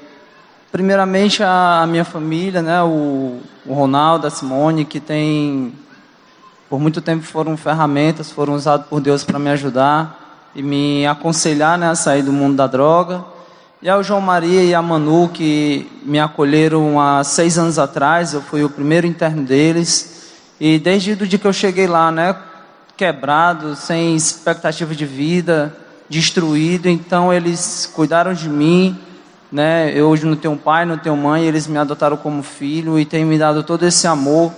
Primeiramente 0.75 1.41
a, 1.41 1.87
minha 1.89 2.05
família, 2.05 2.61
né, 2.61 2.83
o, 2.83 3.39
o 3.65 3.73
Ronaldo, 3.73 4.27
a 4.27 4.31
Simone, 4.31 4.85
que 4.85 4.99
tem 4.99 5.73
por 6.69 6.81
muito 6.81 7.01
tempo 7.01 7.23
foram 7.23 7.57
ferramentas, 7.57 8.33
foram 8.33 8.55
usadas 8.55 8.85
por 8.89 9.01
Deus 9.01 9.23
para 9.23 9.39
me 9.39 9.51
ajudar 9.51 10.51
e 10.53 10.65
me 10.65 11.07
aconselhar 11.07 11.79
né, 11.79 11.89
a 11.89 11.95
sair 11.95 12.23
do 12.23 12.33
mundo 12.33 12.57
da 12.57 12.67
droga. 12.67 13.25
E 13.81 13.89
ao 13.89 14.03
João 14.03 14.21
Maria 14.21 14.65
e 14.65 14.75
a 14.75 14.83
Manu, 14.83 15.29
que 15.29 15.89
me 16.03 16.19
acolheram 16.19 17.01
há 17.01 17.23
seis 17.23 17.57
anos 17.57 17.79
atrás, 17.79 18.35
eu 18.35 18.43
fui 18.43 18.65
o 18.65 18.69
primeiro 18.69 19.07
interno 19.07 19.45
deles. 19.45 20.33
E 20.59 20.81
desde 20.81 21.13
o 21.13 21.25
dia 21.25 21.39
que 21.39 21.47
eu 21.47 21.53
cheguei 21.53 21.87
lá, 21.87 22.11
né, 22.11 22.35
quebrado, 22.97 23.77
sem 23.77 24.17
expectativa 24.17 24.93
de 24.93 25.07
vida, 25.07 25.73
destruído, 26.09 26.89
então 26.89 27.33
eles 27.33 27.89
cuidaram 27.95 28.35
de 28.35 28.49
mim, 28.49 28.99
né? 29.51 29.93
Eu 29.95 30.09
hoje 30.09 30.27
não 30.27 30.37
tenho 30.37 30.57
pai, 30.57 30.85
não 30.85 30.99
tenho 30.99 31.17
mãe, 31.17 31.45
eles 31.45 31.67
me 31.67 31.79
adotaram 31.79 32.17
como 32.17 32.43
filho 32.43 32.99
e 32.99 33.05
têm 33.05 33.25
me 33.25 33.39
dado 33.39 33.63
todo 33.63 33.85
esse 33.87 34.07
amor 34.07 34.53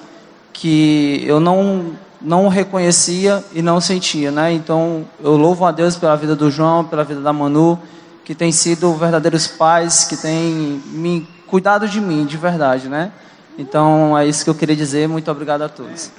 que 0.53 1.23
eu 1.27 1.39
não 1.39 1.97
não 2.21 2.49
reconhecia 2.49 3.45
e 3.53 3.61
não 3.61 3.81
sentia, 3.81 4.31
né? 4.31 4.53
Então 4.53 5.07
eu 5.23 5.37
louvo 5.37 5.65
a 5.65 5.71
Deus 5.71 5.97
pela 5.97 6.17
vida 6.17 6.35
do 6.35 6.51
João, 6.51 6.85
pela 6.85 7.05
vida 7.05 7.21
da 7.21 7.33
Manu, 7.33 7.79
que 8.25 8.35
têm 8.35 8.51
sido 8.51 8.95
verdadeiros 8.95 9.47
pais, 9.47 10.05
que 10.05 10.17
têm 10.17 10.83
me 10.87 11.29
cuidado 11.47 11.87
de 11.87 12.01
mim, 12.01 12.25
de 12.25 12.37
verdade, 12.37 12.89
né? 12.89 13.13
Então 13.59 14.17
é 14.17 14.27
isso 14.27 14.45
que 14.45 14.51
eu 14.51 14.55
queria 14.55 14.75
dizer. 14.75 15.09
Muito 15.09 15.31
obrigado 15.31 15.63
a 15.63 15.69
todos. 15.69 16.11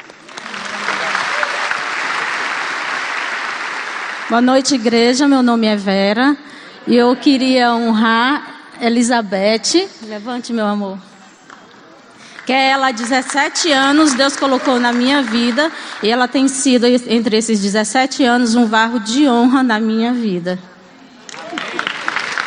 Boa 4.30 4.42
noite, 4.42 4.76
igreja. 4.76 5.28
Meu 5.28 5.42
nome 5.42 5.68
é 5.68 5.76
Vera 5.76 6.38
e 6.86 6.96
eu 6.96 7.16
queria 7.16 7.74
honrar 7.74 8.57
Elizabeth, 8.82 9.90
levante 10.08 10.54
meu 10.54 10.66
amor. 10.66 10.98
Que 12.46 12.54
é 12.54 12.70
ela, 12.70 12.92
17 12.92 13.72
anos, 13.72 14.14
Deus 14.14 14.38
colocou 14.38 14.80
na 14.80 14.94
minha 14.94 15.22
vida 15.22 15.70
e 16.02 16.10
ela 16.10 16.28
tem 16.28 16.48
sido, 16.48 16.86
entre 16.86 17.38
esses 17.38 17.60
17 17.60 18.24
anos, 18.24 18.56
um 18.56 18.66
varro 18.66 19.00
de 19.00 19.28
honra 19.28 19.62
na 19.62 19.80
minha 19.80 20.14
vida. 20.14 20.58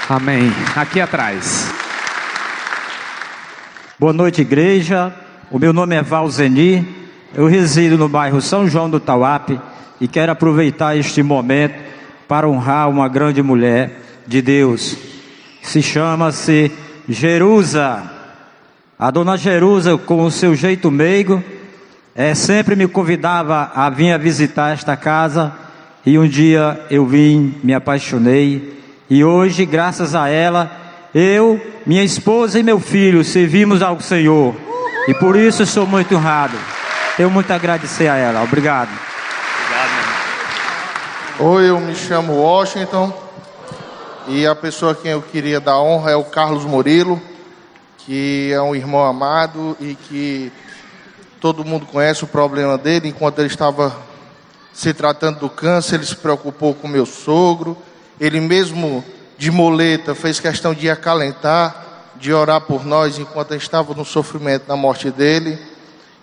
Amém. 0.08 0.50
Aqui 0.74 1.00
atrás. 1.00 1.70
Boa 3.98 4.12
noite, 4.12 4.40
igreja. 4.40 5.14
O 5.50 5.58
meu 5.58 5.72
nome 5.72 5.94
é 5.94 6.02
Valzeni. 6.02 7.00
Eu 7.34 7.46
resido 7.46 7.98
no 7.98 8.08
bairro 8.08 8.40
São 8.40 8.66
João 8.66 8.88
do 8.88 8.98
Tauape 8.98 9.60
e 10.00 10.08
quero 10.08 10.32
aproveitar 10.32 10.96
este 10.96 11.22
momento 11.22 11.74
para 12.26 12.48
honrar 12.48 12.88
uma 12.88 13.08
grande 13.08 13.42
mulher 13.42 14.00
de 14.26 14.40
Deus, 14.40 14.96
se 15.62 15.82
chama-se 15.82 16.70
Jerusa. 17.08 18.02
A 18.98 19.10
dona 19.10 19.36
Jerusa, 19.36 19.96
com 19.96 20.24
o 20.24 20.30
seu 20.30 20.54
jeito 20.54 20.90
meigo, 20.90 21.42
é, 22.14 22.34
sempre 22.34 22.76
me 22.76 22.86
convidava 22.86 23.70
a 23.74 23.88
vir 23.88 24.12
a 24.12 24.18
visitar 24.18 24.72
esta 24.72 24.96
casa. 24.96 25.52
E 26.04 26.18
um 26.18 26.28
dia 26.28 26.86
eu 26.90 27.06
vim, 27.06 27.54
me 27.62 27.74
apaixonei. 27.74 28.78
E 29.08 29.24
hoje, 29.24 29.64
graças 29.64 30.14
a 30.14 30.28
ela, 30.28 30.70
eu, 31.14 31.60
minha 31.84 32.04
esposa 32.04 32.58
e 32.58 32.62
meu 32.62 32.78
filho 32.78 33.24
servimos 33.24 33.82
ao 33.82 34.00
Senhor. 34.00 34.54
E 35.08 35.14
por 35.14 35.36
isso 35.36 35.66
sou 35.66 35.86
muito 35.86 36.14
honrado. 36.14 36.56
Tenho 37.16 37.30
muito 37.30 37.50
a 37.50 37.54
agradecer 37.56 38.08
a 38.08 38.16
ela. 38.16 38.42
Obrigado. 38.42 38.90
Obrigado, 39.64 39.90
Oi, 41.38 41.68
eu 41.68 41.80
me 41.80 41.94
chamo 41.94 42.34
Washington. 42.34 43.29
E 44.28 44.46
a 44.46 44.54
pessoa 44.54 44.92
a 44.92 44.94
quem 44.94 45.12
eu 45.12 45.22
queria 45.22 45.60
dar 45.60 45.80
honra 45.80 46.10
é 46.10 46.16
o 46.16 46.24
Carlos 46.24 46.64
Murilo, 46.64 47.20
que 47.98 48.52
é 48.52 48.60
um 48.60 48.74
irmão 48.74 49.04
amado 49.04 49.76
e 49.80 49.94
que 49.94 50.52
todo 51.40 51.64
mundo 51.64 51.86
conhece 51.86 52.22
o 52.22 52.26
problema 52.26 52.76
dele. 52.76 53.08
Enquanto 53.08 53.38
ele 53.38 53.48
estava 53.48 53.96
se 54.72 54.92
tratando 54.92 55.40
do 55.40 55.48
câncer, 55.48 55.96
ele 55.96 56.06
se 56.06 56.16
preocupou 56.16 56.74
com 56.74 56.86
meu 56.86 57.06
sogro. 57.06 57.76
Ele 58.20 58.40
mesmo 58.40 59.04
de 59.38 59.50
moleta 59.50 60.14
fez 60.14 60.38
questão 60.38 60.74
de 60.74 60.90
acalentar, 60.90 62.12
de 62.16 62.32
orar 62.32 62.60
por 62.60 62.84
nós 62.84 63.18
enquanto 63.18 63.54
estava 63.54 63.94
no 63.94 64.04
sofrimento 64.04 64.64
na 64.68 64.76
morte 64.76 65.10
dele. 65.10 65.58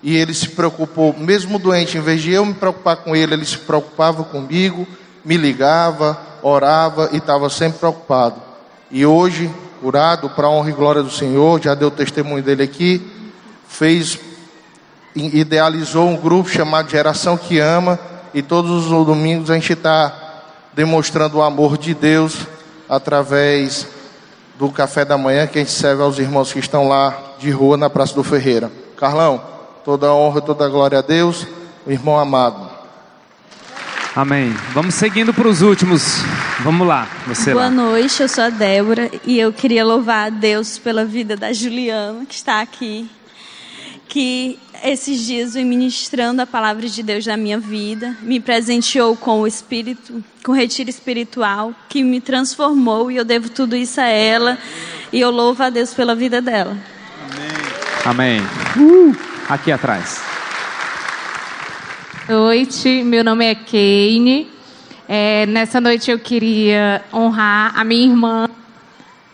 E 0.03 0.15
ele 0.15 0.33
se 0.33 0.49
preocupou, 0.49 1.15
mesmo 1.17 1.57
doente, 1.57 1.97
em 1.97 2.01
vez 2.01 2.21
de 2.21 2.31
eu 2.31 2.45
me 2.45 2.53
preocupar 2.53 2.97
com 2.97 3.15
ele, 3.15 3.33
ele 3.33 3.45
se 3.45 3.57
preocupava 3.57 4.23
comigo, 4.23 4.87
me 5.27 5.35
ligava, 5.35 6.17
orava 6.41 7.09
e 7.11 7.17
estava 7.17 7.49
sempre 7.49 7.79
preocupado. 7.79 8.41
E 8.89 9.05
hoje, 9.05 9.53
curado, 9.81 10.29
para 10.29 10.47
a 10.47 10.49
honra 10.49 10.69
e 10.69 10.73
glória 10.73 11.03
do 11.03 11.11
Senhor, 11.11 11.61
já 11.61 11.75
deu 11.75 11.91
testemunho 11.91 12.41
dele 12.41 12.63
aqui, 12.63 13.05
fez, 13.67 14.17
idealizou 15.13 16.07
um 16.07 16.15
grupo 16.15 16.49
chamado 16.49 16.89
Geração 16.89 17.35
que 17.35 17.59
Ama, 17.59 17.99
e 18.33 18.41
todos 18.41 18.85
os 18.85 19.05
domingos 19.05 19.51
a 19.51 19.55
gente 19.55 19.73
está 19.73 20.15
demonstrando 20.73 21.39
o 21.39 21.41
amor 21.41 21.77
de 21.77 21.93
Deus 21.93 22.47
através 22.87 23.85
do 24.57 24.71
café 24.71 25.03
da 25.03 25.17
manhã 25.17 25.45
que 25.45 25.59
a 25.59 25.61
gente 25.61 25.73
serve 25.73 26.03
aos 26.03 26.17
irmãos 26.19 26.53
que 26.53 26.59
estão 26.59 26.87
lá 26.87 27.33
de 27.37 27.51
rua 27.51 27.75
na 27.75 27.89
Praça 27.89 28.15
do 28.15 28.23
Ferreira. 28.23 28.71
Carlão, 28.95 29.41
toda 29.83 30.07
a 30.07 30.15
honra, 30.15 30.39
toda 30.39 30.65
a 30.65 30.69
glória 30.69 30.99
a 30.99 31.01
Deus, 31.01 31.45
irmão 31.85 32.17
amado. 32.17 32.76
Amém. 34.17 34.51
Vamos 34.73 34.95
seguindo 34.95 35.31
para 35.31 35.47
os 35.47 35.61
últimos. 35.61 36.23
Vamos 36.61 36.87
lá, 36.87 37.07
você 37.27 37.51
Boa 37.51 37.65
lá. 37.65 37.69
noite, 37.69 38.19
eu 38.19 38.27
sou 38.27 38.45
a 38.45 38.49
Débora 38.49 39.11
e 39.23 39.39
eu 39.39 39.53
queria 39.53 39.85
louvar 39.85 40.25
a 40.25 40.29
Deus 40.31 40.79
pela 40.79 41.05
vida 41.05 41.37
da 41.37 41.53
Juliana, 41.53 42.25
que 42.25 42.33
está 42.33 42.59
aqui. 42.59 43.07
Que 44.07 44.57
esses 44.83 45.23
dias 45.23 45.53
vem 45.53 45.63
ministrando 45.63 46.41
a 46.41 46.47
palavra 46.47 46.89
de 46.89 47.03
Deus 47.03 47.27
na 47.27 47.37
minha 47.37 47.59
vida, 47.59 48.17
me 48.23 48.39
presenteou 48.39 49.15
com 49.15 49.41
o 49.41 49.45
Espírito, 49.45 50.23
com 50.43 50.51
o 50.51 50.55
retiro 50.55 50.89
espiritual, 50.89 51.71
que 51.87 52.01
me 52.01 52.19
transformou 52.19 53.11
e 53.11 53.17
eu 53.17 53.23
devo 53.23 53.49
tudo 53.49 53.75
isso 53.75 54.01
a 54.01 54.07
ela. 54.07 54.57
E 55.13 55.19
eu 55.19 55.29
louvo 55.29 55.61
a 55.61 55.69
Deus 55.69 55.93
pela 55.93 56.15
vida 56.15 56.41
dela. 56.41 56.75
Amém. 58.03 58.41
Uh, 58.75 59.15
aqui 59.47 59.71
atrás. 59.71 60.36
Noite, 62.27 63.03
meu 63.03 63.23
nome 63.23 63.45
é 63.45 63.55
Kane. 63.55 64.49
É, 65.07 65.45
nessa 65.45 65.79
noite 65.79 66.11
eu 66.11 66.19
queria 66.19 67.01
honrar 67.13 67.71
a 67.79 67.85
minha 67.85 68.05
irmã 68.05 68.49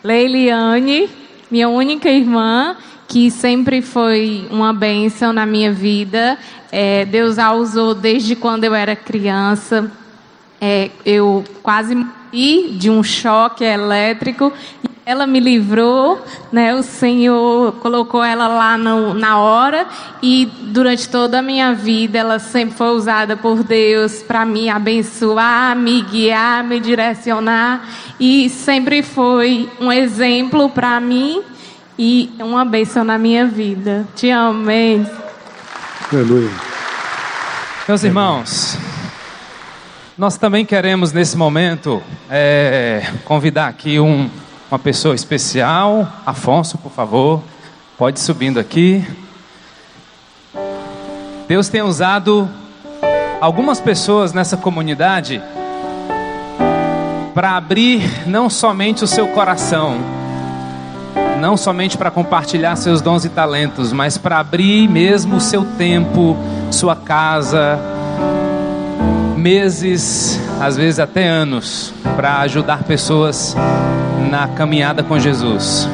Leiliane, 0.02 1.10
minha 1.50 1.68
única 1.68 2.08
irmã, 2.08 2.76
que 3.08 3.32
sempre 3.32 3.82
foi 3.82 4.46
uma 4.48 4.72
bênção 4.72 5.32
na 5.32 5.44
minha 5.44 5.72
vida. 5.72 6.38
É, 6.70 7.04
Deus 7.04 7.36
a 7.36 7.52
usou 7.52 7.96
desde 7.96 8.36
quando 8.36 8.62
eu 8.62 8.74
era 8.74 8.94
criança. 8.94 9.90
É, 10.60 10.90
eu 11.04 11.42
quase 11.64 11.96
morri 11.96 12.76
de 12.78 12.90
um 12.90 13.02
choque 13.02 13.64
elétrico. 13.64 14.52
Ela 15.06 15.26
me 15.26 15.38
livrou, 15.38 16.24
né? 16.50 16.74
O 16.74 16.82
Senhor 16.82 17.72
colocou 17.74 18.24
ela 18.24 18.48
lá 18.48 18.78
no, 18.78 19.12
na 19.12 19.38
hora 19.38 19.86
e 20.22 20.46
durante 20.68 21.08
toda 21.10 21.40
a 21.40 21.42
minha 21.42 21.74
vida 21.74 22.18
ela 22.18 22.38
sempre 22.38 22.74
foi 22.74 22.88
usada 22.88 23.36
por 23.36 23.62
Deus 23.62 24.22
para 24.22 24.46
me 24.46 24.70
abençoar, 24.70 25.76
me 25.76 26.00
guiar, 26.00 26.64
me 26.64 26.80
direcionar 26.80 27.86
e 28.18 28.48
sempre 28.48 29.02
foi 29.02 29.68
um 29.78 29.92
exemplo 29.92 30.70
para 30.70 30.98
mim 31.00 31.42
e 31.98 32.30
uma 32.38 32.64
bênção 32.64 33.04
na 33.04 33.18
minha 33.18 33.46
vida. 33.46 34.06
Te 34.16 34.30
amei. 34.30 35.06
Aleluia. 36.10 36.50
Meus 37.86 38.02
irmãos, 38.02 38.78
nós 40.16 40.38
também 40.38 40.64
queremos 40.64 41.12
nesse 41.12 41.36
momento 41.36 42.02
é, 42.30 43.06
convidar 43.24 43.68
aqui 43.68 44.00
um, 44.00 44.30
uma 44.70 44.78
pessoa 44.78 45.14
especial. 45.14 46.08
Afonso, 46.24 46.78
por 46.78 46.90
favor, 46.90 47.42
pode 47.96 48.20
subindo 48.20 48.58
aqui. 48.58 49.04
Deus 51.46 51.68
tem 51.68 51.82
usado 51.82 52.48
algumas 53.40 53.80
pessoas 53.80 54.32
nessa 54.32 54.56
comunidade 54.56 55.42
para 57.34 57.56
abrir 57.56 58.26
não 58.26 58.48
somente 58.48 59.04
o 59.04 59.06
seu 59.06 59.28
coração, 59.28 59.98
não 61.40 61.56
somente 61.56 61.98
para 61.98 62.10
compartilhar 62.10 62.76
seus 62.76 63.02
dons 63.02 63.24
e 63.24 63.28
talentos, 63.28 63.92
mas 63.92 64.16
para 64.16 64.38
abrir 64.38 64.88
mesmo 64.88 65.36
o 65.36 65.40
seu 65.40 65.64
tempo, 65.76 66.36
sua 66.70 66.96
casa, 66.96 67.78
meses, 69.44 70.40
às 70.58 70.74
vezes 70.74 70.98
até 70.98 71.28
anos, 71.28 71.92
para 72.16 72.38
ajudar 72.38 72.82
pessoas 72.84 73.54
na 74.30 74.48
caminhada 74.48 75.02
com 75.02 75.18
Jesus. 75.18 75.86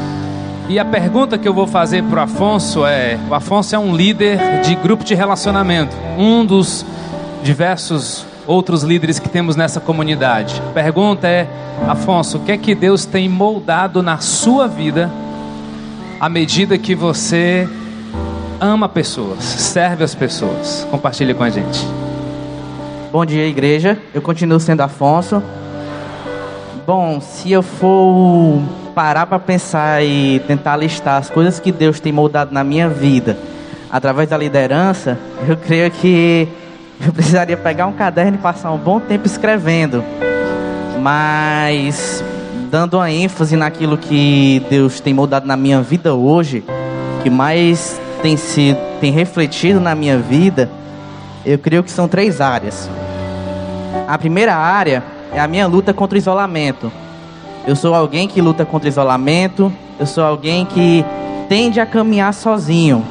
E 0.68 0.78
a 0.78 0.84
pergunta 0.84 1.36
que 1.36 1.48
eu 1.48 1.52
vou 1.52 1.66
fazer 1.66 2.04
para 2.04 2.20
o 2.20 2.22
Afonso 2.22 2.86
é: 2.86 3.18
o 3.28 3.34
Afonso 3.34 3.74
é 3.74 3.78
um 3.78 3.96
líder 3.96 4.38
de 4.62 4.76
grupo 4.76 5.02
de 5.02 5.16
relacionamento, 5.16 5.96
um 6.16 6.46
dos 6.46 6.86
diversos 7.42 8.24
outros 8.46 8.84
líderes 8.84 9.18
que 9.18 9.28
temos 9.28 9.56
nessa 9.56 9.80
comunidade. 9.80 10.62
A 10.68 10.72
pergunta 10.72 11.26
é: 11.26 11.48
Afonso, 11.88 12.38
o 12.38 12.40
que 12.42 12.52
é 12.52 12.56
que 12.56 12.72
Deus 12.72 13.04
tem 13.04 13.28
moldado 13.28 14.00
na 14.00 14.18
sua 14.18 14.68
vida 14.68 15.10
à 16.20 16.28
medida 16.28 16.78
que 16.78 16.94
você 16.94 17.68
ama 18.60 18.88
pessoas, 18.88 19.42
serve 19.42 20.04
as 20.04 20.14
pessoas? 20.14 20.86
Compartilhe 20.88 21.34
com 21.34 21.42
a 21.42 21.50
gente. 21.50 22.09
Bom 23.12 23.26
dia, 23.26 23.44
igreja. 23.44 23.98
Eu 24.14 24.22
continuo 24.22 24.60
sendo 24.60 24.82
Afonso. 24.82 25.42
Bom, 26.86 27.20
se 27.20 27.50
eu 27.50 27.60
for 27.60 28.62
parar 28.94 29.26
para 29.26 29.40
pensar 29.40 30.00
e 30.04 30.38
tentar 30.46 30.76
listar 30.76 31.16
as 31.18 31.28
coisas 31.28 31.58
que 31.58 31.72
Deus 31.72 31.98
tem 31.98 32.12
moldado 32.12 32.54
na 32.54 32.62
minha 32.62 32.88
vida 32.88 33.36
através 33.90 34.28
da 34.28 34.38
liderança, 34.38 35.18
eu 35.48 35.56
creio 35.56 35.90
que 35.90 36.46
eu 37.04 37.12
precisaria 37.12 37.56
pegar 37.56 37.88
um 37.88 37.92
caderno 37.92 38.38
e 38.38 38.40
passar 38.40 38.70
um 38.70 38.78
bom 38.78 39.00
tempo 39.00 39.26
escrevendo. 39.26 40.04
Mas 41.00 42.22
dando 42.70 42.94
uma 42.96 43.10
ênfase 43.10 43.56
naquilo 43.56 43.98
que 43.98 44.64
Deus 44.70 45.00
tem 45.00 45.12
moldado 45.12 45.48
na 45.48 45.56
minha 45.56 45.82
vida 45.82 46.14
hoje, 46.14 46.62
que 47.24 47.28
mais 47.28 48.00
tem 48.22 48.36
sido, 48.36 48.78
tem 49.00 49.10
refletido 49.10 49.80
na 49.80 49.96
minha 49.96 50.16
vida, 50.16 50.70
eu 51.44 51.58
creio 51.58 51.82
que 51.82 51.90
são 51.90 52.06
três 52.06 52.40
áreas. 52.40 52.88
A 54.06 54.18
primeira 54.18 54.54
área 54.54 55.02
é 55.32 55.40
a 55.40 55.46
minha 55.46 55.66
luta 55.66 55.94
contra 55.94 56.16
o 56.16 56.18
isolamento. 56.18 56.92
Eu 57.66 57.76
sou 57.76 57.94
alguém 57.94 58.26
que 58.26 58.40
luta 58.40 58.64
contra 58.64 58.88
o 58.88 58.90
isolamento, 58.90 59.72
eu 59.98 60.06
sou 60.06 60.24
alguém 60.24 60.64
que 60.64 61.04
tende 61.48 61.80
a 61.80 61.86
caminhar 61.86 62.32
sozinho. 62.32 63.04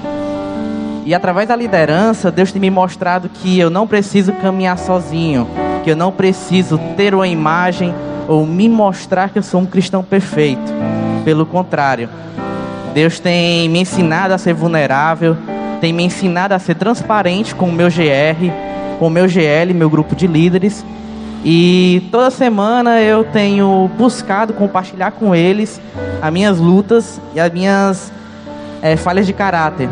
E 1.05 1.13
através 1.13 1.47
da 1.47 1.55
liderança, 1.55 2.31
Deus 2.31 2.51
tem 2.51 2.61
me 2.61 2.69
mostrado 2.69 3.29
que 3.29 3.59
eu 3.59 3.69
não 3.69 3.87
preciso 3.87 4.31
caminhar 4.33 4.77
sozinho, 4.77 5.47
que 5.83 5.91
eu 5.91 5.95
não 5.95 6.11
preciso 6.11 6.77
ter 6.95 7.15
uma 7.15 7.27
imagem 7.27 7.93
ou 8.27 8.45
me 8.45 8.69
mostrar 8.69 9.29
que 9.29 9.39
eu 9.39 9.43
sou 9.43 9.61
um 9.61 9.65
cristão 9.65 10.03
perfeito. 10.03 10.71
Pelo 11.25 11.45
contrário, 11.45 12.09
Deus 12.93 13.19
tem 13.19 13.67
me 13.69 13.79
ensinado 13.81 14.33
a 14.33 14.37
ser 14.37 14.53
vulnerável, 14.53 15.35
tem 15.79 15.93
me 15.93 16.03
ensinado 16.03 16.53
a 16.53 16.59
ser 16.59 16.75
transparente 16.75 17.55
com 17.55 17.69
o 17.69 17.71
meu 17.71 17.87
GR, 17.87 18.51
com 18.97 19.07
o 19.07 19.09
meu 19.09 19.27
GL, 19.27 19.73
meu 19.73 19.89
grupo 19.89 20.15
de 20.15 20.27
líderes. 20.27 20.85
E 21.43 22.07
toda 22.11 22.29
semana 22.29 22.99
eu 23.01 23.23
tenho 23.23 23.89
buscado 23.97 24.53
compartilhar 24.53 25.11
com 25.11 25.33
eles 25.33 25.79
as 26.21 26.33
minhas 26.33 26.59
lutas 26.59 27.19
e 27.33 27.39
as 27.39 27.51
minhas 27.51 28.11
é, 28.81 28.97
falhas 28.97 29.25
de 29.25 29.33
caráter. 29.33 29.89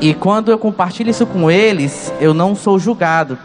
E 0.00 0.14
quando 0.14 0.50
eu 0.50 0.58
compartilho 0.58 1.10
isso 1.10 1.26
com 1.26 1.50
eles, 1.50 2.12
eu 2.20 2.32
não 2.32 2.54
sou 2.54 2.78
julgado, 2.78 3.38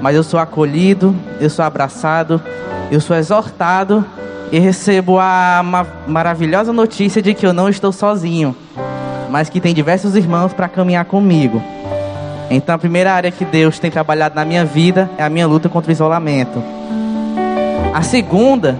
mas 0.00 0.14
eu 0.16 0.22
sou 0.22 0.38
acolhido, 0.38 1.14
eu 1.40 1.50
sou 1.50 1.64
abraçado, 1.64 2.40
eu 2.90 3.00
sou 3.00 3.16
exortado 3.16 4.04
e 4.50 4.58
recebo 4.58 5.18
a 5.18 5.62
ma 5.64 5.86
maravilhosa 6.06 6.72
notícia 6.72 7.22
de 7.22 7.34
que 7.34 7.46
eu 7.46 7.52
não 7.52 7.68
estou 7.68 7.90
sozinho, 7.90 8.54
mas 9.32 9.48
que 9.48 9.62
tem 9.62 9.72
diversos 9.72 10.14
irmãos 10.14 10.52
para 10.52 10.68
caminhar 10.68 11.06
comigo. 11.06 11.62
Então, 12.50 12.74
a 12.74 12.78
primeira 12.78 13.14
área 13.14 13.30
que 13.30 13.46
Deus 13.46 13.78
tem 13.78 13.90
trabalhado 13.90 14.34
na 14.34 14.44
minha 14.44 14.62
vida 14.62 15.08
é 15.16 15.24
a 15.24 15.30
minha 15.30 15.46
luta 15.46 15.70
contra 15.70 15.88
o 15.88 15.92
isolamento. 15.92 16.62
A 17.94 18.02
segunda 18.02 18.78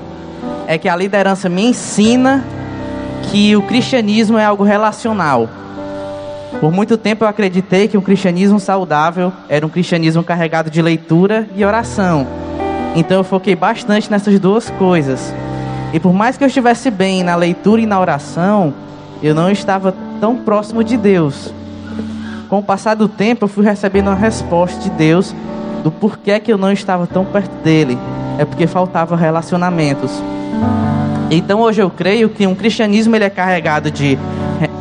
é 0.67 0.77
que 0.77 0.91
a 0.91 0.95
liderança 0.95 1.49
me 1.49 1.65
ensina 1.65 2.45
que 3.31 3.57
o 3.57 3.63
cristianismo 3.63 4.37
é 4.37 4.45
algo 4.45 4.63
relacional. 4.63 5.49
Por 6.61 6.71
muito 6.71 6.99
tempo 6.99 7.25
eu 7.25 7.29
acreditei 7.29 7.89
que 7.89 7.97
um 7.97 8.03
cristianismo 8.03 8.61
saudável 8.61 9.33
era 9.49 9.65
um 9.65 9.71
cristianismo 9.71 10.23
carregado 10.23 10.69
de 10.69 10.83
leitura 10.83 11.49
e 11.57 11.65
oração. 11.65 12.27
Então 12.95 13.17
eu 13.17 13.25
foquei 13.25 13.57
bastante 13.57 14.11
nessas 14.11 14.39
duas 14.39 14.69
coisas. 14.69 15.33
E 15.95 15.99
por 15.99 16.13
mais 16.13 16.37
que 16.37 16.45
eu 16.45 16.49
estivesse 16.49 16.91
bem 16.91 17.23
na 17.23 17.37
leitura 17.37 17.81
e 17.81 17.87
na 17.87 17.99
oração, 17.99 18.75
eu 19.23 19.35
não 19.35 19.51
estava 19.51 19.95
tão 20.23 20.37
próximo 20.37 20.85
de 20.85 20.97
Deus. 20.97 21.53
Com 22.49 22.61
o 22.61 22.63
passar 22.63 22.95
do 22.95 23.09
tempo, 23.09 23.45
eu 23.45 23.49
fui 23.49 23.65
recebendo 23.65 24.07
uma 24.07 24.15
resposta 24.15 24.81
de 24.81 24.89
Deus 24.91 25.35
do 25.83 25.91
porquê 25.91 26.39
que 26.39 26.53
eu 26.53 26.57
não 26.57 26.71
estava 26.71 27.09
tão 27.09 27.25
perto 27.25 27.53
dele. 27.65 27.99
É 28.39 28.45
porque 28.45 28.69
faltava 28.69 29.17
relacionamentos. 29.17 30.23
Então 31.29 31.59
hoje 31.59 31.83
eu 31.83 31.91
creio 31.91 32.29
que 32.29 32.47
um 32.47 32.55
cristianismo 32.55 33.17
ele 33.17 33.25
é 33.25 33.31
carregado 33.31 33.91
de, 33.91 34.17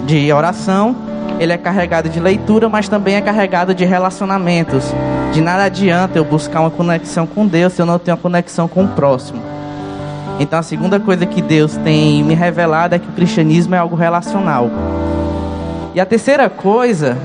de 0.06 0.32
oração, 0.32 0.96
ele 1.40 1.52
é 1.52 1.58
carregado 1.58 2.08
de 2.08 2.20
leitura, 2.20 2.70
mas 2.70 2.88
também 2.88 3.16
é 3.16 3.22
carregado 3.22 3.74
de 3.74 3.84
relacionamentos. 3.84 4.94
De 5.34 5.42
nada 5.42 5.64
adianta 5.64 6.20
eu 6.20 6.24
buscar 6.24 6.60
uma 6.60 6.70
conexão 6.70 7.26
com 7.26 7.48
Deus 7.48 7.74
se 7.74 7.82
eu 7.82 7.88
não 7.88 7.98
tenho 7.98 8.16
uma 8.16 8.22
conexão 8.22 8.68
com 8.68 8.84
o 8.84 8.90
próximo. 8.90 9.42
Então 10.40 10.60
a 10.60 10.64
segunda 10.64 11.00
coisa 11.00 11.26
que 11.26 11.42
Deus 11.42 11.78
tem 11.78 12.24
me 12.24 12.36
revelado 12.36 12.94
é 12.94 13.00
que 13.00 13.10
o 13.10 13.14
cristianismo 13.14 13.74
é 13.74 13.80
algo 13.80 13.96
relacional. 13.96 14.70
E 15.94 16.00
a 16.00 16.06
terceira 16.06 16.50
coisa, 16.50 17.18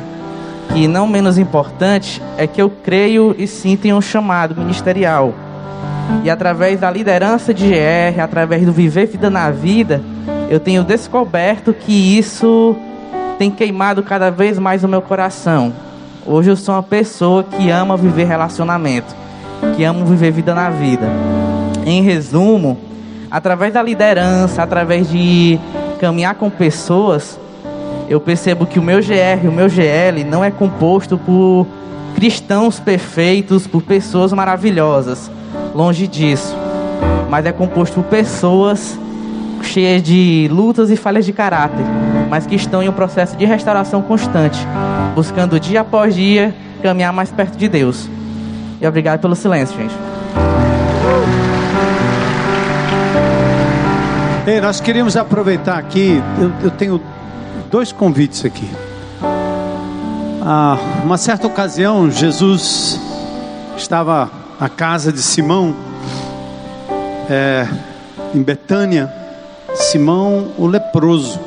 que 0.73 0.89
não 0.89 1.07
menos 1.07 1.39
importante, 1.39 2.21
é 2.37 2.49
que 2.49 2.61
eu 2.61 2.69
creio 2.69 3.35
e 3.39 3.47
sinto 3.47 3.85
em 3.87 3.93
um 3.93 4.01
chamado 4.01 4.57
ministerial. 4.57 5.33
E 6.25 6.31
através 6.31 6.81
da 6.81 6.91
liderança 6.91 7.55
de 7.55 7.69
GR, 7.69 8.21
através 8.21 8.65
do 8.65 8.73
viver 8.73 9.07
vida 9.07 9.31
na 9.31 9.51
vida, 9.51 10.03
eu 10.51 10.59
tenho 10.59 10.83
descoberto 10.83 11.73
que 11.73 12.19
isso 12.19 12.77
tem 13.39 13.53
queimado 13.53 14.03
cada 14.03 14.31
vez 14.31 14.59
mais 14.59 14.83
o 14.83 14.89
meu 14.89 15.01
coração. 15.01 15.73
Hoje 16.27 16.51
eu 16.51 16.57
sou 16.57 16.75
uma 16.75 16.83
pessoa 16.83 17.45
que 17.45 17.71
ama 17.71 17.97
viver 17.97 18.25
relacionamento, 18.25 19.15
que 19.77 19.85
ama 19.85 20.05
viver 20.05 20.33
vida 20.33 20.55
na 20.57 20.71
vida. 20.71 21.07
Em 21.85 22.03
resumo, 22.03 22.77
através 23.31 23.73
da 23.73 23.81
liderança, 23.81 24.61
através 24.61 25.09
de 25.09 25.61
caminhar 26.01 26.35
com 26.35 26.51
pessoas, 26.51 27.39
eu 28.09 28.21
percebo 28.21 28.67
que 28.67 28.79
o 28.79 28.83
meu 28.83 29.01
GR, 29.01 29.49
o 29.49 29.53
meu 29.53 29.69
GL 29.69 30.25
não 30.25 30.45
é 30.45 30.51
composto 30.51 31.19
por 31.19 31.67
cristãos 32.15 32.79
perfeitos, 32.79 33.67
por 33.67 33.83
pessoas 33.83 34.33
maravilhosas. 34.33 35.31
Longe 35.75 36.07
disso. 36.07 36.57
Mas 37.29 37.45
é 37.45 37.53
composto 37.53 38.03
por 38.03 38.09
pessoas 38.09 38.99
cheias 39.63 40.03
de 40.03 40.49
lutas 40.51 40.91
e 40.91 40.97
falhas 40.97 41.25
de 41.25 41.33
caráter, 41.33 41.85
mas 42.31 42.47
que 42.47 42.55
estão 42.55 42.83
em 42.83 42.89
um 42.89 42.93
processo 42.93 43.37
de 43.37 43.45
restauração 43.45 44.01
constante, 44.01 44.59
buscando 45.15 45.59
dia 45.59 45.81
após 45.81 46.15
dia 46.15 46.55
caminhar 46.83 47.13
mais 47.13 47.31
perto 47.31 47.57
de 47.57 47.69
Deus. 47.69 48.09
E 48.81 48.87
obrigado 48.87 49.21
pelo 49.21 49.35
silêncio, 49.35 49.77
gente. 49.77 49.95
Ei, 54.47 54.61
nós 54.61 54.81
queríamos 54.81 55.17
aproveitar 55.17 55.77
aqui, 55.77 56.23
eu, 56.39 56.53
eu 56.63 56.71
tenho 56.71 57.01
dois 57.71 57.93
convites 57.93 58.45
aqui. 58.45 58.69
Ah, 60.43 60.79
uma 61.05 61.19
certa 61.19 61.47
ocasião, 61.47 62.11
Jesus 62.11 63.01
estava 63.77 64.31
na 64.61 64.69
casa 64.69 65.13
de 65.13 65.21
Simão, 65.21 65.75
é, 67.29 67.67
em 68.35 68.43
Betânia, 68.43 69.13
Simão 69.75 70.53
o 70.57 70.67
leproso. 70.67 71.41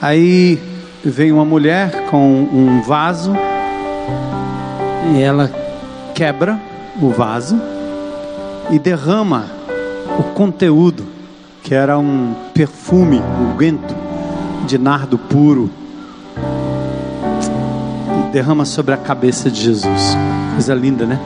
Aí 0.00 0.58
vem 1.04 1.30
uma 1.32 1.44
mulher 1.44 2.06
com 2.06 2.48
um 2.52 2.80
vaso 2.82 3.32
e 5.14 5.20
ela 5.20 5.50
quebra 6.14 6.58
o 7.00 7.10
vaso 7.10 7.60
e 8.70 8.78
derrama 8.78 9.46
o 10.18 10.22
conteúdo, 10.34 11.06
que 11.62 11.74
era 11.74 11.98
um 11.98 12.34
perfume, 12.54 13.20
um 13.20 13.56
guento 13.56 13.97
de 14.68 14.76
nardo 14.76 15.16
puro, 15.16 15.70
e 18.18 18.32
derrama 18.32 18.66
sobre 18.66 18.92
a 18.92 18.98
cabeça 18.98 19.50
de 19.50 19.62
Jesus. 19.62 20.16
Coisa 20.52 20.74
linda, 20.74 21.06
né? 21.06 21.18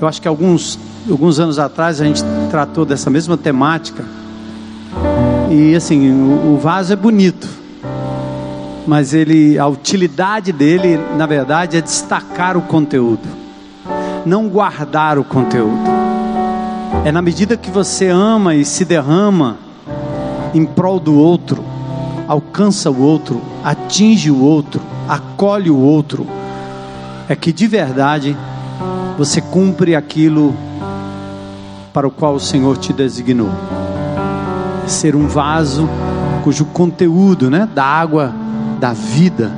Eu 0.00 0.08
acho 0.08 0.22
que 0.22 0.26
alguns, 0.26 0.78
alguns 1.08 1.38
anos 1.38 1.58
atrás 1.58 2.00
a 2.00 2.04
gente 2.04 2.24
tratou 2.50 2.86
dessa 2.86 3.10
mesma 3.10 3.36
temática. 3.36 4.04
E 5.50 5.76
assim, 5.76 6.10
o, 6.10 6.54
o 6.54 6.58
vaso 6.58 6.94
é 6.94 6.96
bonito, 6.96 7.46
mas 8.86 9.12
ele, 9.12 9.58
a 9.58 9.66
utilidade 9.66 10.50
dele, 10.50 10.98
na 11.18 11.26
verdade, 11.26 11.76
é 11.76 11.80
destacar 11.82 12.56
o 12.56 12.62
conteúdo, 12.62 13.28
não 14.24 14.48
guardar 14.48 15.18
o 15.18 15.24
conteúdo. 15.24 15.90
É 17.04 17.12
na 17.12 17.20
medida 17.20 17.54
que 17.54 17.70
você 17.70 18.08
ama 18.08 18.54
e 18.54 18.64
se 18.64 18.86
derrama 18.86 19.58
em 20.54 20.64
prol 20.64 20.98
do 20.98 21.14
outro, 21.14 21.71
alcança 22.32 22.90
o 22.90 22.98
outro, 22.98 23.42
atinge 23.62 24.30
o 24.30 24.40
outro, 24.40 24.80
acolhe 25.06 25.68
o 25.68 25.78
outro, 25.78 26.26
é 27.28 27.36
que 27.36 27.52
de 27.52 27.66
verdade 27.66 28.34
você 29.18 29.42
cumpre 29.42 29.94
aquilo 29.94 30.54
para 31.92 32.08
o 32.08 32.10
qual 32.10 32.34
o 32.34 32.40
Senhor 32.40 32.78
te 32.78 32.90
designou. 32.90 33.50
Ser 34.86 35.14
um 35.14 35.28
vaso 35.28 35.86
cujo 36.42 36.64
conteúdo, 36.64 37.50
né, 37.50 37.68
da 37.74 37.84
água 37.84 38.32
da 38.80 38.94
vida 38.94 39.52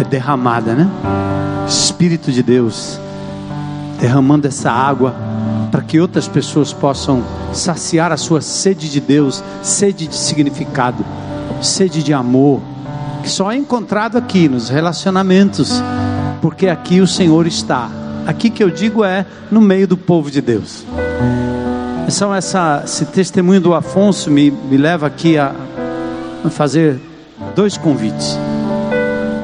é 0.00 0.04
derramada, 0.04 0.74
né? 0.74 0.88
Espírito 1.66 2.30
de 2.30 2.42
Deus 2.42 3.00
derramando 4.00 4.46
essa 4.46 4.70
água 4.70 5.14
para 5.72 5.82
que 5.82 5.98
outras 6.00 6.28
pessoas 6.28 6.72
possam 6.72 7.24
saciar 7.52 8.12
a 8.12 8.16
sua 8.16 8.40
sede 8.40 8.88
de 8.88 9.00
Deus, 9.00 9.42
sede 9.62 10.06
de 10.06 10.14
significado, 10.14 11.04
sede 11.62 12.02
de 12.02 12.12
amor, 12.12 12.60
que 13.22 13.30
só 13.30 13.52
é 13.52 13.56
encontrado 13.56 14.18
aqui 14.18 14.48
nos 14.48 14.68
relacionamentos, 14.68 15.82
porque 16.40 16.68
aqui 16.68 17.00
o 17.00 17.06
Senhor 17.06 17.46
está. 17.46 17.90
Aqui 18.26 18.50
que 18.50 18.62
eu 18.62 18.70
digo 18.70 19.04
é 19.04 19.24
no 19.50 19.60
meio 19.60 19.86
do 19.86 19.96
povo 19.96 20.30
de 20.30 20.40
Deus. 20.40 20.84
Então 22.06 22.34
essa, 22.34 22.82
esse 22.84 23.04
testemunho 23.06 23.60
do 23.60 23.74
Afonso 23.74 24.30
me, 24.30 24.50
me 24.50 24.76
leva 24.76 25.06
aqui 25.06 25.38
a, 25.38 25.54
a 26.44 26.50
fazer 26.50 27.00
dois 27.54 27.76
convites. 27.76 28.38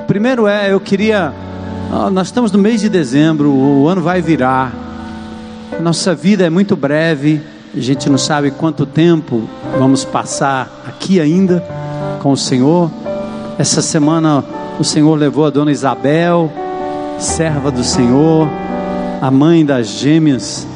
O 0.03 0.07
primeiro 0.07 0.47
é, 0.47 0.73
eu 0.73 0.81
queria, 0.81 1.33
nós 2.12 2.29
estamos 2.29 2.51
no 2.51 2.59
mês 2.59 2.81
de 2.81 2.89
dezembro, 2.89 3.51
o 3.51 3.89
ano 3.89 4.01
vai 4.01 4.21
virar, 4.21 4.73
nossa 5.81 6.14
vida 6.14 6.45
é 6.45 6.51
muito 6.51 6.75
breve, 6.75 7.41
a 7.75 7.81
gente 7.81 8.09
não 8.09 8.19
sabe 8.19 8.51
quanto 8.51 8.85
tempo 8.87 9.49
vamos 9.79 10.05
passar 10.05 10.83
aqui 10.87 11.21
ainda 11.21 11.62
com 12.21 12.33
o 12.33 12.37
Senhor. 12.37 12.91
Essa 13.59 13.83
semana 13.83 14.45
o 14.79 14.85
Senhor 14.85 15.15
levou 15.15 15.47
a 15.47 15.51
dona 15.51 15.71
Isabel, 15.71 16.51
serva 17.19 17.71
do 17.71 17.83
Senhor, 17.83 18.49
a 19.21 19.31
mãe 19.31 19.65
das 19.65 19.89
gêmeas 19.89 20.67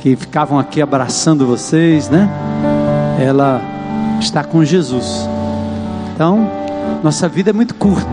que 0.00 0.16
ficavam 0.16 0.58
aqui 0.58 0.80
abraçando 0.80 1.46
vocês, 1.46 2.08
né? 2.08 2.28
Ela 3.20 3.60
está 4.20 4.42
com 4.44 4.64
Jesus. 4.64 5.28
Então, 6.14 6.50
nossa 7.02 7.28
vida 7.28 7.50
é 7.50 7.52
muito 7.52 7.74
curta. 7.74 8.08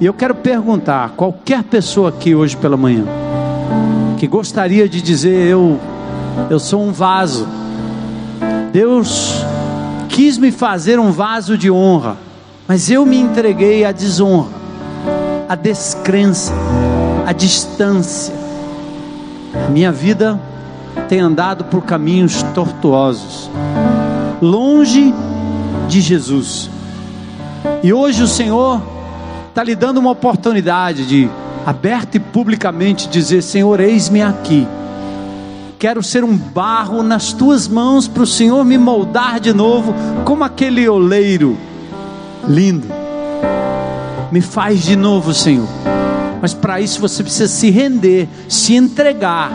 E 0.00 0.06
eu 0.06 0.14
quero 0.14 0.34
perguntar 0.34 1.04
a 1.04 1.08
qualquer 1.08 1.62
pessoa 1.62 2.08
aqui 2.10 2.34
hoje 2.34 2.56
pela 2.56 2.76
manhã 2.76 3.04
que 4.16 4.26
gostaria 4.26 4.88
de 4.88 5.02
dizer 5.02 5.46
eu 5.46 5.78
eu 6.50 6.58
sou 6.58 6.82
um 6.82 6.92
vaso. 6.92 7.46
Deus 8.72 9.44
quis 10.16 10.38
me 10.38 10.50
fazer 10.50 10.98
um 10.98 11.12
vaso 11.12 11.58
de 11.58 11.70
honra, 11.70 12.16
mas 12.66 12.90
eu 12.90 13.04
me 13.04 13.18
entreguei 13.18 13.84
à 13.84 13.92
desonra, 13.92 14.48
à 15.46 15.54
descrença, 15.54 16.54
à 17.26 17.32
distância. 17.34 18.34
Minha 19.68 19.92
vida 19.92 20.40
tem 21.06 21.20
andado 21.20 21.64
por 21.64 21.82
caminhos 21.82 22.42
tortuosos, 22.54 23.50
longe 24.40 25.12
de 25.86 26.00
Jesus. 26.00 26.70
E 27.82 27.92
hoje 27.92 28.22
o 28.22 28.26
Senhor 28.26 28.80
está 29.50 29.62
lhe 29.62 29.74
dando 29.74 29.98
uma 29.98 30.12
oportunidade 30.12 31.04
de, 31.04 31.28
aberta 31.66 32.16
e 32.16 32.20
publicamente, 32.20 33.06
dizer: 33.06 33.42
Senhor, 33.42 33.80
eis-me 33.80 34.22
aqui. 34.22 34.66
Quero 35.78 36.02
ser 36.02 36.24
um 36.24 36.34
barro 36.34 37.02
nas 37.02 37.34
tuas 37.34 37.68
mãos 37.68 38.08
para 38.08 38.22
o 38.22 38.26
Senhor 38.26 38.64
me 38.64 38.78
moldar 38.78 39.38
de 39.38 39.52
novo, 39.52 39.94
como 40.24 40.42
aquele 40.42 40.88
oleiro 40.88 41.56
lindo. 42.48 42.86
Me 44.32 44.40
faz 44.40 44.82
de 44.82 44.96
novo, 44.96 45.34
Senhor. 45.34 45.68
Mas 46.40 46.54
para 46.54 46.80
isso 46.80 46.98
você 46.98 47.22
precisa 47.22 47.48
se 47.48 47.70
render, 47.70 48.26
se 48.48 48.74
entregar, 48.74 49.50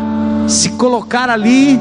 se 0.47 0.69
colocar 0.72 1.28
ali 1.28 1.80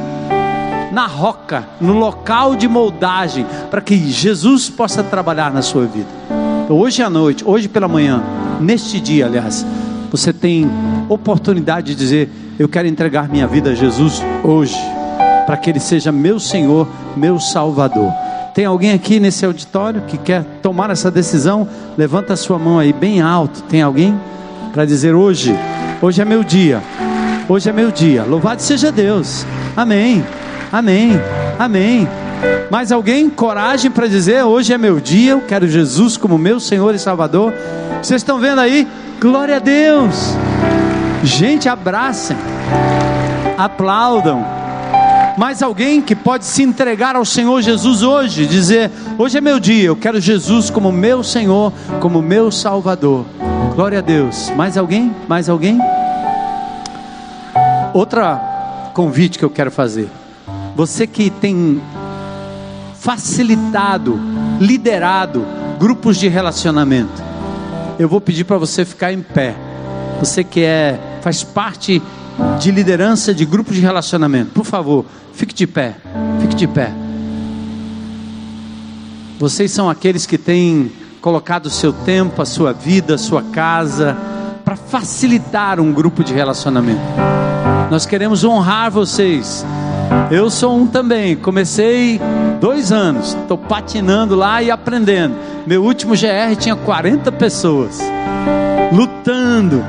na 0.90 1.06
roca, 1.06 1.68
no 1.78 1.98
local 1.98 2.56
de 2.56 2.66
moldagem, 2.66 3.46
para 3.70 3.82
que 3.82 3.96
Jesus 4.10 4.70
possa 4.70 5.02
trabalhar 5.02 5.52
na 5.52 5.60
sua 5.60 5.84
vida. 5.84 6.08
Então, 6.64 6.78
hoje 6.78 7.02
à 7.02 7.10
noite, 7.10 7.44
hoje 7.46 7.68
pela 7.68 7.86
manhã, 7.86 8.22
neste 8.58 9.00
dia, 9.00 9.26
aliás, 9.26 9.66
você 10.10 10.32
tem 10.32 10.68
oportunidade 11.08 11.88
de 11.88 11.94
dizer: 11.94 12.30
Eu 12.60 12.68
quero 12.68 12.86
entregar 12.86 13.26
minha 13.26 13.46
vida 13.46 13.70
a 13.70 13.74
Jesus 13.74 14.22
hoje, 14.44 14.76
para 15.46 15.56
que 15.56 15.70
Ele 15.70 15.80
seja 15.80 16.12
meu 16.12 16.38
Senhor, 16.38 16.86
meu 17.16 17.40
Salvador. 17.40 18.12
Tem 18.52 18.66
alguém 18.66 18.92
aqui 18.92 19.18
nesse 19.18 19.46
auditório 19.46 20.02
que 20.02 20.18
quer 20.18 20.44
tomar 20.60 20.90
essa 20.90 21.10
decisão? 21.10 21.66
Levanta 21.96 22.34
a 22.34 22.36
sua 22.36 22.58
mão 22.58 22.78
aí 22.78 22.92
bem 22.92 23.22
alto. 23.22 23.62
Tem 23.62 23.80
alguém 23.80 24.14
para 24.74 24.84
dizer: 24.84 25.14
Hoje, 25.14 25.56
hoje 26.02 26.20
é 26.20 26.24
meu 26.26 26.44
dia. 26.44 26.82
Hoje 27.48 27.70
é 27.70 27.72
meu 27.72 27.90
dia. 27.90 28.24
Louvado 28.24 28.60
seja 28.60 28.92
Deus. 28.92 29.46
Amém. 29.74 30.22
Amém. 30.70 31.12
Amém. 31.58 32.06
Mais 32.70 32.92
alguém? 32.92 33.30
Coragem 33.30 33.90
para 33.90 34.06
dizer: 34.06 34.44
hoje 34.44 34.74
é 34.74 34.76
meu 34.76 35.00
dia, 35.00 35.30
eu 35.30 35.40
quero 35.40 35.66
Jesus 35.66 36.18
como 36.18 36.36
meu 36.36 36.60
Senhor 36.60 36.94
e 36.94 36.98
Salvador. 36.98 37.54
Vocês 38.02 38.20
estão 38.20 38.38
vendo 38.38 38.60
aí? 38.60 38.86
Glória 39.18 39.56
a 39.56 39.60
Deus. 39.60 40.36
Gente, 41.22 41.68
abracem, 41.68 42.36
aplaudam. 43.58 44.44
Mais 45.36 45.62
alguém 45.62 46.00
que 46.00 46.16
pode 46.16 46.44
se 46.44 46.62
entregar 46.62 47.14
ao 47.14 47.24
Senhor 47.24 47.60
Jesus 47.60 48.02
hoje, 48.02 48.46
dizer: 48.46 48.90
Hoje 49.18 49.38
é 49.38 49.40
meu 49.40 49.60
dia, 49.60 49.84
eu 49.84 49.96
quero 49.96 50.20
Jesus 50.20 50.70
como 50.70 50.90
meu 50.90 51.22
Senhor, 51.22 51.72
como 52.00 52.22
meu 52.22 52.50
Salvador. 52.50 53.26
Glória 53.74 53.98
a 53.98 54.02
Deus. 54.02 54.50
Mais 54.56 54.76
alguém? 54.76 55.14
Mais 55.28 55.48
alguém? 55.48 55.78
Outra 57.92 58.90
convite 58.94 59.38
que 59.38 59.44
eu 59.44 59.50
quero 59.50 59.70
fazer. 59.70 60.08
Você 60.74 61.06
que 61.06 61.28
tem 61.30 61.80
facilitado, 62.98 64.18
liderado 64.58 65.44
grupos 65.78 66.16
de 66.16 66.28
relacionamento, 66.28 67.22
eu 67.98 68.08
vou 68.08 68.20
pedir 68.20 68.44
para 68.44 68.58
você 68.58 68.84
ficar 68.84 69.12
em 69.12 69.20
pé. 69.20 69.54
Você 70.18 70.44
que 70.44 70.62
é 70.62 70.98
faz 71.20 71.42
parte 71.42 72.02
de 72.58 72.70
liderança 72.70 73.34
de 73.34 73.44
grupos 73.44 73.74
de 73.74 73.80
relacionamento, 73.80 74.50
por 74.52 74.64
favor, 74.64 75.04
fique 75.32 75.54
de 75.54 75.66
pé. 75.66 75.96
Fique 76.40 76.54
de 76.54 76.66
pé. 76.66 76.92
Vocês 79.38 79.70
são 79.70 79.88
aqueles 79.88 80.26
que 80.26 80.36
têm 80.36 80.92
colocado 81.20 81.66
o 81.66 81.70
seu 81.70 81.92
tempo, 81.92 82.40
a 82.42 82.46
sua 82.46 82.72
vida, 82.72 83.14
a 83.14 83.18
sua 83.18 83.42
casa 83.42 84.16
para 84.64 84.76
facilitar 84.76 85.80
um 85.80 85.92
grupo 85.92 86.22
de 86.22 86.32
relacionamento. 86.32 87.00
Nós 87.90 88.06
queremos 88.06 88.44
honrar 88.44 88.90
vocês. 88.90 89.64
Eu 90.30 90.50
sou 90.50 90.76
um 90.76 90.86
também. 90.86 91.36
Comecei 91.36 92.20
dois 92.60 92.92
anos, 92.92 93.34
estou 93.34 93.58
patinando 93.58 94.36
lá 94.36 94.62
e 94.62 94.70
aprendendo. 94.70 95.34
Meu 95.66 95.82
último 95.82 96.14
GR 96.14 96.54
tinha 96.58 96.76
40 96.76 97.32
pessoas 97.32 97.98
lutando, 98.92 99.84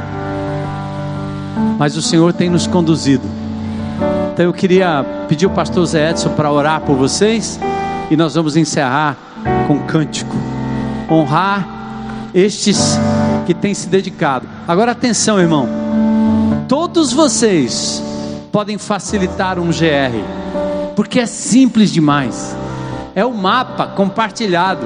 mas 1.77 1.97
o 1.97 2.01
Senhor 2.01 2.33
tem 2.33 2.49
nos 2.49 2.67
conduzido. 2.67 3.27
Então 4.33 4.45
eu 4.45 4.53
queria 4.53 5.05
pedir 5.27 5.45
o 5.45 5.49
pastor 5.49 5.85
Zé 5.85 6.11
Edson 6.11 6.29
para 6.29 6.51
orar 6.51 6.81
por 6.81 6.95
vocês 6.95 7.59
e 8.09 8.15
nós 8.15 8.35
vamos 8.35 8.55
encerrar 8.55 9.17
com 9.67 9.79
cântico. 9.79 10.35
Honrar 11.09 11.67
estes 12.33 12.97
que 13.45 13.53
têm 13.53 13.73
se 13.73 13.87
dedicado. 13.87 14.47
Agora 14.67 14.91
atenção, 14.91 15.39
irmão. 15.39 15.67
Todos 16.67 17.11
vocês 17.11 18.01
podem 18.51 18.77
facilitar 18.77 19.59
um 19.59 19.67
GR, 19.67 20.23
porque 20.95 21.19
é 21.19 21.25
simples 21.25 21.91
demais. 21.91 22.55
É 23.13 23.25
o 23.25 23.33
mapa 23.33 23.87
compartilhado, 23.87 24.85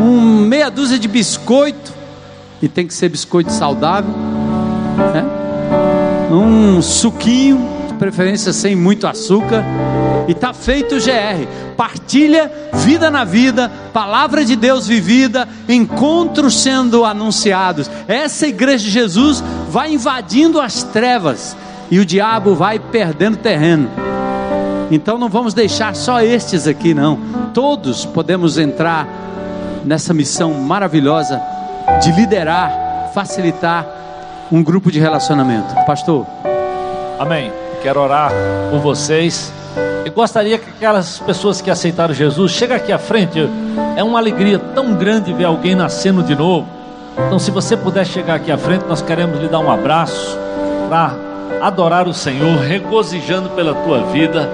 um 0.00 0.20
meia 0.46 0.70
dúzia 0.70 0.98
de 0.98 1.06
biscoito 1.06 1.92
e 2.60 2.68
tem 2.68 2.86
que 2.86 2.94
ser 2.94 3.08
biscoito 3.08 3.52
saudável, 3.52 4.12
né? 5.14 5.41
Um 6.30 6.80
suquinho, 6.80 7.68
de 7.88 7.94
preferência 7.94 8.52
sem 8.52 8.74
muito 8.74 9.06
açúcar, 9.06 9.64
e 10.28 10.34
tá 10.34 10.52
feito 10.52 10.96
o 10.96 10.98
GR. 10.98 11.46
Partilha, 11.76 12.50
vida 12.74 13.10
na 13.10 13.24
vida, 13.24 13.70
palavra 13.92 14.44
de 14.44 14.56
Deus 14.56 14.86
vivida, 14.86 15.48
encontros 15.68 16.62
sendo 16.62 17.04
anunciados. 17.04 17.90
Essa 18.06 18.46
igreja 18.46 18.84
de 18.84 18.90
Jesus 18.90 19.42
vai 19.68 19.92
invadindo 19.92 20.60
as 20.60 20.82
trevas 20.82 21.56
e 21.90 21.98
o 21.98 22.06
diabo 22.06 22.54
vai 22.54 22.78
perdendo 22.78 23.36
terreno. 23.36 23.90
Então 24.90 25.18
não 25.18 25.28
vamos 25.28 25.54
deixar 25.54 25.94
só 25.94 26.20
estes 26.20 26.66
aqui, 26.66 26.94
não. 26.94 27.18
Todos 27.54 28.04
podemos 28.04 28.58
entrar 28.58 29.08
nessa 29.84 30.14
missão 30.14 30.52
maravilhosa 30.54 31.40
de 32.02 32.12
liderar, 32.12 33.10
facilitar 33.14 33.86
um 34.52 34.62
grupo 34.62 34.92
de 34.92 35.00
relacionamento. 35.00 35.74
Pastor. 35.86 36.26
Amém. 37.18 37.50
Quero 37.82 38.00
orar 38.00 38.30
por 38.70 38.80
vocês. 38.80 39.50
E 40.04 40.10
gostaria 40.10 40.58
que 40.58 40.68
aquelas 40.68 41.18
pessoas 41.20 41.62
que 41.62 41.70
aceitaram 41.70 42.12
Jesus, 42.12 42.52
chega 42.52 42.76
aqui 42.76 42.92
à 42.92 42.98
frente. 42.98 43.48
É 43.96 44.04
uma 44.04 44.18
alegria 44.18 44.58
tão 44.58 44.94
grande 44.94 45.32
ver 45.32 45.46
alguém 45.46 45.74
nascendo 45.74 46.22
de 46.22 46.36
novo. 46.36 46.68
Então, 47.26 47.38
se 47.38 47.50
você 47.50 47.76
puder 47.76 48.04
chegar 48.04 48.34
aqui 48.34 48.52
à 48.52 48.58
frente, 48.58 48.84
nós 48.86 49.00
queremos 49.00 49.40
lhe 49.40 49.48
dar 49.48 49.58
um 49.58 49.70
abraço 49.70 50.38
para 50.88 51.14
adorar 51.62 52.06
o 52.06 52.12
Senhor, 52.12 52.58
regozijando 52.58 53.50
pela 53.50 53.74
tua 53.74 54.02
vida, 54.06 54.48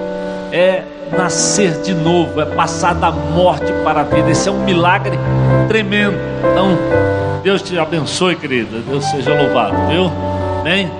é 0.52 0.84
nascer 1.16 1.80
de 1.82 1.94
novo, 1.94 2.40
é 2.40 2.44
passar 2.44 2.94
da 2.94 3.10
morte 3.10 3.72
para 3.82 4.02
a 4.02 4.04
vida. 4.04 4.30
Esse 4.30 4.48
é 4.48 4.52
um 4.52 4.62
milagre 4.64 5.18
tremendo. 5.68 6.16
Então, 6.52 6.76
Deus 7.42 7.62
te 7.62 7.78
abençoe, 7.78 8.36
querida. 8.36 8.80
Deus 8.80 9.04
seja 9.06 9.34
louvado, 9.34 9.76
viu? 9.88 10.10
Amém? 10.60 10.90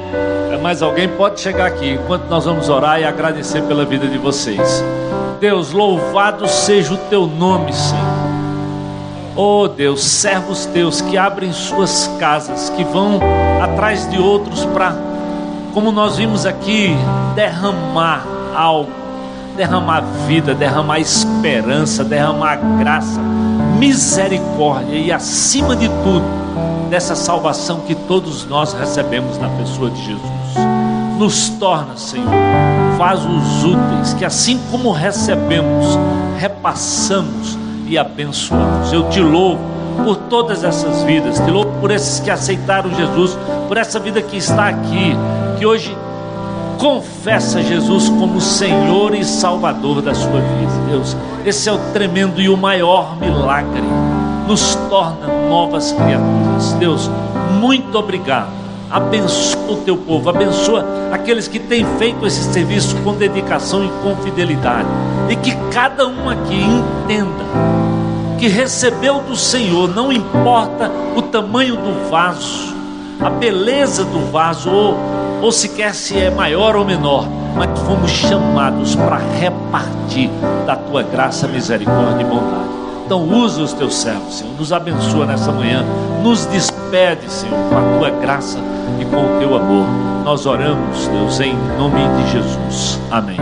É 0.53 0.57
mais 0.57 0.83
alguém 0.83 1.09
pode 1.09 1.41
chegar 1.41 1.67
aqui 1.67 1.91
enquanto 1.91 2.25
nós 2.25 2.45
vamos 2.45 2.69
orar 2.69 3.01
e 3.01 3.05
agradecer 3.05 3.63
pela 3.63 3.85
vida 3.85 4.07
de 4.07 4.19
vocês. 4.19 4.83
Deus, 5.41 5.73
louvado 5.73 6.49
seja 6.49 6.95
o 6.95 6.97
teu 6.97 7.27
nome, 7.27 7.73
Senhor. 7.73 8.29
Oh 9.37 9.69
Deus, 9.69 10.03
servos 10.03 10.67
teus 10.67 11.01
que 11.01 11.17
abrem 11.17 11.53
suas 11.53 12.09
casas, 12.19 12.71
que 12.71 12.83
vão 12.83 13.21
atrás 13.63 14.11
de 14.11 14.19
outros 14.19 14.65
para 14.67 14.97
como 15.73 15.93
nós 15.93 16.17
vimos 16.17 16.45
aqui, 16.45 16.97
derramar 17.37 18.27
algo, 18.53 18.91
derramar 19.57 20.01
vida, 20.27 20.55
derramar 20.55 20.99
esperança, 20.99 22.03
derramar 22.03 22.57
graça, 22.81 23.21
misericórdia 23.79 24.97
e, 24.97 25.13
acima 25.13 25.77
de 25.77 25.89
tudo, 25.89 26.25
dessa 26.91 27.15
salvação 27.15 27.81
que 27.81 27.95
todos 27.95 28.47
nós 28.47 28.73
recebemos 28.73 29.39
na 29.39 29.49
pessoa 29.51 29.91
de 29.91 30.05
Jesus. 30.05 30.23
Nos 31.19 31.49
torna, 31.51 31.97
Senhor, 31.97 32.31
vasos 32.97 33.65
úteis, 33.65 34.15
que 34.15 34.25
assim 34.25 34.61
como 34.71 34.93
recebemos, 34.93 35.87
repassamos 36.39 37.59
e 37.87 37.99
abençoamos. 37.99 38.93
Eu 38.93 39.09
te 39.09 39.21
louvo 39.21 39.61
por 40.05 40.17
todas 40.17 40.63
essas 40.63 41.03
vidas, 41.03 41.39
te 41.39 41.51
louvo 41.51 41.71
por 41.81 41.91
esses 41.91 42.21
que 42.21 42.31
aceitaram 42.31 42.95
Jesus, 42.95 43.37
por 43.67 43.77
essa 43.77 43.99
vida 43.99 44.23
que 44.23 44.37
está 44.37 44.69
aqui, 44.69 45.17
que 45.59 45.67
hoje 45.67 45.97
confessa 46.79 47.63
Jesus 47.63 48.09
como 48.09 48.41
Senhor 48.41 49.15
e 49.15 49.25
Salvador 49.25 50.01
da 50.01 50.15
sua 50.15 50.41
vida. 50.41 50.73
Deus, 50.89 51.17
esse 51.45 51.69
é 51.69 51.73
o 51.73 51.79
tremendo 51.93 52.41
e 52.41 52.49
o 52.49 52.57
maior 52.57 53.19
milagre. 53.19 53.83
Nos 54.47 54.75
torna 54.89 55.27
novas 55.49 55.93
criaturas. 55.93 56.73
Deus, 56.75 57.11
muito 57.61 57.99
obrigado. 57.99 58.49
Abençoa 58.91 59.73
o 59.73 59.77
teu 59.77 59.99
povo, 59.99 60.31
abençoa 60.31 60.83
aqueles 61.13 61.47
que 61.47 61.59
têm 61.59 61.85
feito 61.99 62.27
esse 62.27 62.45
serviço 62.53 62.97
com 63.05 63.13
dedicação 63.13 63.85
e 63.85 63.89
com 64.03 64.17
fidelidade. 64.23 64.89
E 65.29 65.37
que 65.37 65.55
cada 65.71 66.07
um 66.07 66.31
aqui 66.31 66.59
entenda 66.59 67.45
que 68.39 68.49
recebeu 68.49 69.21
do 69.21 69.37
Senhor, 69.37 69.89
não 69.95 70.13
importa 70.13 70.91
o 71.17 71.21
tamanho 71.21 71.77
do 71.77 72.09
vaso, 72.09 72.75
a 73.21 73.29
beleza 73.29 74.05
do 74.05 74.31
vaso, 74.31 74.71
ou, 74.71 74.95
ou 75.43 75.53
sequer 75.53 75.95
se 75.95 76.19
é 76.19 76.31
maior 76.31 76.77
ou 76.77 76.85
menor, 76.85 77.27
mas 77.57 77.79
fomos 77.81 78.11
chamados 78.11 78.95
para 78.95 79.19
repartir 79.39 80.31
da 80.67 80.77
tua 80.77 81.03
graça, 81.03 81.47
misericórdia 81.49 82.23
e 82.23 82.25
bondade. 82.25 82.69
Então 83.07 83.23
usa 83.23 83.63
os 83.63 83.73
teus 83.73 83.95
servos, 83.95 84.39
Senhor, 84.39 84.53
nos 84.59 84.71
abençoa 84.73 85.25
nessa 85.25 85.51
manhã, 85.51 85.83
nos 86.23 86.45
despede, 86.47 87.31
Senhor, 87.31 87.57
com 87.71 87.79
a 87.79 87.99
tua 87.99 88.11
graça 88.21 88.59
e 89.01 89.05
com 89.07 89.17
o 89.17 89.39
teu 89.39 89.57
amor. 89.57 89.87
Nós 90.25 90.45
oramos, 90.45 91.09
Deus, 91.09 91.41
em 91.41 91.57
nome 91.79 92.01
de 92.19 92.33
Jesus. 92.33 93.01
Amém. 93.11 93.39